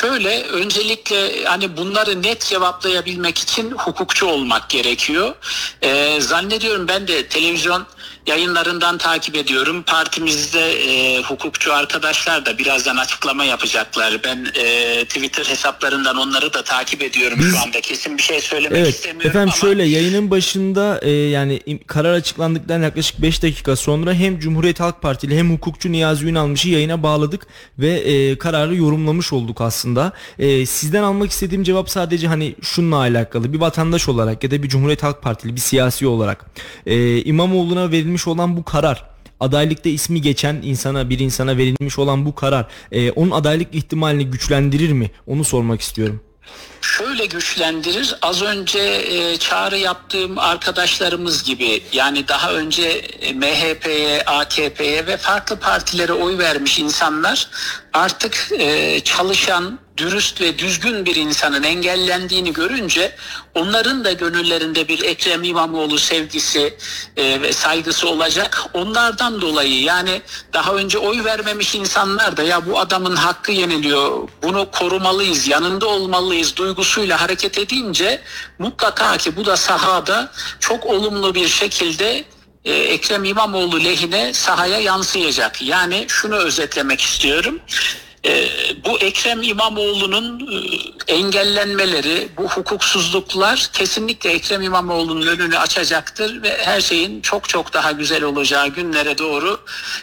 Şöyle 0.00 0.42
öncelikle 0.42 1.44
hani 1.44 1.76
bunları 1.76 2.22
net 2.22 2.40
cevaplayabilmek 2.40 3.38
için 3.38 3.70
hukukçu 3.70 4.26
olmak 4.26 4.70
gerekiyor. 4.70 5.34
Ee, 5.82 6.20
zannediyorum 6.20 6.88
ben 6.88 7.08
de 7.08 7.26
televizyon 7.28 7.86
yayınlarından 8.28 8.98
takip 8.98 9.36
ediyorum. 9.36 9.82
Partimizde 9.82 10.72
e, 10.72 11.22
hukukçu 11.22 11.74
arkadaşlar 11.74 12.46
da 12.46 12.58
birazdan 12.58 12.96
açıklama 12.96 13.44
yapacaklar. 13.44 14.20
Ben 14.24 14.46
e, 14.54 15.04
Twitter 15.04 15.44
hesaplarından 15.44 16.16
onları 16.16 16.52
da 16.54 16.62
takip 16.62 17.02
ediyorum 17.02 17.38
Biz- 17.40 17.50
şu 17.50 17.58
anda. 17.62 17.80
Kesin 17.80 18.18
bir 18.18 18.22
şey 18.22 18.40
söylemek 18.40 18.78
Evet 18.78 18.88
istemiyorum 18.88 19.30
efendim 19.30 19.52
ama 19.52 19.60
şöyle 19.60 19.84
yayının 19.84 20.30
başında 20.30 21.00
e, 21.02 21.10
yani 21.10 21.60
karar 21.86 22.12
açıklandıktan 22.12 22.82
yaklaşık 22.82 23.22
5 23.22 23.42
dakika 23.42 23.76
sonra 23.76 24.12
hem 24.12 24.38
Cumhuriyet 24.38 24.80
Halk 24.80 25.02
Partili 25.02 25.38
hem 25.38 25.50
hukukçu 25.54 25.92
Niyazi 25.92 26.26
Ünalmış'ı 26.26 26.68
yayına 26.68 27.02
bağladık 27.02 27.46
ve 27.78 27.88
e, 27.90 28.38
kararı 28.38 28.76
yorumlamış 28.76 29.32
olduk 29.32 29.60
aslında. 29.60 30.12
E, 30.38 30.66
sizden 30.66 31.02
almak 31.02 31.30
istediğim 31.30 31.62
cevap 31.64 31.90
sadece 31.90 32.28
hani 32.28 32.54
şununla 32.62 32.96
alakalı 32.96 33.52
bir 33.52 33.60
vatandaş 33.60 34.08
olarak 34.08 34.44
ya 34.44 34.50
da 34.50 34.62
bir 34.62 34.68
Cumhuriyet 34.68 35.02
Halk 35.02 35.22
Partili 35.22 35.56
bir 35.56 35.60
siyasi 35.60 36.06
olarak 36.06 36.44
e, 36.86 37.22
İmamoğlu'na 37.22 37.90
verilmiş 37.90 38.17
olan 38.26 38.56
bu 38.56 38.64
karar 38.64 39.04
adaylıkta 39.40 39.88
ismi 39.88 40.22
geçen 40.22 40.54
insana 40.62 41.10
bir 41.10 41.18
insana 41.18 41.56
verilmiş 41.56 41.98
olan 41.98 42.26
bu 42.26 42.34
karar 42.34 42.66
e, 42.92 43.10
onun 43.10 43.30
adaylık 43.30 43.74
ihtimalini 43.74 44.26
güçlendirir 44.26 44.92
mi? 44.92 45.10
Onu 45.26 45.44
sormak 45.44 45.80
istiyorum. 45.80 46.20
Şöyle 46.82 47.26
güçlendirir. 47.26 48.14
Az 48.22 48.42
önce 48.42 48.78
e, 48.80 49.36
çağrı 49.36 49.78
yaptığım 49.78 50.38
arkadaşlarımız 50.38 51.44
gibi 51.44 51.82
yani 51.92 52.28
daha 52.28 52.52
önce 52.52 52.88
e, 53.20 53.32
MHP'ye, 53.32 54.22
AKP'ye 54.24 55.06
ve 55.06 55.16
farklı 55.16 55.58
partilere 55.58 56.12
oy 56.12 56.38
vermiş 56.38 56.78
insanlar 56.78 57.48
artık 57.92 58.52
e, 58.58 59.00
çalışan, 59.00 59.78
dürüst 59.96 60.40
ve 60.40 60.58
düzgün 60.58 61.06
bir 61.06 61.16
insanın 61.16 61.62
engellendiğini 61.62 62.52
görünce 62.52 63.16
onların 63.54 64.04
da 64.04 64.12
gönüllerinde 64.12 64.88
bir 64.88 65.04
Ekrem 65.04 65.44
İmamoğlu 65.44 65.98
sevgisi 65.98 66.76
e, 67.16 67.42
ve 67.42 67.52
saygısı 67.52 68.08
olacak. 68.08 68.64
Onlardan 68.74 69.40
dolayı 69.40 69.82
yani 69.82 70.22
daha 70.52 70.74
önce 70.74 70.98
oy 70.98 71.24
vermemiş 71.24 71.74
insanlar 71.74 72.36
da 72.36 72.42
ya 72.42 72.66
bu 72.66 72.78
adamın 72.78 73.16
hakkı 73.16 73.52
yeniliyor, 73.52 74.28
bunu 74.42 74.70
korumalıyız, 74.70 75.48
yanında 75.48 75.86
olmalıyız 75.86 76.56
duygusuyla 76.68 77.20
hareket 77.20 77.58
edince 77.58 78.20
mutlaka 78.58 79.16
ki 79.16 79.36
bu 79.36 79.46
da 79.46 79.56
sahada 79.56 80.32
çok 80.60 80.86
olumlu 80.86 81.34
bir 81.34 81.48
şekilde 81.48 82.24
e, 82.64 82.72
Ekrem 82.74 83.24
İmamoğlu 83.24 83.84
lehine 83.84 84.32
sahaya 84.32 84.78
yansıyacak. 84.78 85.62
Yani 85.62 86.04
şunu 86.08 86.36
özetlemek 86.36 87.00
istiyorum. 87.00 87.60
E, 88.28 88.48
bu 88.84 88.98
Ekrem 88.98 89.42
İmamoğlu'nun 89.42 90.40
e, 91.06 91.14
engellenmeleri, 91.14 92.28
bu 92.36 92.48
hukuksuzluklar 92.48 93.70
kesinlikle 93.72 94.30
Ekrem 94.30 94.62
İmamoğlu'nun 94.62 95.26
önünü 95.26 95.58
açacaktır 95.58 96.42
ve 96.42 96.58
her 96.64 96.80
şeyin 96.80 97.20
çok 97.20 97.48
çok 97.48 97.72
daha 97.72 97.92
güzel 97.92 98.22
olacağı 98.22 98.68
günlere 98.68 99.18
doğru 99.18 99.60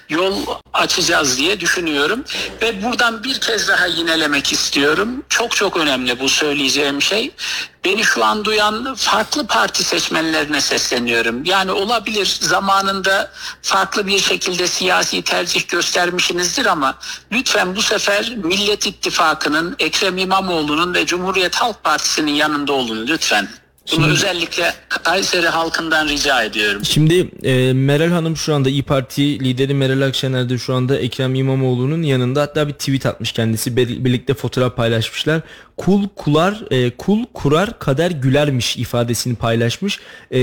yol 0.09 0.45
açacağız 0.73 1.37
diye 1.37 1.59
düşünüyorum. 1.59 2.23
Ve 2.61 2.83
buradan 2.83 3.23
bir 3.23 3.39
kez 3.39 3.67
daha 3.67 3.85
yinelemek 3.85 4.51
istiyorum. 4.51 5.23
Çok 5.29 5.55
çok 5.55 5.77
önemli 5.77 6.19
bu 6.19 6.29
söyleyeceğim 6.29 7.01
şey. 7.01 7.31
Beni 7.85 8.03
şu 8.03 8.25
an 8.25 8.45
duyan 8.45 8.95
farklı 8.95 9.47
parti 9.47 9.83
seçmenlerine 9.83 10.61
sesleniyorum. 10.61 11.45
Yani 11.45 11.71
olabilir 11.71 12.37
zamanında 12.41 13.31
farklı 13.61 14.07
bir 14.07 14.19
şekilde 14.19 14.67
siyasi 14.67 15.21
tercih 15.21 15.67
göstermişsinizdir 15.67 16.65
ama 16.65 16.97
lütfen 17.31 17.75
bu 17.75 17.81
sefer 17.81 18.33
Millet 18.43 18.87
İttifakı'nın, 18.87 19.75
Ekrem 19.79 20.17
İmamoğlu'nun 20.17 20.93
ve 20.93 21.05
Cumhuriyet 21.05 21.55
Halk 21.55 21.83
Partisi'nin 21.83 22.33
yanında 22.33 22.73
olun 22.73 23.07
lütfen. 23.07 23.47
Bunu 23.91 23.95
Şimdi- 24.01 24.13
özellikle 24.13 24.73
Kayseri 25.03 25.47
halkından 25.47 26.07
rica 26.07 26.43
ediyorum. 26.43 26.85
Şimdi 26.85 27.29
e, 27.43 27.73
Meral 27.73 28.09
Hanım 28.11 28.37
şu 28.37 28.55
anda 28.55 28.69
İyi 28.69 28.83
Parti 28.83 29.39
lideri 29.39 29.73
Meral 29.73 30.01
Akşener 30.01 30.49
de 30.49 30.57
şu 30.57 30.73
anda 30.75 30.97
Ekrem 30.99 31.35
İmamoğlu'nun 31.35 32.03
yanında 32.03 32.41
hatta 32.41 32.67
bir 32.67 32.73
tweet 32.73 33.05
atmış 33.05 33.31
kendisi 33.31 33.75
Bir- 33.77 34.05
birlikte 34.05 34.33
fotoğraf 34.33 34.75
paylaşmışlar. 34.75 35.41
Kul 35.77 36.07
kular 36.15 36.63
e, 36.71 36.89
kul 36.89 37.25
kurar 37.33 37.79
kader 37.79 38.11
gülermiş 38.11 38.77
ifadesini 38.77 39.35
paylaşmış. 39.35 39.99
E, 40.31 40.39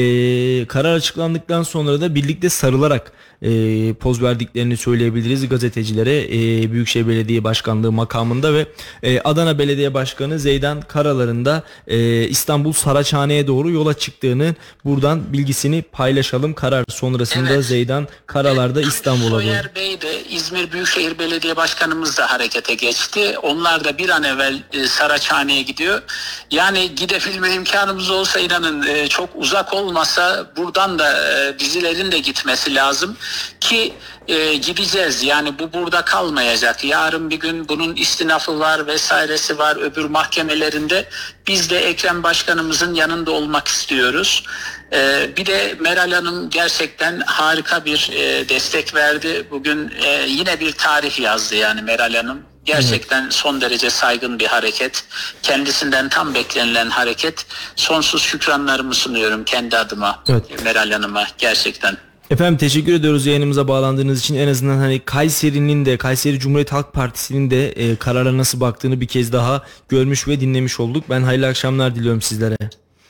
karar 0.66 0.94
açıklandıktan 0.94 1.62
sonra 1.62 2.00
da 2.00 2.14
birlikte 2.14 2.48
sarılarak 2.48 3.12
e, 3.42 3.94
poz 3.94 4.22
verdiklerini 4.22 4.76
söyleyebiliriz 4.76 5.48
gazetecilere 5.48 6.22
e, 6.24 6.72
Büyükşehir 6.72 7.08
Belediye 7.08 7.44
Başkanlığı 7.44 7.92
makamında 7.92 8.54
ve 8.54 8.66
e, 9.02 9.20
Adana 9.20 9.58
Belediye 9.58 9.94
Başkanı 9.94 10.38
Zeydan 10.38 10.80
Karalar'ın 10.80 11.44
da 11.44 11.62
e, 11.86 12.28
İstanbul 12.28 12.72
Saraçhane'ye 12.72 13.46
doğru 13.46 13.70
yola 13.70 13.94
çıktığını 13.94 14.54
buradan 14.84 15.32
bilgisini 15.32 15.82
paylaşalım. 15.82 16.54
Karar 16.54 16.84
sonrasında 16.88 17.52
Evet. 17.52 17.64
Zeydan 17.64 18.08
Karalar 18.26 18.74
da 18.74 18.82
Tunç 18.82 18.94
İstanbul'a 18.94 19.30
doğru. 19.30 19.42
Soyer 19.42 19.74
Bey 19.74 20.00
de 20.00 20.24
İzmir 20.24 20.72
Büyükşehir 20.72 21.18
Belediye 21.18 21.56
Başkanımız 21.56 22.18
da 22.18 22.30
harekete 22.30 22.74
geçti. 22.74 23.38
Onlar 23.42 23.84
da 23.84 23.98
bir 23.98 24.08
an 24.08 24.22
evvel 24.22 24.62
e, 24.72 24.86
Saraçhane'ye 24.86 25.62
gidiyor. 25.62 26.02
Yani 26.50 26.94
gidebilme 26.94 27.54
imkanımız 27.54 28.10
olsa 28.10 28.40
inanın 28.40 28.86
e, 28.86 29.08
çok 29.08 29.30
uzak 29.36 29.74
olmasa 29.74 30.46
buradan 30.56 30.98
da 30.98 31.32
e, 31.32 31.58
dizilerin 31.58 32.12
de 32.12 32.18
gitmesi 32.18 32.74
lazım 32.74 33.16
ki 33.60 33.94
e, 34.28 34.54
gideceğiz. 34.54 35.22
Yani 35.22 35.58
bu 35.58 35.72
burada 35.72 36.02
kalmayacak. 36.02 36.84
Yarın 36.84 37.30
bir 37.30 37.40
gün 37.40 37.68
bunun 37.68 37.96
istinafı 37.96 38.58
var 38.58 38.86
vesairesi 38.86 39.58
var 39.58 39.76
öbür 39.76 40.04
mahkemelerinde. 40.04 41.08
Biz 41.46 41.70
de 41.70 41.88
Ekrem 41.88 42.22
Başkanımızın 42.22 42.94
yanında 42.94 43.30
olmak 43.30 43.68
istiyoruz. 43.68 44.44
Ee, 44.92 45.30
bir 45.36 45.46
de 45.46 45.76
Meral 45.80 46.12
Hanım 46.12 46.50
gerçekten 46.50 47.20
harika 47.26 47.84
bir 47.84 48.10
e, 48.12 48.48
destek 48.48 48.94
verdi. 48.94 49.46
Bugün 49.50 49.92
e, 50.02 50.24
yine 50.28 50.60
bir 50.60 50.72
tarih 50.72 51.20
yazdı 51.20 51.54
yani 51.56 51.82
Meral 51.82 52.14
Hanım. 52.14 52.42
Gerçekten 52.64 53.30
son 53.30 53.60
derece 53.60 53.90
saygın 53.90 54.38
bir 54.38 54.46
hareket. 54.46 55.04
Kendisinden 55.42 56.08
tam 56.08 56.34
beklenilen 56.34 56.90
hareket. 56.90 57.46
Sonsuz 57.76 58.22
şükranlarımı 58.22 58.94
sunuyorum 58.94 59.44
kendi 59.44 59.76
adıma 59.76 60.24
Evet. 60.28 60.64
Meral 60.64 60.90
Hanım'a 60.90 61.26
gerçekten. 61.38 61.96
Efendim 62.30 62.58
teşekkür 62.58 62.92
ediyoruz 62.94 63.26
yayınımıza 63.26 63.68
bağlandığınız 63.68 64.20
için. 64.20 64.34
En 64.34 64.48
azından 64.48 64.76
hani 64.76 64.98
Kayseri'nin 65.04 65.84
de 65.86 65.96
Kayseri 65.96 66.38
Cumhuriyet 66.38 66.72
Halk 66.72 66.92
Partisi'nin 66.92 67.50
de 67.50 67.68
e, 67.72 67.96
karara 67.96 68.36
nasıl 68.36 68.60
baktığını 68.60 69.00
bir 69.00 69.06
kez 69.06 69.32
daha 69.32 69.62
görmüş 69.88 70.28
ve 70.28 70.40
dinlemiş 70.40 70.80
olduk. 70.80 71.04
Ben 71.10 71.22
hayırlı 71.22 71.46
akşamlar 71.46 71.94
diliyorum 71.94 72.22
sizlere. 72.22 72.56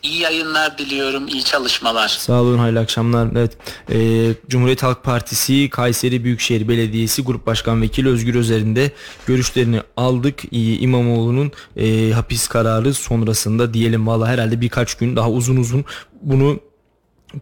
İyi 0.03 0.21
yayınlar 0.21 0.79
diliyorum, 0.79 1.29
iyi 1.29 1.45
çalışmalar. 1.45 2.09
Sağ 2.09 2.41
olun 2.43 2.59
hayırlı 2.59 2.81
akşamlar. 2.81 3.29
Evet. 3.37 3.53
e, 3.93 4.29
Cumhuriyet 4.49 4.83
Halk 4.83 5.05
Partisi 5.05 5.71
Kayseri 5.71 6.25
Büyükşehir 6.25 6.69
Belediyesi 6.69 7.23
Grup 7.23 7.47
Başkan 7.47 7.83
Vekili 7.83 8.09
Özgür 8.09 8.35
Özer'in 8.35 8.77
de 8.77 8.91
görüşlerini 9.27 9.81
aldık. 9.97 10.45
İ- 10.51 10.79
İmamoğlu'nun 10.79 11.53
e, 11.77 12.11
hapis 12.13 12.49
kararı 12.49 12.95
sonrasında 12.95 13.75
diyelim 13.75 14.07
valla 14.07 14.29
herhalde 14.29 14.61
birkaç 14.61 14.95
gün 14.95 15.17
daha 15.17 15.31
uzun 15.31 15.57
uzun 15.57 15.85
bunu 16.23 16.61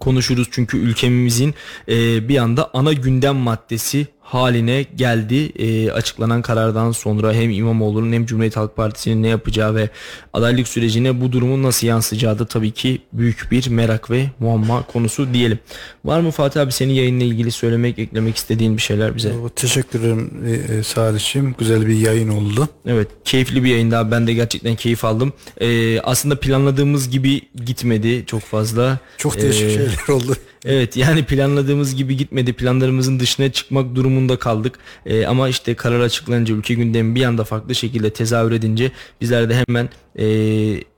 konuşuruz 0.01 0.49
çünkü 0.51 0.79
ülkemizin 0.79 1.55
e, 1.89 2.29
bir 2.29 2.39
anda 2.39 2.71
ana 2.73 2.93
gündem 2.93 3.37
maddesi 3.37 4.07
haline 4.31 4.87
geldi. 4.97 5.53
E, 5.59 5.91
açıklanan 5.91 6.43
karardan 6.43 6.93
sonra 6.93 7.33
hem 7.33 7.51
İmamoğlu'nun 7.51 8.13
hem 8.13 8.27
Cumhuriyet 8.27 8.57
Halk 8.57 8.77
Partisi'nin 8.77 9.23
ne 9.23 9.29
yapacağı 9.29 9.75
ve 9.75 9.89
adaylık 10.33 10.69
sürecine 10.69 11.21
bu 11.21 11.33
durumun 11.33 11.63
nasıl 11.63 11.87
yansıyacağı 11.87 12.39
da 12.39 12.47
tabii 12.47 12.71
ki 12.71 13.01
büyük 13.13 13.49
bir 13.51 13.69
merak 13.69 14.11
ve 14.11 14.27
muamma 14.39 14.83
konusu 14.83 15.35
diyelim. 15.35 15.59
Var 16.05 16.21
mı 16.21 16.31
Fatih 16.31 16.61
abi 16.61 16.73
senin 16.73 16.93
yayınla 16.93 17.25
ilgili 17.25 17.51
söylemek, 17.51 17.99
eklemek 17.99 18.37
istediğin 18.37 18.77
bir 18.77 18.83
şeyler 18.83 19.17
bize? 19.17 19.33
Teşekkür 19.57 20.01
ederim 20.01 20.31
e, 20.47 20.75
e, 20.75 20.83
Salih'ciğim. 20.83 21.55
Güzel 21.59 21.87
bir 21.87 21.95
yayın 21.97 22.29
oldu. 22.29 22.69
Evet 22.87 23.09
keyifli 23.25 23.65
bir 23.65 23.71
yayında 23.71 23.99
abi. 23.99 24.11
ben 24.11 24.27
de 24.27 24.35
gerçekten 24.35 24.75
keyif 24.75 25.05
aldım. 25.05 25.33
E, 25.61 26.01
aslında 26.01 26.41
planladığımız 26.41 27.11
gibi 27.11 27.41
gitmedi 27.67 28.25
çok 28.27 28.43
fazla. 28.43 28.99
Çok 29.17 29.43
değişik 29.43 29.67
E, 29.67 29.75
şeyler 29.75 30.09
oldu. 30.09 30.37
Evet 30.65 30.97
yani 30.97 31.25
planladığımız 31.25 31.97
gibi 31.97 32.17
gitmedi. 32.17 32.53
Planlarımızın 32.53 33.21
dışına 33.21 33.53
çıkmak 33.53 33.97
durumunda 34.21 34.39
kaldık. 34.39 34.79
Ee, 35.07 35.27
ama 35.27 35.49
işte 35.49 35.75
karar 35.75 36.01
açıklanınca 36.01 36.55
ülke 36.55 36.75
gündemi 36.75 37.15
bir 37.15 37.25
anda 37.25 37.45
farklı 37.45 37.75
şekilde 37.75 38.11
tezahür 38.11 38.53
edince 38.53 38.91
bizler 39.21 39.49
de 39.49 39.65
hemen 39.69 39.89
ee, 40.19 40.25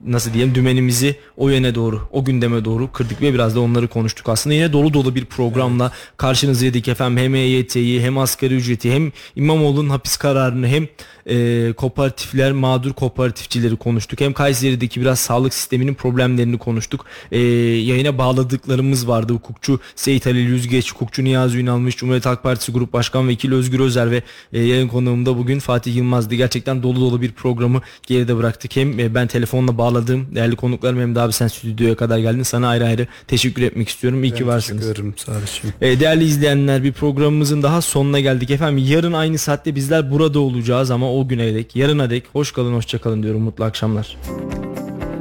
nasıl 0.06 0.32
diyelim 0.32 0.54
dümenimizi 0.54 1.16
o 1.36 1.48
yöne 1.48 1.74
doğru 1.74 2.00
o 2.12 2.24
gündeme 2.24 2.64
doğru 2.64 2.92
kırdık 2.92 3.22
ve 3.22 3.34
biraz 3.34 3.56
da 3.56 3.60
onları 3.60 3.88
konuştuk. 3.88 4.28
Aslında 4.28 4.54
yine 4.54 4.72
dolu 4.72 4.94
dolu 4.94 5.14
bir 5.14 5.24
programla 5.24 5.92
karşınızdaydık 6.16 6.88
efendim. 6.88 7.24
Hem 7.24 7.34
EYT'yi 7.34 8.02
hem 8.02 8.18
asgari 8.18 8.54
ücreti 8.54 8.92
hem 8.92 9.12
İmamoğlu'nun 9.36 9.90
hapis 9.90 10.16
kararını 10.16 10.68
hem 10.68 10.88
ee, 11.26 11.72
kooperatifler 11.76 12.52
mağdur 12.52 12.92
kooperatifçileri 12.92 13.76
konuştuk. 13.76 14.20
Hem 14.20 14.32
Kayseri'deki 14.32 15.00
biraz 15.00 15.18
sağlık 15.18 15.54
sisteminin 15.54 15.94
problemlerini 15.94 16.58
konuştuk. 16.58 17.04
Ee, 17.32 17.38
yayına 17.38 18.18
bağladıklarımız 18.18 19.08
vardı. 19.08 19.32
Hukukçu 19.32 19.80
Seyit 19.96 20.26
Halil 20.26 20.48
Yüzgeç, 20.48 20.92
hukukçu 20.92 21.24
Niyazi 21.24 21.58
Ünalmış, 21.58 21.96
Cumhuriyet 21.96 22.26
Halk 22.26 22.42
Partisi 22.42 22.72
Grup 22.72 22.92
Başkan 22.92 23.28
Vekili 23.28 23.54
Özgür 23.54 23.80
Özer 23.80 24.10
ve 24.10 24.22
e, 24.52 24.60
yayın 24.60 24.88
konuğumda 24.88 25.38
bugün 25.38 25.58
Fatih 25.58 25.96
Yılmaz'dı. 25.96 26.34
Gerçekten 26.34 26.82
dolu 26.82 27.00
dolu 27.00 27.22
bir 27.22 27.32
programı 27.32 27.80
geride 28.06 28.36
bıraktık. 28.36 28.76
Hem 28.76 29.00
e, 29.00 29.01
ben 29.14 29.26
telefonla 29.26 29.78
bağladığım 29.78 30.34
değerli 30.34 30.56
konuklarım 30.56 31.00
hem 31.00 31.14
de 31.14 31.20
abi 31.20 31.32
sen 31.32 31.48
stüdyoya 31.48 31.96
kadar 31.96 32.18
geldin. 32.18 32.42
Sana 32.42 32.68
ayrı 32.68 32.84
ayrı 32.86 33.06
teşekkür 33.26 33.62
etmek 33.62 33.88
istiyorum. 33.88 34.24
İyi 34.24 34.32
Ben 34.32 34.38
ki 34.38 34.46
varsınız. 34.46 34.80
Teşekkür 34.80 35.00
ederim 35.00 35.14
Salih'ciğim. 35.16 35.74
E, 35.80 36.00
değerli 36.00 36.24
izleyenler 36.24 36.82
bir 36.84 36.92
programımızın 36.92 37.62
daha 37.62 37.82
sonuna 37.82 38.20
geldik 38.20 38.50
efendim. 38.50 38.84
Yarın 38.88 39.12
aynı 39.12 39.38
saatte 39.38 39.74
bizler 39.74 40.10
burada 40.10 40.40
olacağız 40.40 40.90
ama 40.90 41.12
o 41.14 41.28
güne 41.28 41.54
dek 41.54 41.76
yarına 41.76 42.10
dek 42.10 42.24
hoş 42.32 42.52
kalın 42.52 42.74
hoşça 42.74 42.98
kalın 42.98 43.22
diyorum. 43.22 43.42
Mutlu 43.42 43.64
akşamlar. 43.64 44.16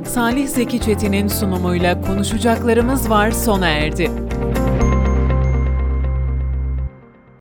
Salih 0.05 0.47
Zeki 0.47 0.81
Çetin'in 0.81 1.27
sunumuyla 1.27 2.01
konuşacaklarımız 2.01 3.09
var 3.09 3.31
sona 3.31 3.67
erdi. 3.67 4.11